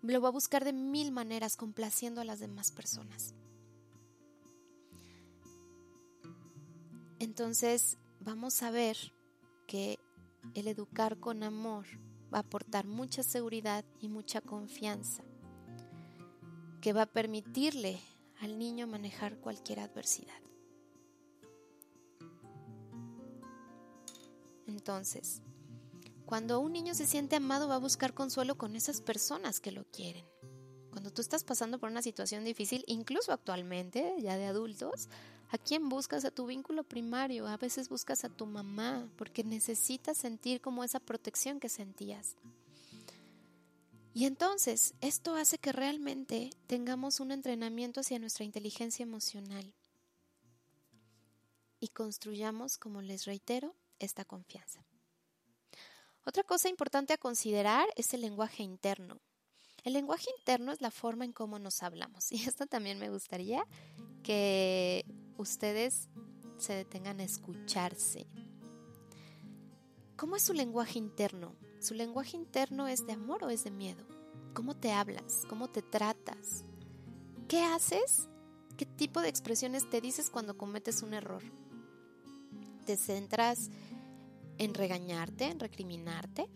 lo 0.03 0.21
va 0.21 0.29
a 0.29 0.33
buscar 0.33 0.67
de 0.67 0.75
mil 0.75 1.13
maneras, 1.13 1.57
complaciendo 1.57 2.21
a 2.21 2.25
las 2.25 2.41
demás 2.41 2.73
personas. 2.73 3.35
Entonces, 7.19 7.97
vamos 8.21 8.63
a 8.63 8.71
ver 8.71 8.99
que 9.67 9.99
el 10.55 10.69
educar 10.69 11.19
con 11.19 11.43
amor 11.43 11.87
va 12.33 12.39
a 12.39 12.43
aportar 12.43 12.87
mucha 12.87 13.23
seguridad 13.23 13.85
y 14.01 14.09
mucha 14.09 14.41
confianza, 14.41 15.25
que 16.81 16.93
va 16.93 17.03
a 17.03 17.13
permitirle 17.13 18.01
al 18.41 18.59
niño 18.59 18.87
manejar 18.87 19.39
cualquier 19.39 19.81
adversidad. 19.81 20.41
Entonces, 24.67 25.43
cuando 26.27 26.61
un 26.61 26.73
niño 26.73 26.95
se 26.95 27.07
siente 27.07 27.37
amado 27.37 27.69
va 27.69 27.75
a 27.75 27.79
buscar 27.79 28.15
consuelo 28.15 28.57
con 28.57 28.77
esas 28.77 29.01
personas 29.01 29.61
que 29.61 29.73
lo 29.73 29.85
quieren. 29.85 30.25
Cuando 30.91 31.13
tú 31.13 31.23
estás 31.23 31.45
pasando 31.45 31.79
por 31.79 31.91
una 31.91 32.03
situación 32.03 32.45
difícil, 32.45 32.85
incluso 32.87 33.33
actualmente, 33.33 34.15
ya 34.19 34.37
de 34.37 34.47
adultos, 34.47 35.09
¿a 35.51 35.59
quién 35.59 35.89
buscas? 35.89 36.25
A 36.25 36.31
tu 36.31 36.47
vínculo 36.47 36.83
primario. 36.83 37.47
A 37.47 37.57
veces 37.57 37.89
buscas 37.89 38.25
a 38.25 38.29
tu 38.29 38.47
mamá 38.47 39.09
porque 39.17 39.45
necesitas 39.45 40.19
sentir 40.19 40.61
como 40.61 40.83
esa 40.83 41.01
protección 41.01 41.61
que 41.61 41.69
sentías. 41.69 42.37
Y 44.13 44.25
entonces 44.25 44.95
esto 45.01 45.37
hace 45.37 45.59
que 45.59 45.73
realmente 45.73 46.51
tengamos 46.67 47.21
un 47.21 47.31
entrenamiento 47.31 48.01
hacia 48.01 48.19
nuestra 48.19 48.45
inteligencia 48.45 49.05
emocional 49.05 49.73
y 51.79 51.89
construyamos, 51.89 52.77
como 52.77 53.01
les 53.03 53.25
reitero, 53.25 53.75
esta 54.01 54.25
confianza. 54.25 54.85
Otra 56.27 56.43
cosa 56.43 56.69
importante 56.69 57.13
a 57.13 57.19
considerar 57.19 57.89
es 57.97 58.13
el 58.13 58.21
lenguaje 58.21 58.63
interno. 58.63 59.21
El 59.85 59.95
lenguaje 59.95 60.29
interno 60.39 60.73
es 60.73 60.81
la 60.81 60.91
forma 60.91 61.25
en 61.25 61.33
cómo 61.33 61.59
nos 61.59 61.83
hablamos 61.83 62.31
y 62.33 62.37
esto 62.37 62.67
también 62.67 62.99
me 62.99 63.11
gustaría 63.11 63.65
que 64.23 65.05
ustedes 65.37 66.09
se 66.59 66.75
detengan 66.75 67.21
a 67.21 67.25
escucharse. 67.25 68.27
¿Cómo 70.17 70.37
es 70.37 70.43
su 70.43 70.53
lenguaje 70.53 70.99
interno? 70.99 71.57
¿Su 71.81 71.95
lenguaje 71.95 72.37
interno 72.37 72.89
es 72.89 73.07
de 73.07 73.15
amor 73.15 73.43
o 73.45 73.49
es 73.49 73.65
de 73.65 73.71
miedo? 73.71 74.05
¿Cómo 74.53 74.77
te 74.77 74.93
hablas? 74.93 75.45
¿Cómo 75.49 75.69
te 75.69 75.81
tratas? 75.81 76.65
¿Qué 77.49 77.63
haces? 77.63 78.29
¿Qué 78.77 78.85
tipo 78.85 79.23
de 79.23 79.29
expresiones 79.29 79.89
te 79.89 80.03
dices 80.03 80.29
cuando 80.29 80.59
cometes 80.59 81.03
un 81.03 81.15
error? 81.15 81.43
¿Te 82.85 82.99
centras 82.99 83.71
en 84.59 84.75
regañarte, 84.75 85.45
en 85.47 85.59
recriminarte? 85.59 86.51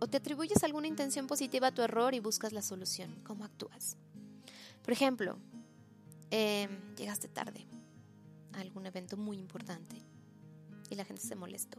¿O 0.00 0.06
te 0.08 0.16
atribuyes 0.16 0.64
alguna 0.64 0.86
intención 0.86 1.26
positiva 1.26 1.68
a 1.68 1.74
tu 1.74 1.82
error 1.82 2.14
y 2.14 2.20
buscas 2.20 2.54
la 2.54 2.62
solución? 2.62 3.20
¿Cómo 3.22 3.44
actúas? 3.44 3.98
Por 4.82 4.92
ejemplo, 4.92 5.38
em, 6.30 6.94
llegaste 6.96 7.28
tarde 7.28 7.66
a 8.54 8.60
algún 8.60 8.86
evento 8.86 9.18
muy 9.18 9.38
importante 9.38 10.02
y 10.88 10.94
la 10.94 11.04
gente 11.04 11.20
se 11.20 11.36
molestó. 11.36 11.78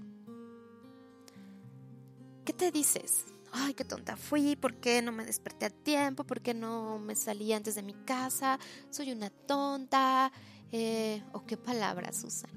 ¿Qué 2.46 2.54
te 2.54 2.72
dices? 2.72 3.26
Ay, 3.52 3.74
qué 3.74 3.84
tonta 3.84 4.16
fui, 4.16 4.56
¿por 4.56 4.76
qué 4.76 5.02
no 5.02 5.12
me 5.12 5.26
desperté 5.26 5.66
a 5.66 5.70
tiempo? 5.72 6.24
¿Por 6.24 6.42
qué 6.42 6.54
no 6.54 7.00
me 7.00 7.16
salí 7.16 7.52
antes 7.54 7.74
de 7.74 7.82
mi 7.82 7.94
casa? 7.94 8.60
Soy 8.92 9.12
una 9.12 9.32
tonta. 9.32 10.32
Eh, 10.72 11.24
¿O 11.34 11.44
qué 11.46 11.58
palabras 11.58 12.24
usan? 12.24 12.52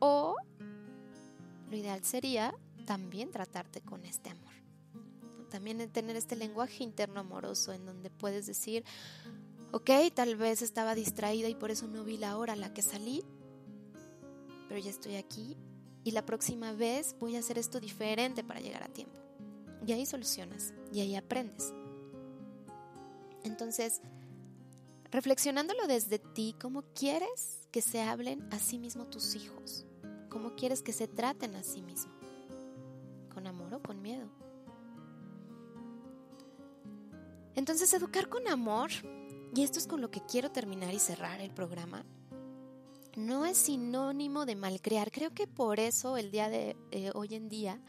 O 0.00 0.36
lo 1.70 1.76
ideal 1.76 2.02
sería 2.02 2.52
también 2.92 3.30
tratarte 3.30 3.80
con 3.80 4.04
este 4.04 4.28
amor. 4.28 4.52
También 5.48 5.90
tener 5.90 6.14
este 6.14 6.36
lenguaje 6.36 6.84
interno 6.84 7.20
amoroso 7.20 7.72
en 7.72 7.86
donde 7.86 8.10
puedes 8.10 8.46
decir, 8.46 8.84
ok, 9.70 9.88
tal 10.12 10.36
vez 10.36 10.60
estaba 10.60 10.94
distraída 10.94 11.48
y 11.48 11.54
por 11.54 11.70
eso 11.70 11.86
no 11.86 12.04
vi 12.04 12.18
la 12.18 12.36
hora 12.36 12.52
a 12.52 12.56
la 12.56 12.74
que 12.74 12.82
salí, 12.82 13.24
pero 14.68 14.78
ya 14.78 14.90
estoy 14.90 15.14
aquí 15.14 15.56
y 16.04 16.10
la 16.10 16.26
próxima 16.26 16.74
vez 16.74 17.16
voy 17.18 17.36
a 17.36 17.38
hacer 17.38 17.56
esto 17.56 17.80
diferente 17.80 18.44
para 18.44 18.60
llegar 18.60 18.82
a 18.82 18.92
tiempo. 18.92 19.18
Y 19.86 19.92
ahí 19.92 20.04
solucionas 20.04 20.74
y 20.92 21.00
ahí 21.00 21.16
aprendes. 21.16 21.72
Entonces, 23.42 24.02
reflexionándolo 25.10 25.86
desde 25.86 26.18
ti, 26.18 26.54
¿cómo 26.60 26.82
quieres 26.94 27.66
que 27.70 27.80
se 27.80 28.02
hablen 28.02 28.46
a 28.52 28.58
sí 28.58 28.78
mismo 28.78 29.06
tus 29.06 29.34
hijos? 29.34 29.86
¿Cómo 30.28 30.56
quieres 30.56 30.82
que 30.82 30.92
se 30.92 31.08
traten 31.08 31.56
a 31.56 31.62
sí 31.62 31.80
mismos? 31.80 32.21
Entonces, 37.62 37.94
educar 37.94 38.28
con 38.28 38.48
amor, 38.48 38.90
y 39.54 39.62
esto 39.62 39.78
es 39.78 39.86
con 39.86 40.00
lo 40.00 40.10
que 40.10 40.20
quiero 40.20 40.50
terminar 40.50 40.92
y 40.92 40.98
cerrar 40.98 41.40
el 41.40 41.52
programa, 41.52 42.04
no 43.14 43.46
es 43.46 43.56
sinónimo 43.56 44.46
de 44.46 44.56
malcriar. 44.56 45.12
Creo 45.12 45.30
que 45.32 45.46
por 45.46 45.78
eso 45.78 46.16
el 46.16 46.32
día 46.32 46.48
de 46.48 46.76
eh, 46.90 47.12
hoy 47.14 47.36
en 47.36 47.48
día 47.48 47.80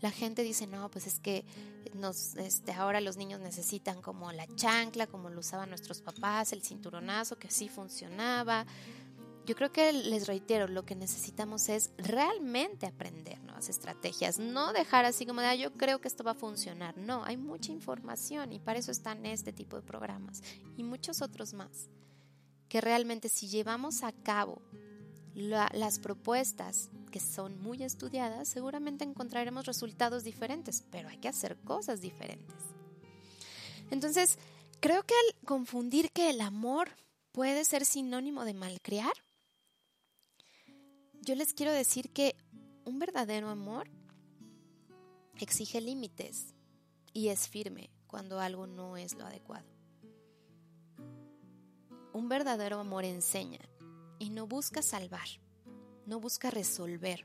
la 0.00 0.10
gente 0.10 0.42
dice, 0.42 0.66
no, 0.66 0.90
pues 0.90 1.06
es 1.06 1.20
que 1.20 1.44
nos, 1.94 2.34
este, 2.34 2.72
ahora 2.72 3.00
los 3.00 3.16
niños 3.16 3.38
necesitan 3.38 4.02
como 4.02 4.32
la 4.32 4.48
chancla, 4.56 5.06
como 5.06 5.30
lo 5.30 5.38
usaban 5.38 5.68
nuestros 5.68 6.02
papás, 6.02 6.52
el 6.52 6.64
cinturonazo 6.64 7.38
que 7.38 7.48
sí 7.48 7.68
funcionaba. 7.68 8.66
Yo 9.44 9.56
creo 9.56 9.72
que 9.72 9.92
les 9.92 10.28
reitero, 10.28 10.68
lo 10.68 10.84
que 10.84 10.94
necesitamos 10.94 11.68
es 11.68 11.90
realmente 11.96 12.86
aprender 12.86 13.40
nuevas 13.42 13.68
estrategias, 13.68 14.38
no 14.38 14.72
dejar 14.72 15.04
así 15.04 15.26
como 15.26 15.40
de, 15.40 15.48
ah, 15.48 15.54
yo 15.56 15.72
creo 15.72 16.00
que 16.00 16.06
esto 16.06 16.22
va 16.22 16.32
a 16.32 16.34
funcionar. 16.34 16.96
No, 16.96 17.24
hay 17.24 17.36
mucha 17.36 17.72
información 17.72 18.52
y 18.52 18.60
para 18.60 18.78
eso 18.78 18.92
están 18.92 19.26
este 19.26 19.52
tipo 19.52 19.76
de 19.76 19.82
programas 19.82 20.42
y 20.76 20.84
muchos 20.84 21.22
otros 21.22 21.54
más. 21.54 21.88
Que 22.68 22.80
realmente 22.80 23.28
si 23.28 23.48
llevamos 23.48 24.04
a 24.04 24.12
cabo 24.12 24.62
las 25.34 25.98
propuestas 25.98 26.90
que 27.10 27.18
son 27.18 27.60
muy 27.60 27.82
estudiadas, 27.82 28.48
seguramente 28.48 29.04
encontraremos 29.04 29.66
resultados 29.66 30.22
diferentes, 30.24 30.84
pero 30.90 31.08
hay 31.08 31.18
que 31.18 31.28
hacer 31.28 31.56
cosas 31.58 32.00
diferentes. 32.00 32.56
Entonces, 33.90 34.38
creo 34.80 35.02
que 35.02 35.14
al 35.14 35.46
confundir 35.46 36.10
que 36.12 36.30
el 36.30 36.40
amor 36.40 36.90
puede 37.32 37.64
ser 37.64 37.84
sinónimo 37.84 38.44
de 38.44 38.54
malcriar, 38.54 39.12
yo 41.22 41.36
les 41.36 41.54
quiero 41.54 41.72
decir 41.72 42.10
que 42.10 42.34
un 42.84 42.98
verdadero 42.98 43.48
amor 43.48 43.88
exige 45.38 45.80
límites 45.80 46.54
y 47.12 47.28
es 47.28 47.48
firme 47.48 47.90
cuando 48.08 48.40
algo 48.40 48.66
no 48.66 48.96
es 48.96 49.14
lo 49.14 49.24
adecuado. 49.24 49.68
Un 52.12 52.28
verdadero 52.28 52.80
amor 52.80 53.04
enseña 53.04 53.60
y 54.18 54.30
no 54.30 54.48
busca 54.48 54.82
salvar, 54.82 55.28
no 56.06 56.18
busca 56.18 56.50
resolver, 56.50 57.24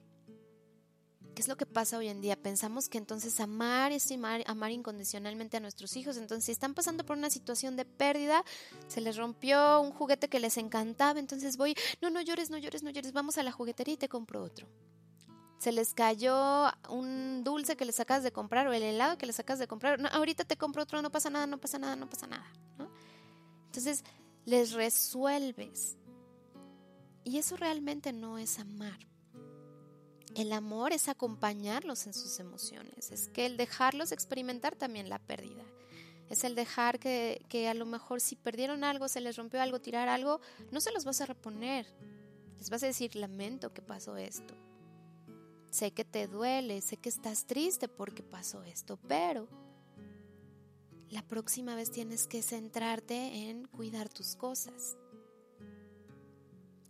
¿Qué 1.37 1.41
es 1.41 1.47
lo 1.47 1.55
que 1.55 1.67
pasa 1.67 1.99
hoy 1.99 2.07
en 2.07 2.19
día? 2.19 2.35
Pensamos 2.35 2.89
que 2.89 2.97
entonces 2.97 3.39
amar 3.39 3.91
es 3.91 4.11
amar, 4.11 4.71
incondicionalmente 4.71 5.57
a 5.57 5.59
nuestros 5.59 5.95
hijos. 5.95 6.17
Entonces, 6.17 6.45
si 6.45 6.51
están 6.51 6.73
pasando 6.73 7.05
por 7.05 7.15
una 7.15 7.29
situación 7.29 7.75
de 7.75 7.85
pérdida, 7.85 8.43
se 8.87 9.01
les 9.01 9.17
rompió 9.17 9.79
un 9.81 9.91
juguete 9.91 10.29
que 10.29 10.39
les 10.39 10.57
encantaba, 10.57 11.19
entonces 11.19 11.55
voy, 11.55 11.75
no, 12.01 12.09
no 12.09 12.21
llores, 12.21 12.49
no 12.49 12.57
llores, 12.57 12.81
no 12.81 12.89
llores, 12.89 13.13
vamos 13.13 13.37
a 13.37 13.43
la 13.43 13.51
juguetería 13.51 13.93
y 13.93 13.97
te 13.97 14.09
compro 14.09 14.41
otro. 14.41 14.67
Se 15.59 15.71
les 15.71 15.93
cayó 15.93 16.71
un 16.89 17.43
dulce 17.43 17.77
que 17.77 17.85
les 17.85 17.97
sacas 17.97 18.23
de 18.23 18.31
comprar 18.31 18.67
o 18.67 18.73
el 18.73 18.81
helado 18.81 19.19
que 19.19 19.27
les 19.27 19.35
sacas 19.35 19.59
de 19.59 19.67
comprar. 19.67 19.99
No, 19.99 20.09
ahorita 20.09 20.43
te 20.43 20.57
compro 20.57 20.81
otro, 20.81 21.03
no 21.03 21.11
pasa 21.11 21.29
nada, 21.29 21.45
no 21.45 21.59
pasa 21.59 21.77
nada, 21.77 21.95
no 21.95 22.09
pasa 22.09 22.25
nada. 22.25 22.51
Entonces, 23.67 24.03
les 24.43 24.71
resuelves. 24.71 25.97
Y 27.23 27.37
eso 27.37 27.57
realmente 27.57 28.11
no 28.11 28.39
es 28.39 28.57
amar. 28.57 28.97
El 30.37 30.53
amor 30.53 30.93
es 30.93 31.09
acompañarlos 31.09 32.05
en 32.05 32.13
sus 32.13 32.39
emociones, 32.39 33.09
es 33.11 33.27
que 33.27 33.47
el 33.47 33.57
dejarlos 33.57 34.11
experimentar 34.11 34.75
también 34.75 35.09
la 35.09 35.17
pérdida. 35.17 35.63
Es 36.29 36.43
el 36.43 36.53
dejar 36.53 36.99
que, 36.99 37.43
que, 37.49 37.67
a 37.67 37.73
lo 37.73 37.87
mejor 37.87 38.21
si 38.21 38.35
perdieron 38.35 38.83
algo, 38.83 39.07
se 39.07 39.19
les 39.19 39.35
rompió 39.35 39.59
algo, 39.59 39.81
tirar 39.81 40.07
algo, 40.07 40.39
no 40.71 40.79
se 40.79 40.91
los 40.91 41.05
vas 41.05 41.21
a 41.21 41.25
reponer. 41.25 41.87
Les 42.59 42.69
vas 42.69 42.83
a 42.83 42.85
decir, 42.85 43.15
lamento 43.15 43.73
que 43.73 43.81
pasó 43.81 44.15
esto. 44.15 44.53
Sé 45.71 45.89
que 45.89 46.05
te 46.05 46.27
duele, 46.27 46.81
sé 46.81 46.97
que 46.97 47.09
estás 47.09 47.47
triste 47.47 47.87
porque 47.87 48.21
pasó 48.21 48.61
esto, 48.61 48.99
pero 49.07 49.47
la 51.09 51.23
próxima 51.27 51.73
vez 51.73 51.89
tienes 51.89 52.27
que 52.27 52.43
centrarte 52.43 53.49
en 53.49 53.65
cuidar 53.65 54.07
tus 54.07 54.35
cosas. 54.35 54.97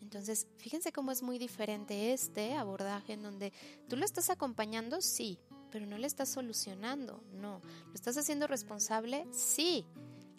Entonces, 0.08 0.48
fíjense 0.56 0.94
cómo 0.94 1.12
es 1.12 1.22
muy 1.22 1.38
diferente 1.38 2.14
este 2.14 2.56
abordaje 2.56 3.12
en 3.12 3.24
donde 3.24 3.52
tú 3.90 3.98
lo 3.98 4.06
estás 4.06 4.30
acompañando, 4.30 5.02
sí, 5.02 5.38
pero 5.70 5.86
no 5.86 5.98
le 5.98 6.08
estás 6.08 6.30
solucionando, 6.30 7.22
no. 7.34 7.60
¿Lo 7.88 7.94
estás 7.94 8.16
haciendo 8.16 8.48
responsable? 8.48 9.28
Sí. 9.34 9.86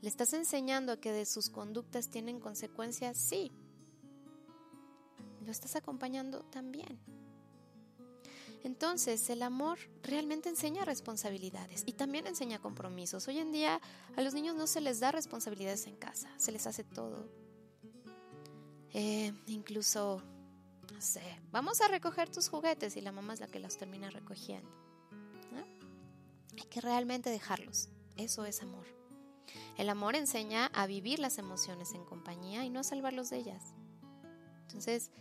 ¿Le 0.01 0.09
estás 0.09 0.33
enseñando 0.33 0.91
a 0.93 0.97
que 0.97 1.13
de 1.13 1.27
sus 1.27 1.51
conductas 1.51 2.09
tienen 2.09 2.41
consecuencias? 2.41 3.19
Sí. 3.19 3.53
¿Lo 5.45 5.53
estás 5.53 5.77
acompañando 5.77 6.45
también? 6.45 6.99
Entonces, 8.65 9.29
el 9.29 9.43
amor 9.43 9.79
realmente 10.03 10.49
enseña 10.49 10.87
responsabilidades 10.87 11.83
y 11.85 11.93
también 11.93 12.27
enseña 12.27 12.59
compromisos. 12.59 13.29
Hoy 13.29 13.37
en 13.37 13.53
día 13.53 13.83
a 14.17 14.23
los 14.23 14.33
niños 14.33 14.57
no 14.57 14.67
se 14.67 14.81
les 14.81 14.99
da 14.99 15.13
responsabilidades 15.13 15.87
en 15.87 15.97
casa, 15.97 16.33
se 16.39 16.53
les 16.53 16.67
hace 16.67 16.85
todo 16.85 17.48
eh, 18.95 19.33
incluso, 19.47 20.23
no 20.93 21.01
sé, 21.01 21.23
vamos 21.51 21.81
a 21.81 21.89
recoger 21.89 22.29
tus 22.31 22.49
juguetes 22.49 22.97
y 22.97 23.01
la 23.01 23.13
mamá 23.13 23.35
es 23.35 23.41
la 23.41 23.47
que 23.47 23.61
los 23.61 23.77
termina 23.77 24.11
recogiendo. 24.11 24.71
Hay 26.61 26.67
que 26.69 26.81
realmente 26.81 27.31
dejarlos. 27.31 27.89
Eso 28.17 28.45
es 28.45 28.63
amor. 28.63 28.85
El 29.77 29.89
amor 29.89 30.17
enseña 30.17 30.67
a 30.75 30.87
vivir 30.87 31.21
las 31.21 31.39
emociones 31.39 31.93
en 31.93 32.05
compañía 32.05 32.65
y 32.65 32.71
no 32.71 32.81
a 32.81 32.85
salvarlos 32.85 33.31
de 33.31 33.39
ellas. 33.39 33.63
Entonces, 34.63 35.13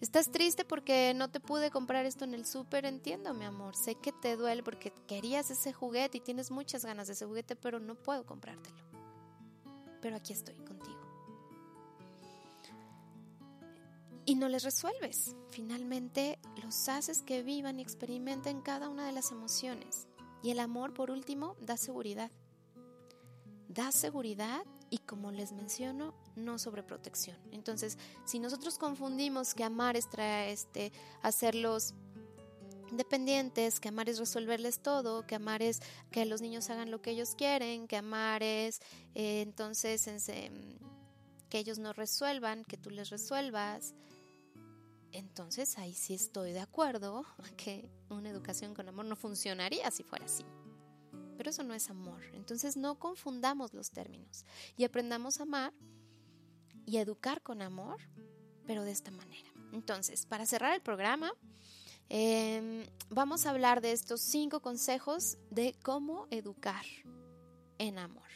estás 0.00 0.30
triste 0.30 0.64
porque 0.64 1.12
no 1.14 1.30
te 1.30 1.38
pude 1.38 1.70
comprar 1.70 2.06
esto 2.06 2.24
en 2.24 2.32
el 2.32 2.46
súper, 2.46 2.86
entiendo, 2.86 3.34
mi 3.34 3.44
amor. 3.44 3.76
Sé 3.76 3.96
que 3.96 4.12
te 4.12 4.36
duele 4.36 4.62
porque 4.62 4.92
querías 5.06 5.50
ese 5.50 5.72
juguete 5.72 6.18
y 6.18 6.22
tienes 6.22 6.50
muchas 6.50 6.84
ganas 6.84 7.08
de 7.08 7.12
ese 7.12 7.26
juguete, 7.26 7.56
pero 7.56 7.78
no 7.78 7.94
puedo 7.94 8.24
comprártelo. 8.24 8.82
Pero 10.00 10.16
aquí 10.16 10.32
estoy 10.32 10.56
contigo. 10.56 10.95
Y 14.26 14.34
no 14.34 14.48
les 14.48 14.64
resuelves. 14.64 15.34
Finalmente 15.50 16.38
los 16.62 16.88
haces 16.88 17.22
que 17.22 17.42
vivan 17.42 17.78
y 17.78 17.82
experimenten 17.82 18.60
cada 18.60 18.88
una 18.88 19.06
de 19.06 19.12
las 19.12 19.30
emociones. 19.30 20.08
Y 20.42 20.50
el 20.50 20.60
amor, 20.60 20.92
por 20.92 21.10
último, 21.10 21.56
da 21.60 21.76
seguridad. 21.76 22.30
Da 23.68 23.92
seguridad 23.92 24.64
y 24.90 24.98
como 24.98 25.30
les 25.30 25.52
menciono, 25.52 26.14
no 26.34 26.58
sobreprotección. 26.58 27.36
Entonces, 27.52 27.98
si 28.24 28.38
nosotros 28.38 28.78
confundimos 28.78 29.54
que 29.54 29.64
amar 29.64 29.96
es 29.96 30.10
traer, 30.10 30.50
este, 30.50 30.92
hacerlos 31.22 31.94
dependientes, 32.92 33.80
que 33.80 33.88
amar 33.88 34.08
es 34.08 34.18
resolverles 34.18 34.80
todo, 34.80 35.26
que 35.26 35.34
amar 35.34 35.62
es 35.62 35.80
que 36.10 36.24
los 36.26 36.40
niños 36.40 36.70
hagan 36.70 36.90
lo 36.90 37.02
que 37.02 37.10
ellos 37.10 37.34
quieren, 37.36 37.88
que 37.88 37.96
amar 37.96 38.42
es 38.42 38.80
eh, 39.14 39.40
entonces 39.40 40.08
que 41.48 41.58
ellos 41.58 41.78
no 41.78 41.92
resuelvan, 41.92 42.64
que 42.64 42.76
tú 42.76 42.90
les 42.90 43.10
resuelvas, 43.10 43.94
entonces 45.16 45.78
ahí 45.78 45.94
sí 45.94 46.14
estoy 46.14 46.52
de 46.52 46.60
acuerdo 46.60 47.24
que 47.56 47.90
una 48.08 48.30
educación 48.30 48.74
con 48.74 48.88
amor 48.88 49.06
no 49.06 49.16
funcionaría 49.16 49.90
si 49.90 50.02
fuera 50.02 50.26
así. 50.26 50.44
Pero 51.36 51.50
eso 51.50 51.62
no 51.62 51.74
es 51.74 51.90
amor. 51.90 52.22
Entonces 52.32 52.76
no 52.76 52.98
confundamos 52.98 53.74
los 53.74 53.90
términos 53.90 54.44
y 54.76 54.84
aprendamos 54.84 55.40
a 55.40 55.42
amar 55.42 55.72
y 56.86 56.98
educar 56.98 57.42
con 57.42 57.62
amor, 57.62 58.00
pero 58.66 58.84
de 58.84 58.92
esta 58.92 59.10
manera. 59.10 59.50
Entonces, 59.72 60.24
para 60.24 60.46
cerrar 60.46 60.72
el 60.74 60.80
programa, 60.80 61.32
em, 62.08 62.86
vamos 63.10 63.44
a 63.44 63.50
hablar 63.50 63.80
de 63.80 63.92
estos 63.92 64.20
cinco 64.20 64.60
consejos 64.60 65.36
de 65.50 65.74
cómo 65.82 66.26
educar 66.30 66.84
en 67.78 67.98
amor. 67.98 68.28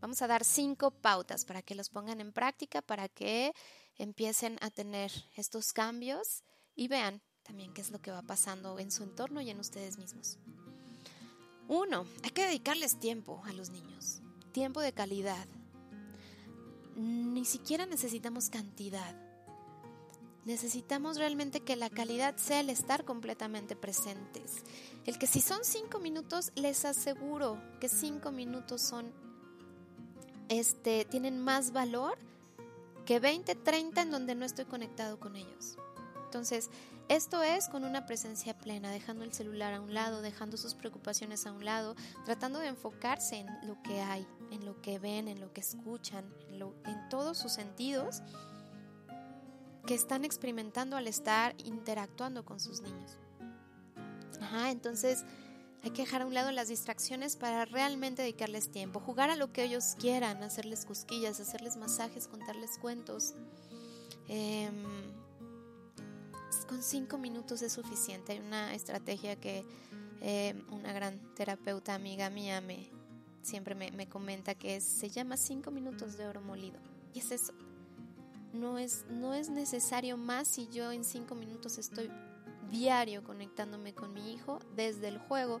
Vamos 0.00 0.22
a 0.22 0.26
dar 0.26 0.44
cinco 0.44 0.90
pautas 0.90 1.44
para 1.44 1.62
que 1.62 1.74
los 1.74 1.88
pongan 1.88 2.20
en 2.20 2.32
práctica, 2.32 2.82
para 2.82 3.08
que 3.08 3.52
empiecen 3.98 4.58
a 4.60 4.70
tener 4.70 5.12
estos 5.36 5.72
cambios 5.72 6.42
y 6.74 6.88
vean 6.88 7.20
también 7.42 7.72
qué 7.74 7.80
es 7.80 7.90
lo 7.90 8.00
que 8.00 8.10
va 8.10 8.22
pasando 8.22 8.78
en 8.78 8.90
su 8.90 9.02
entorno 9.02 9.40
y 9.40 9.50
en 9.50 9.58
ustedes 9.58 9.98
mismos. 9.98 10.38
Uno, 11.66 12.06
hay 12.22 12.30
que 12.30 12.46
dedicarles 12.46 12.98
tiempo 12.98 13.42
a 13.44 13.52
los 13.52 13.70
niños, 13.70 14.20
tiempo 14.52 14.80
de 14.80 14.92
calidad. 14.92 15.46
Ni 16.96 17.44
siquiera 17.44 17.86
necesitamos 17.86 18.48
cantidad. 18.48 19.14
Necesitamos 20.44 21.18
realmente 21.18 21.60
que 21.60 21.76
la 21.76 21.90
calidad 21.90 22.36
sea 22.36 22.60
el 22.60 22.70
estar 22.70 23.04
completamente 23.04 23.76
presentes. 23.76 24.62
El 25.04 25.18
que 25.18 25.26
si 25.26 25.40
son 25.42 25.60
cinco 25.62 26.00
minutos, 26.00 26.52
les 26.54 26.86
aseguro 26.86 27.60
que 27.80 27.88
cinco 27.90 28.32
minutos 28.32 28.80
son, 28.80 29.12
este, 30.48 31.04
tienen 31.04 31.38
más 31.38 31.72
valor 31.72 32.18
que 33.08 33.20
20, 33.20 33.54
30 33.54 34.02
en 34.02 34.10
donde 34.10 34.34
no 34.34 34.44
estoy 34.44 34.66
conectado 34.66 35.18
con 35.18 35.34
ellos. 35.34 35.78
Entonces, 36.26 36.68
esto 37.08 37.42
es 37.42 37.70
con 37.70 37.84
una 37.84 38.04
presencia 38.04 38.52
plena, 38.58 38.90
dejando 38.90 39.24
el 39.24 39.32
celular 39.32 39.72
a 39.72 39.80
un 39.80 39.94
lado, 39.94 40.20
dejando 40.20 40.58
sus 40.58 40.74
preocupaciones 40.74 41.46
a 41.46 41.52
un 41.52 41.64
lado, 41.64 41.96
tratando 42.26 42.58
de 42.58 42.66
enfocarse 42.66 43.36
en 43.36 43.46
lo 43.66 43.80
que 43.82 44.02
hay, 44.02 44.28
en 44.50 44.66
lo 44.66 44.82
que 44.82 44.98
ven, 44.98 45.26
en 45.26 45.40
lo 45.40 45.54
que 45.54 45.62
escuchan, 45.62 46.30
en, 46.50 46.60
en 46.60 47.08
todos 47.08 47.38
sus 47.38 47.50
sentidos 47.50 48.20
que 49.86 49.94
están 49.94 50.26
experimentando 50.26 50.98
al 50.98 51.06
estar 51.06 51.54
interactuando 51.64 52.44
con 52.44 52.60
sus 52.60 52.82
niños. 52.82 53.16
Ajá, 54.38 54.70
entonces 54.70 55.24
hay 55.82 55.90
que 55.90 56.02
dejar 56.02 56.22
a 56.22 56.26
un 56.26 56.34
lado 56.34 56.50
las 56.50 56.68
distracciones 56.68 57.36
para 57.36 57.64
realmente 57.64 58.22
dedicarles 58.22 58.70
tiempo, 58.70 59.00
jugar 59.00 59.30
a 59.30 59.36
lo 59.36 59.52
que 59.52 59.64
ellos 59.64 59.94
quieran, 59.98 60.42
hacerles 60.42 60.84
cosquillas, 60.84 61.40
hacerles 61.40 61.76
masajes, 61.76 62.26
contarles 62.26 62.78
cuentos. 62.78 63.34
Em, 64.28 64.74
con 66.68 66.82
cinco 66.82 67.16
minutos 67.16 67.62
es 67.62 67.72
suficiente. 67.72 68.32
Hay 68.32 68.40
una 68.40 68.74
estrategia 68.74 69.36
que 69.36 69.64
em, 70.20 70.64
una 70.72 70.92
gran 70.92 71.18
terapeuta 71.34 71.94
amiga 71.94 72.28
mía 72.28 72.60
me 72.60 72.90
siempre 73.42 73.74
me, 73.74 73.90
me 73.92 74.08
comenta 74.08 74.54
que 74.54 74.80
se 74.80 75.08
llama 75.08 75.36
cinco 75.36 75.70
minutos 75.70 76.18
de 76.18 76.26
oro 76.26 76.40
molido. 76.40 76.78
Y 77.14 77.20
es 77.20 77.30
eso. 77.30 77.54
No 78.52 78.78
es, 78.78 79.04
no 79.10 79.34
es 79.34 79.48
necesario 79.50 80.16
más 80.16 80.48
si 80.48 80.68
yo 80.68 80.92
en 80.92 81.04
cinco 81.04 81.34
minutos 81.34 81.78
estoy 81.78 82.10
diario 82.70 83.24
conectándome 83.24 83.94
con 83.94 84.12
mi 84.12 84.32
hijo 84.32 84.58
desde 84.74 85.08
el 85.08 85.18
juego, 85.18 85.60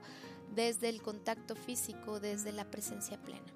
desde 0.54 0.88
el 0.88 1.02
contacto 1.02 1.56
físico, 1.56 2.20
desde 2.20 2.52
la 2.52 2.70
presencia 2.70 3.20
plena. 3.20 3.52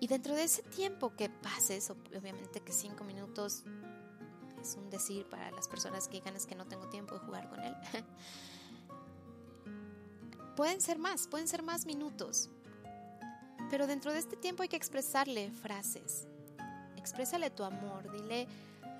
Y 0.00 0.08
dentro 0.08 0.34
de 0.34 0.44
ese 0.44 0.62
tiempo 0.62 1.14
que 1.14 1.28
pases, 1.28 1.90
obviamente 1.90 2.60
que 2.60 2.72
cinco 2.72 3.04
minutos 3.04 3.64
es 4.60 4.76
un 4.76 4.90
decir 4.90 5.26
para 5.26 5.50
las 5.50 5.68
personas 5.68 6.08
que 6.08 6.18
digan 6.18 6.36
es 6.36 6.46
que 6.46 6.54
no 6.54 6.66
tengo 6.66 6.88
tiempo 6.88 7.14
de 7.14 7.20
jugar 7.20 7.48
con 7.48 7.60
él. 7.60 7.74
pueden 10.56 10.80
ser 10.80 10.98
más, 10.98 11.26
pueden 11.28 11.48
ser 11.48 11.62
más 11.62 11.86
minutos. 11.86 12.50
Pero 13.70 13.86
dentro 13.86 14.12
de 14.12 14.18
este 14.18 14.36
tiempo 14.36 14.62
hay 14.62 14.68
que 14.68 14.76
expresarle 14.76 15.50
frases. 15.50 16.26
Exprésale 16.96 17.50
tu 17.50 17.64
amor, 17.64 18.10
dile 18.12 18.46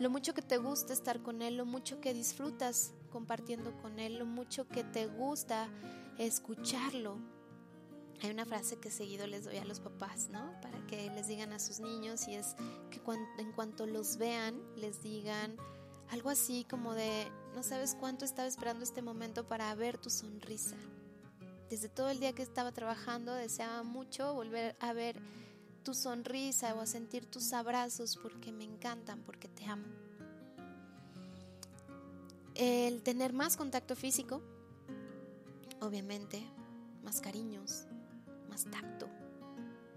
lo 0.01 0.11
mucho 0.11 0.35
que 0.35 0.43
te 0.43 0.57
gusta 0.57 0.93
estar 0.93 1.23
con 1.23 1.43
él, 1.43 1.57
lo 1.57 1.67
mucho 1.67 2.01
que 2.01 2.15
disfrutas 2.15 2.93
compartiendo 3.13 3.77
con 3.83 3.99
él, 3.99 4.19
lo 4.19 4.27
mucho 4.27 4.67
que 4.67 4.83
te 4.83 5.07
gusta 5.07 5.69
escucharlo. 6.19 7.19
Hay 8.23 8.31
una 8.31 8.47
frase 8.47 8.79
que 8.79 8.91
seguido 8.91 9.27
les 9.27 9.45
doy 9.45 9.59
a 9.59 9.65
los 9.65 9.81
papás, 9.81 10.29
¿no? 10.31 10.59
Para 10.63 10.85
que 10.87 11.11
les 11.11 11.27
digan 11.29 11.53
a 11.53 11.59
sus 11.59 11.81
niños 11.81 12.27
y 12.29 12.35
es 12.35 12.55
que 12.91 13.01
en 13.39 13.53
cuanto 13.53 13.87
los 13.87 14.17
vean, 14.17 14.63
les 14.77 15.03
digan 15.03 15.57
algo 16.11 16.31
así 16.31 16.65
como 16.69 16.95
de, 16.95 17.31
no 17.55 17.63
sabes 17.63 17.97
cuánto 17.99 18.25
estaba 18.25 18.49
esperando 18.49 18.85
este 18.85 19.03
momento 19.03 19.47
para 19.47 19.75
ver 19.75 19.99
tu 19.99 20.09
sonrisa. 20.09 20.77
Desde 21.69 21.89
todo 21.89 22.11
el 22.11 22.21
día 22.21 22.35
que 22.35 22.43
estaba 22.43 22.73
trabajando 22.73 23.35
deseaba 23.35 23.83
mucho 23.83 24.35
volver 24.35 24.77
a 24.79 24.93
ver 24.93 25.21
tu 25.83 25.95
sonrisa 25.95 26.75
o 26.75 26.81
a 26.81 26.87
sentir 26.87 27.27
tus 27.27 27.53
abrazos 27.53 28.17
porque 28.23 28.53
me 28.53 28.65
encantan, 28.65 29.23
porque 29.23 29.49
te 29.49 29.65
amo 29.65 30.02
el 32.55 33.03
tener 33.03 33.33
más 33.33 33.57
contacto 33.57 33.97
físico, 33.97 34.43
obviamente, 35.81 36.43
más 37.03 37.21
cariños, 37.21 37.87
más 38.49 38.65
tacto, 38.65 39.09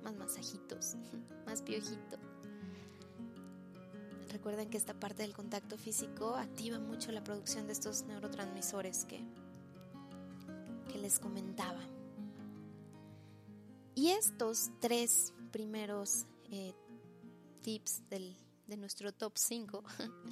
más 0.04 0.16
masajitos, 0.16 0.96
más 1.46 1.62
piojito. 1.62 2.18
Recuerden 4.30 4.70
que 4.70 4.78
esta 4.78 4.94
parte 4.94 5.24
del 5.24 5.34
contacto 5.34 5.78
físico 5.78 6.36
activa 6.36 6.80
mucho 6.80 7.12
la 7.12 7.24
producción 7.24 7.68
de 7.68 7.74
estos 7.74 8.04
neurotransmisores 8.04 9.06
que, 9.06 9.24
que 10.92 10.98
les 10.98 11.20
comentaba. 11.20 11.80
Y 13.96 14.10
estos 14.10 14.72
tres 14.82 15.34
primeros 15.52 16.26
eh, 16.52 16.74
tips 17.62 18.10
del 18.10 18.36
de 18.68 18.78
nuestro 18.78 19.12
top 19.14 19.34
5 19.36 19.84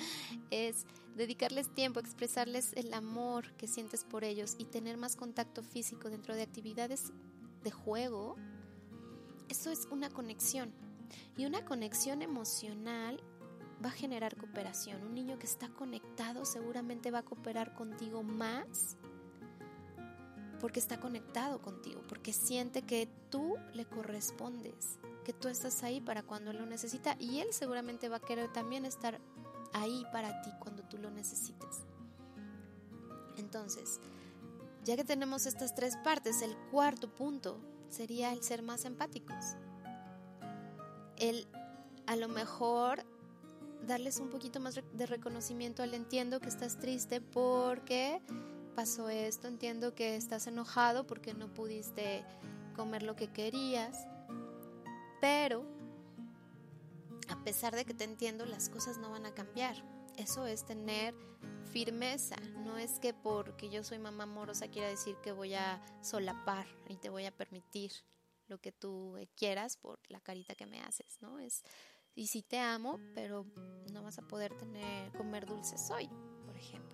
es 0.52 0.86
dedicarles 1.16 1.74
tiempo, 1.74 2.00
expresarles 2.00 2.74
el 2.74 2.94
amor 2.94 3.54
que 3.54 3.68
sientes 3.68 4.04
por 4.04 4.24
ellos 4.24 4.56
y 4.58 4.66
tener 4.66 4.98
más 4.98 5.16
contacto 5.16 5.64
físico 5.64 6.10
dentro 6.10 6.36
de 6.36 6.42
actividades 6.42 7.12
de 7.64 7.72
juego. 7.72 8.36
Eso 9.50 9.72
es 9.72 9.88
una 9.92 10.10
conexión. 10.10 10.74
Y 11.38 11.46
una 11.46 11.64
conexión 11.64 12.22
emocional 12.22 13.22
va 13.84 13.90
a 13.90 13.92
generar 13.92 14.36
cooperación. 14.36 15.04
Un 15.04 15.14
niño 15.14 15.38
que 15.38 15.46
está 15.46 15.70
conectado 15.70 16.46
seguramente 16.46 17.12
va 17.12 17.20
a 17.20 17.26
cooperar 17.26 17.74
contigo 17.76 18.24
más 18.24 18.98
porque 20.60 20.80
está 20.80 20.98
conectado 20.98 21.62
contigo, 21.62 22.02
porque 22.08 22.32
siente 22.32 22.84
que 22.84 23.10
tú 23.30 23.58
le 23.74 23.86
correspondes 23.86 24.98
que 25.24 25.34
tú 25.34 25.48
estás 25.48 25.84
ahí 25.84 26.02
para 26.02 26.24
cuando 26.24 26.54
lo 26.54 26.66
necesita 26.66 27.16
y 27.20 27.40
él 27.40 27.48
seguramente 27.52 28.10
va 28.10 28.18
a 28.18 28.22
querer 28.22 28.52
también 28.52 28.86
estar 28.86 29.20
ahí 29.74 30.06
para 30.12 30.42
ti 30.42 30.52
cuando 30.60 30.84
tú 30.84 30.98
lo 30.98 31.10
necesites. 31.10 31.84
Entonces, 33.38 34.00
ya 34.84 34.96
que 34.96 35.04
tenemos 35.04 35.46
estas 35.46 35.74
tres 35.76 35.98
partes, 35.98 36.42
el 36.42 36.56
cuarto 36.72 37.14
punto 37.14 37.60
sería 37.90 38.34
el 38.34 38.44
ser 38.44 38.62
más 38.62 38.86
empáticos. 38.86 39.56
El 41.18 41.48
a 42.06 42.16
lo 42.16 42.28
mejor 42.28 43.06
darles 43.88 44.20
un 44.20 44.30
poquito 44.30 44.60
más 44.60 44.76
de 44.76 45.06
reconocimiento 45.06 45.84
al 45.84 45.94
entiendo 45.94 46.40
que 46.40 46.50
estás 46.50 46.80
triste 46.80 47.22
porque 47.22 48.22
pasó 48.76 49.10
esto, 49.10 49.48
entiendo 49.48 49.94
que 49.94 50.16
estás 50.16 50.48
enojado 50.48 51.06
porque 51.06 51.34
no 51.34 51.54
pudiste 51.54 52.26
comer 52.76 53.04
lo 53.04 53.16
que 53.16 53.28
querías, 53.28 54.08
pero, 55.24 55.66
a 57.30 57.42
pesar 57.46 57.74
de 57.74 57.86
que 57.86 57.94
te 57.94 58.04
entiendo, 58.04 58.46
las 58.46 58.68
cosas 58.68 58.98
no 58.98 59.10
van 59.10 59.26
a 59.26 59.34
cambiar. 59.34 59.74
Eso 60.18 60.46
es 60.46 60.66
tener 60.66 61.16
firmeza. 61.72 62.36
No 62.66 62.78
es 62.78 63.00
que 63.00 63.14
porque 63.14 63.70
yo 63.70 63.86
soy 63.86 64.00
mamá 64.00 64.26
amorosa 64.26 64.68
quiera 64.68 64.90
decir 64.90 65.16
que 65.24 65.32
voy 65.32 65.54
a 65.54 65.82
solapar 66.02 66.68
y 66.90 66.98
te 66.98 67.08
voy 67.08 67.24
a 67.26 67.32
permitir 67.32 67.94
lo 68.48 68.58
que 68.58 68.74
tú 68.74 69.18
quieras 69.38 69.78
por 69.78 69.98
la 70.10 70.20
carita 70.20 70.56
que 70.56 70.66
me 70.66 70.82
haces, 70.82 71.18
¿no? 71.22 71.40
Es 71.40 71.64
y 72.16 72.28
sí 72.28 72.42
te 72.44 72.60
amo, 72.60 73.00
pero 73.16 73.46
no 73.94 74.04
vas 74.04 74.20
a 74.20 74.28
poder 74.28 74.58
tener 74.58 75.14
comer 75.14 75.46
dulces 75.46 75.90
hoy, 75.90 76.10
por 76.46 76.58
ejemplo. 76.58 76.93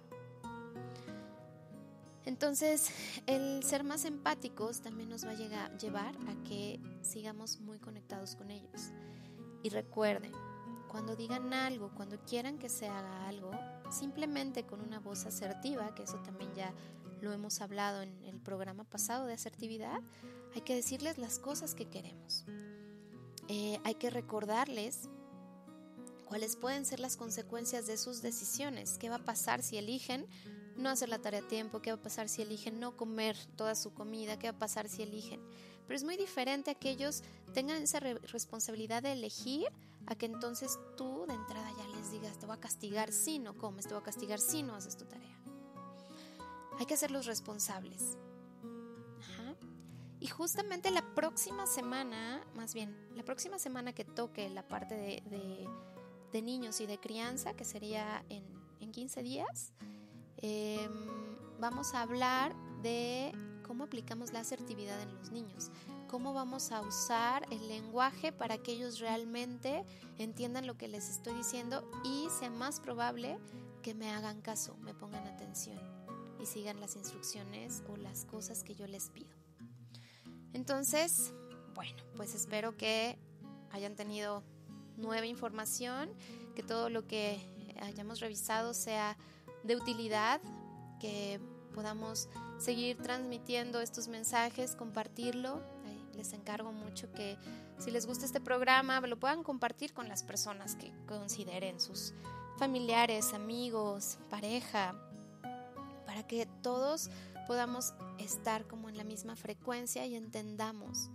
Entonces, 2.25 2.89
el 3.27 3.63
ser 3.63 3.83
más 3.83 4.05
empáticos 4.05 4.81
también 4.81 5.09
nos 5.09 5.25
va 5.25 5.31
a 5.31 5.35
llegar, 5.35 5.77
llevar 5.77 6.15
a 6.27 6.43
que 6.43 6.79
sigamos 7.01 7.59
muy 7.59 7.79
conectados 7.79 8.35
con 8.35 8.51
ellos. 8.51 8.91
Y 9.63 9.69
recuerden, 9.69 10.31
cuando 10.89 11.15
digan 11.15 11.53
algo, 11.53 11.91
cuando 11.95 12.19
quieran 12.25 12.57
que 12.57 12.69
se 12.69 12.87
haga 12.87 13.27
algo, 13.27 13.51
simplemente 13.91 14.65
con 14.65 14.81
una 14.81 14.99
voz 14.99 15.25
asertiva, 15.25 15.93
que 15.95 16.03
eso 16.03 16.17
también 16.23 16.53
ya 16.55 16.73
lo 17.21 17.33
hemos 17.33 17.61
hablado 17.61 18.01
en 18.01 18.23
el 18.23 18.39
programa 18.39 18.83
pasado 18.83 19.25
de 19.25 19.33
asertividad, 19.33 20.01
hay 20.55 20.61
que 20.61 20.75
decirles 20.75 21.17
las 21.17 21.39
cosas 21.39 21.75
que 21.75 21.85
queremos. 21.85 22.45
Eh, 23.47 23.79
hay 23.83 23.95
que 23.95 24.09
recordarles 24.09 25.09
cuáles 26.25 26.55
pueden 26.55 26.85
ser 26.85 26.99
las 26.99 27.17
consecuencias 27.17 27.87
de 27.87 27.97
sus 27.97 28.21
decisiones, 28.21 28.97
qué 28.97 29.09
va 29.09 29.17
a 29.17 29.25
pasar 29.25 29.63
si 29.63 29.77
eligen 29.77 30.27
no 30.79 30.89
hacer 30.89 31.09
la 31.09 31.19
tarea 31.19 31.41
a 31.41 31.47
tiempo, 31.47 31.81
qué 31.81 31.91
va 31.91 31.97
a 31.97 32.01
pasar 32.01 32.29
si 32.29 32.41
eligen 32.41 32.79
no 32.79 32.95
comer 32.95 33.37
toda 33.55 33.75
su 33.75 33.93
comida, 33.93 34.39
qué 34.39 34.51
va 34.51 34.55
a 34.57 34.59
pasar 34.59 34.89
si 34.89 35.03
eligen. 35.03 35.41
Pero 35.85 35.97
es 35.97 36.03
muy 36.03 36.17
diferente 36.17 36.71
a 36.71 36.75
que 36.75 36.89
ellos 36.89 37.23
tengan 37.53 37.81
esa 37.81 37.99
responsabilidad 37.99 39.03
de 39.03 39.13
elegir 39.13 39.67
a 40.05 40.15
que 40.15 40.25
entonces 40.25 40.79
tú 40.95 41.25
de 41.27 41.33
entrada 41.33 41.69
ya 41.77 41.87
les 41.97 42.11
digas, 42.11 42.37
te 42.39 42.45
voy 42.45 42.55
a 42.55 42.59
castigar 42.59 43.11
si 43.11 43.39
no 43.39 43.57
comes, 43.57 43.85
te 43.85 43.93
voy 43.93 44.01
a 44.01 44.05
castigar 44.05 44.39
si 44.39 44.63
no 44.63 44.75
haces 44.75 44.97
tu 44.97 45.05
tarea. 45.05 45.37
Hay 46.79 46.85
que 46.85 46.93
hacerlos 46.93 47.25
responsables. 47.25 48.17
Y 50.21 50.27
justamente 50.27 50.91
la 50.91 51.15
próxima 51.15 51.65
semana, 51.65 52.45
más 52.53 52.73
bien, 52.73 52.93
la 53.15 53.23
próxima 53.23 53.57
semana 53.57 53.93
que 53.93 54.03
toque 54.03 54.49
la 54.49 54.67
parte 54.67 54.95
de, 54.95 56.41
niños 56.41 56.81
y 56.81 56.85
de 56.85 56.99
crianza, 56.99 57.53
que 57.53 57.63
sería 57.63 58.25
en, 58.27 58.43
en 58.81 58.91
15 58.91 59.23
días, 59.23 59.71
Em, 60.41 60.91
vamos 61.59 61.93
a 61.93 62.01
hablar 62.01 62.55
de 62.81 63.31
cómo 63.65 63.83
aplicamos 63.83 64.31
la 64.31 64.39
asertividad 64.39 65.01
en 65.01 65.13
los 65.15 65.31
niños, 65.31 65.69
cómo 66.07 66.33
vamos 66.33 66.71
a 66.71 66.81
usar 66.81 67.45
el 67.51 67.67
lenguaje 67.67 68.31
para 68.31 68.57
que 68.57 68.71
ellos 68.71 68.99
realmente 68.99 69.83
entiendan 70.17 70.65
lo 70.65 70.77
que 70.77 70.87
les 70.87 71.09
estoy 71.09 71.33
diciendo 71.33 71.89
y 72.03 72.27
sea 72.39 72.49
más 72.49 72.79
probable 72.79 73.37
que 73.83 73.93
me 73.93 74.11
hagan 74.11 74.41
caso, 74.41 74.77
me 74.77 74.93
pongan 74.93 75.27
atención 75.27 75.77
y 76.41 76.45
sigan 76.45 76.79
las 76.79 76.95
instrucciones 76.95 77.83
o 77.89 77.97
las 77.97 78.23
cosas 78.25 78.63
que 78.63 78.75
yo 78.75 78.87
les 78.87 79.09
pido. 79.09 79.29
Entonces, 80.53 81.33
bueno, 81.75 82.01
pues 82.15 82.33
espero 82.33 82.77
que 82.77 83.17
hayan 83.71 83.95
tenido 83.95 84.43
nueva 84.97 85.25
información, 85.25 86.09
que 86.55 86.63
todo 86.63 86.89
lo 86.89 87.07
que 87.07 87.39
hayamos 87.81 88.19
revisado 88.19 88.73
sea 88.73 89.17
de 89.63 89.75
utilidad, 89.75 90.41
que 90.99 91.39
podamos 91.73 92.29
seguir 92.57 92.97
transmitiendo 92.97 93.81
estos 93.81 94.07
mensajes, 94.07 94.75
compartirlo. 94.75 95.61
les 96.15 96.33
encargo 96.33 96.73
mucho 96.73 97.09
que 97.13 97.37
si 97.77 97.91
les 97.91 98.05
gusta 98.05 98.25
este 98.25 98.41
programa, 98.41 98.99
lo 98.99 99.17
puedan 99.17 99.43
compartir 99.43 99.93
con 99.93 100.09
las 100.09 100.23
personas 100.23 100.75
que 100.75 100.91
consideren 101.07 101.79
sus 101.79 102.13
familiares, 102.57 103.33
amigos, 103.33 104.19
pareja, 104.29 104.93
para 106.05 106.27
que 106.27 106.45
todos 106.61 107.09
podamos 107.47 107.93
estar 108.17 108.67
como 108.67 108.89
en 108.89 108.97
la 108.97 109.05
misma 109.05 109.37
frecuencia 109.37 110.05
y 110.05 110.15
entendamos 110.15 111.09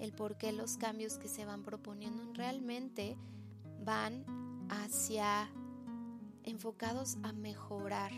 el 0.00 0.12
por 0.12 0.36
qué 0.36 0.50
los 0.50 0.78
cambios 0.78 1.18
que 1.18 1.28
se 1.28 1.44
van 1.44 1.62
proponiendo 1.62 2.32
realmente 2.34 3.16
van 3.84 4.24
hacia 4.68 5.48
enfocados 6.44 7.16
a 7.22 7.32
mejorar 7.32 8.12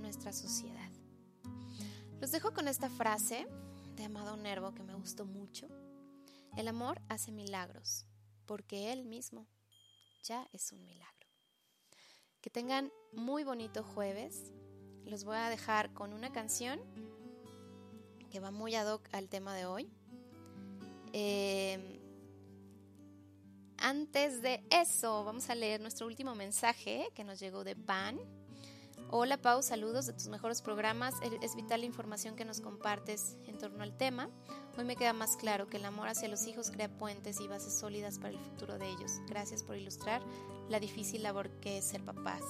nuestra 0.00 0.32
sociedad. 0.32 0.90
Los 2.20 2.32
dejo 2.32 2.52
con 2.52 2.68
esta 2.68 2.88
frase 2.88 3.46
de 3.96 4.04
Amado 4.04 4.36
Nervo 4.36 4.74
que 4.74 4.82
me 4.82 4.94
gustó 4.94 5.24
mucho. 5.24 5.68
El 6.56 6.68
amor 6.68 7.00
hace 7.08 7.32
milagros, 7.32 8.06
porque 8.46 8.92
él 8.92 9.04
mismo 9.04 9.46
ya 10.22 10.48
es 10.52 10.72
un 10.72 10.84
milagro. 10.84 11.28
Que 12.40 12.50
tengan 12.50 12.90
muy 13.12 13.44
bonito 13.44 13.82
jueves. 13.82 14.52
Los 15.04 15.24
voy 15.24 15.36
a 15.36 15.50
dejar 15.50 15.92
con 15.92 16.12
una 16.12 16.32
canción 16.32 16.80
que 18.30 18.40
va 18.40 18.50
muy 18.50 18.74
ad 18.74 18.92
hoc 18.92 19.08
al 19.12 19.28
tema 19.28 19.54
de 19.54 19.66
hoy. 19.66 19.90
Eh, 21.12 21.95
antes 23.78 24.42
de 24.42 24.62
eso, 24.70 25.24
vamos 25.24 25.50
a 25.50 25.54
leer 25.54 25.80
nuestro 25.80 26.06
último 26.06 26.34
mensaje 26.34 27.08
que 27.14 27.24
nos 27.24 27.40
llegó 27.40 27.64
de 27.64 27.74
Van. 27.74 28.18
Hola 29.10 29.36
Pau, 29.36 29.62
saludos 29.62 30.06
de 30.06 30.12
tus 30.12 30.26
mejores 30.28 30.62
programas. 30.62 31.14
Es 31.40 31.54
vital 31.54 31.80
la 31.80 31.86
información 31.86 32.34
que 32.34 32.44
nos 32.44 32.60
compartes 32.60 33.36
en 33.46 33.56
torno 33.56 33.82
al 33.82 33.96
tema. 33.96 34.28
Hoy 34.76 34.84
me 34.84 34.96
queda 34.96 35.12
más 35.12 35.36
claro 35.36 35.68
que 35.68 35.76
el 35.76 35.84
amor 35.84 36.08
hacia 36.08 36.28
los 36.28 36.46
hijos 36.46 36.70
crea 36.70 36.88
puentes 36.88 37.40
y 37.40 37.46
bases 37.46 37.78
sólidas 37.78 38.18
para 38.18 38.30
el 38.30 38.38
futuro 38.38 38.78
de 38.78 38.88
ellos. 38.88 39.20
Gracias 39.28 39.62
por 39.62 39.76
ilustrar 39.76 40.22
la 40.68 40.80
difícil 40.80 41.22
labor 41.22 41.50
que 41.60 41.78
es 41.78 41.84
ser 41.84 42.04
papás. 42.04 42.42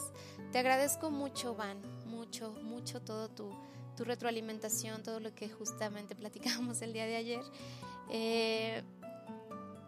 Te 0.51 0.59
agradezco 0.59 1.11
mucho, 1.11 1.55
Van, 1.55 1.81
mucho, 2.07 2.53
mucho 2.63 3.03
todo 3.03 3.29
tu, 3.29 3.51
tu 3.97 4.05
retroalimentación, 4.05 5.03
todo 5.03 5.21
lo 5.21 5.35
que 5.35 5.51
justamente 5.51 6.15
platicamos 6.17 6.81
el 6.81 6.95
día 6.95 7.07
de 7.07 7.17
ayer. 7.17 7.43
Eh, 8.09 8.83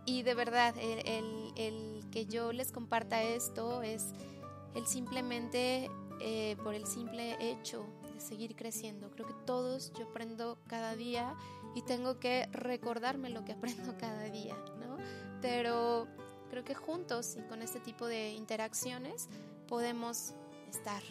y 0.09 0.23
de 0.23 0.33
verdad, 0.33 0.75
el, 0.79 2.03
que 2.11 2.25
yo 2.25 2.55
les 2.55 2.73
comparta 2.73 3.23
esto 3.23 3.83
es 3.83 4.15
el 4.75 4.87
simplemente 4.87 5.91
eh, 6.21 6.57
por 6.65 6.75
el 6.75 6.87
simple 6.87 7.37
hecho 7.39 7.85
de 8.15 8.19
seguir 8.19 8.57
creciendo. 8.57 9.11
Creo 9.11 9.27
que 9.27 9.35
todos 9.45 9.93
yo 9.99 10.07
aprendo 10.07 10.57
cada 10.67 10.97
día 10.97 11.37
y 11.75 11.83
tengo 11.83 12.19
que 12.19 12.49
recordarme 12.53 13.29
lo 13.29 13.45
que 13.45 13.53
aprendo 13.59 13.99
cada 13.99 14.25
día, 14.31 14.57
¿no? 14.81 14.97
Pero 15.43 16.09
creo 16.49 16.65
que 16.65 16.75
juntos 16.75 17.37
y 17.39 17.43
con 17.43 17.61
este 17.61 17.79
tipo 17.79 18.07
de 18.07 18.33
interacciones 18.33 19.29
podemos 19.67 20.33
estar 20.71 21.03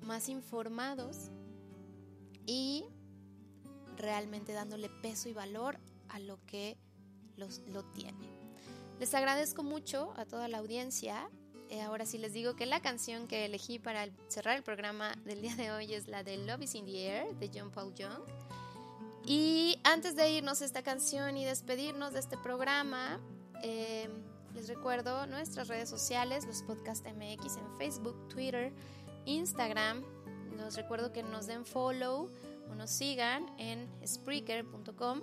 más 0.00 0.30
informados 0.30 1.30
y 2.46 2.86
realmente 3.98 4.54
dándole 4.54 4.88
peso 4.88 5.28
y 5.28 5.34
valor 5.34 5.78
a 6.08 6.18
lo 6.18 6.38
que 6.46 6.78
lo 7.68 7.84
tiene. 7.92 8.40
Les 8.98 9.14
agradezco 9.14 9.62
mucho 9.62 10.12
a 10.16 10.26
toda 10.26 10.46
la 10.48 10.58
audiencia. 10.58 11.28
Eh, 11.70 11.80
ahora 11.80 12.04
sí 12.04 12.18
les 12.18 12.32
digo 12.32 12.54
que 12.54 12.66
la 12.66 12.80
canción 12.80 13.28
que 13.28 13.44
elegí 13.44 13.78
para 13.78 14.08
cerrar 14.28 14.56
el 14.56 14.62
programa 14.62 15.14
del 15.24 15.40
día 15.40 15.54
de 15.56 15.72
hoy 15.72 15.94
es 15.94 16.08
la 16.08 16.22
de 16.22 16.36
Love 16.36 16.62
is 16.62 16.74
in 16.74 16.84
the 16.84 17.06
Air 17.06 17.34
de 17.36 17.50
John 17.52 17.70
Paul 17.70 17.94
Young. 17.94 18.22
Y 19.24 19.78
antes 19.84 20.16
de 20.16 20.30
irnos 20.30 20.62
a 20.62 20.64
esta 20.64 20.82
canción 20.82 21.36
y 21.36 21.44
despedirnos 21.44 22.12
de 22.12 22.20
este 22.20 22.36
programa, 22.38 23.20
eh, 23.62 24.08
les 24.54 24.68
recuerdo 24.68 25.26
nuestras 25.26 25.68
redes 25.68 25.88
sociales, 25.88 26.44
los 26.46 26.62
podcast 26.62 27.06
MX 27.06 27.56
en 27.56 27.78
Facebook, 27.78 28.28
Twitter, 28.28 28.72
Instagram. 29.26 30.02
Les 30.56 30.74
recuerdo 30.74 31.12
que 31.12 31.22
nos 31.22 31.46
den 31.46 31.64
follow 31.64 32.28
o 32.70 32.74
nos 32.74 32.90
sigan 32.90 33.46
en 33.58 33.88
Spreaker.com. 34.06 35.22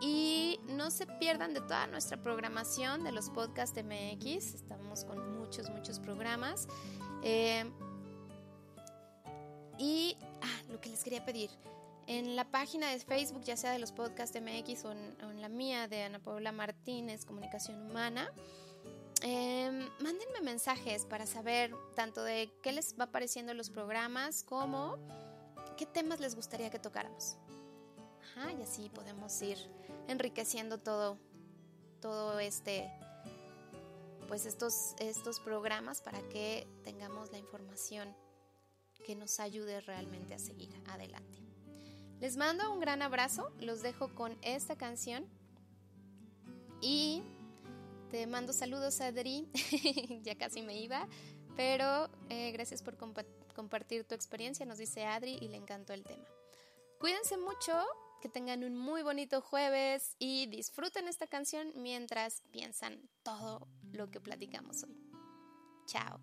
y 0.00 0.60
no 0.68 0.90
se 0.90 1.06
pierdan 1.06 1.54
de 1.54 1.60
toda 1.60 1.86
nuestra 1.86 2.20
programación 2.20 3.04
de 3.04 3.12
los 3.12 3.30
podcasts 3.30 3.80
MX. 3.82 4.54
Estamos 4.54 5.04
con 5.04 5.38
muchos, 5.38 5.70
muchos 5.70 5.98
programas. 5.98 6.68
Eh, 7.22 7.64
y 9.78 10.16
ah, 10.42 10.62
lo 10.70 10.80
que 10.80 10.90
les 10.90 11.02
quería 11.02 11.24
pedir. 11.24 11.50
En 12.06 12.36
la 12.36 12.50
página 12.50 12.90
de 12.90 12.98
Facebook, 13.00 13.42
ya 13.42 13.56
sea 13.56 13.70
de 13.72 13.78
los 13.78 13.92
podcasts 13.92 14.38
MX 14.40 14.84
o 14.86 14.92
en, 14.92 15.42
la 15.42 15.48
mía 15.48 15.88
de 15.88 16.04
Ana 16.04 16.20
Paula 16.20 16.52
Martínez, 16.52 17.26
Comunicación 17.26 17.90
Humana, 17.90 18.32
em, 19.22 19.86
mándenme 20.00 20.40
mensajes 20.42 21.04
para 21.04 21.26
saber 21.26 21.74
tanto 21.94 22.22
de 22.22 22.50
qué 22.62 22.72
les 22.72 22.98
va 22.98 23.08
pareciendo 23.08 23.52
los 23.52 23.68
programas 23.68 24.42
como 24.42 24.96
qué 25.76 25.84
temas 25.86 26.18
les 26.18 26.34
gustaría 26.34 26.70
que 26.70 26.78
tocáramos 26.78 27.36
y 28.58 28.62
así 28.62 28.88
podemos 28.90 29.40
ir 29.42 29.58
enriqueciendo 30.08 30.78
todo, 30.78 31.18
todo 32.00 32.40
este, 32.40 32.90
pues 34.26 34.46
estos, 34.46 34.94
estos 34.98 35.38
programas 35.40 36.00
para 36.00 36.20
que 36.28 36.66
tengamos 36.82 37.30
la 37.30 37.38
información 37.38 38.14
que 39.04 39.14
nos 39.14 39.38
ayude 39.38 39.80
realmente 39.80 40.34
a 40.34 40.38
seguir 40.38 40.70
adelante. 40.88 41.38
Les 42.20 42.36
mando 42.36 42.72
un 42.72 42.80
gran 42.80 43.00
abrazo, 43.02 43.52
los 43.60 43.80
dejo 43.80 44.12
con 44.14 44.36
esta 44.42 44.76
canción 44.76 45.24
y 46.80 47.22
te 48.10 48.26
mando 48.26 48.52
saludos 48.52 49.00
Adri, 49.00 49.48
ya 50.24 50.34
casi 50.36 50.62
me 50.62 50.76
iba, 50.78 51.06
pero 51.56 52.08
eh, 52.28 52.50
gracias 52.52 52.82
por 52.82 52.96
compartir 53.54 54.04
tu 54.04 54.14
experiencia, 54.14 54.66
nos 54.66 54.78
dice 54.78 55.04
Adri 55.04 55.38
y 55.40 55.48
le 55.48 55.56
encantó 55.56 55.92
el 55.92 56.04
tema. 56.04 56.24
Cuídense 56.98 57.36
mucho, 57.36 57.84
que 58.20 58.28
tengan 58.28 58.64
un 58.64 58.76
muy 58.76 59.02
bonito 59.02 59.40
jueves 59.40 60.16
y 60.18 60.46
disfruten 60.46 61.08
esta 61.08 61.26
canción 61.26 61.72
mientras 61.74 62.42
piensan 62.50 63.00
todo 63.22 63.68
lo 63.92 64.10
que 64.10 64.20
platicamos 64.20 64.82
hoy. 64.84 64.96
Chao. 65.86 66.20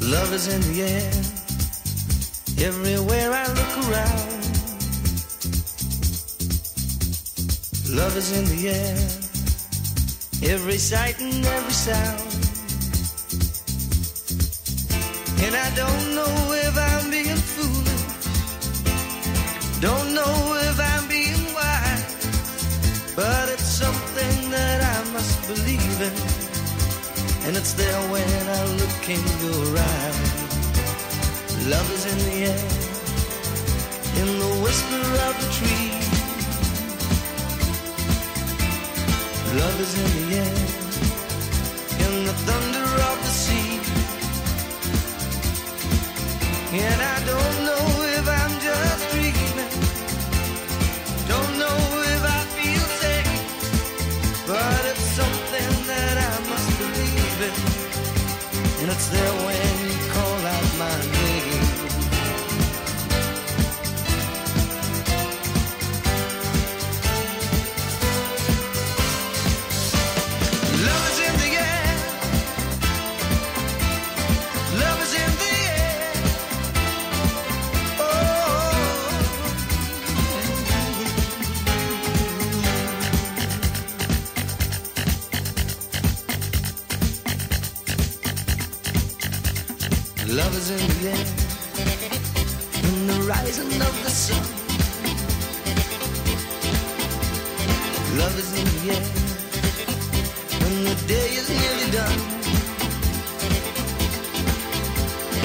Love 0.00 0.34
is 0.34 0.48
in 0.48 0.60
the 0.62 0.82
air, 0.82 1.12
everywhere 2.66 3.32
I 3.32 3.46
look 3.46 3.88
around. 3.88 4.42
Love 7.88 8.16
is 8.16 8.32
in 8.32 8.44
the 8.46 8.68
air, 8.68 10.52
every 10.52 10.78
sight 10.78 11.20
and 11.20 11.46
every 11.46 11.72
sound. 11.72 12.31
And 15.44 15.54
I 15.56 15.68
don't 15.74 16.14
know 16.14 16.34
if 16.66 16.74
I'm 16.78 17.10
being 17.10 17.36
foolish 17.36 18.02
Don't 19.82 20.14
know 20.14 20.34
if 20.70 20.78
I'm 20.78 21.08
being 21.08 21.54
wise, 21.54 22.14
but 23.16 23.48
it's 23.48 23.64
something 23.64 24.50
that 24.52 24.80
I 24.80 25.12
must 25.12 25.48
believe 25.48 26.00
in. 26.08 26.14
And 27.46 27.56
it's 27.56 27.72
there 27.72 28.00
when 28.12 28.48
I 28.58 28.62
look 28.80 29.08
in 29.10 29.22
your 29.42 29.78
eyes. 29.78 30.20
Love 31.66 31.88
is 31.92 32.06
in 32.12 32.18
the 32.28 32.36
air, 32.52 32.64
in 34.22 34.28
the 34.38 34.52
whisper 34.62 35.04
of 35.26 35.34
the 35.42 35.48
tree. 35.58 35.90
Love 39.58 39.80
is 39.80 39.94
in 39.98 40.10
the 40.18 40.36
air, 40.36 40.81
But 54.52 54.84
it's 54.84 55.06
something 55.16 55.86
that 55.86 56.16
I 56.18 56.34
must 56.50 56.78
believe 56.78 57.40
in. 57.48 57.54
And 58.82 58.90
it's 58.90 59.08
there 59.08 59.32
when 59.46 59.71
in 90.72 90.78
the 90.88 91.08
air, 91.12 91.26
in 92.88 93.06
the 93.06 93.18
rising 93.28 93.72
of 93.88 93.94
the 94.04 94.10
sun. 94.10 94.44
Love 98.20 98.34
is 98.42 98.50
in 98.60 98.66
the 98.74 98.82
air, 98.96 99.06
when 100.62 100.74
the 100.88 100.96
day 101.12 101.28
is 101.40 101.48
nearly 101.60 101.88
done. 101.98 102.20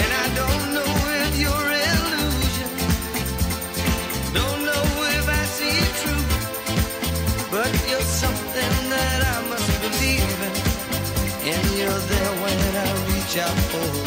And 0.02 0.12
I 0.24 0.28
don't 0.40 0.66
know 0.76 0.92
if 1.24 1.32
you're 1.44 1.70
illusion, 1.90 2.70
don't 4.40 4.62
know 4.70 4.86
if 5.18 5.26
I 5.40 5.44
see 5.58 5.76
it 5.86 5.94
true, 6.02 6.26
but 7.52 7.72
you're 7.90 8.10
something 8.24 8.74
that 8.90 9.20
I 9.36 9.50
must 9.50 9.68
and 11.50 11.66
you're 11.78 11.90
there 11.90 12.34
when 12.44 12.76
I 12.76 12.88
reach 13.08 13.38
out 13.38 13.58
for. 13.72 14.07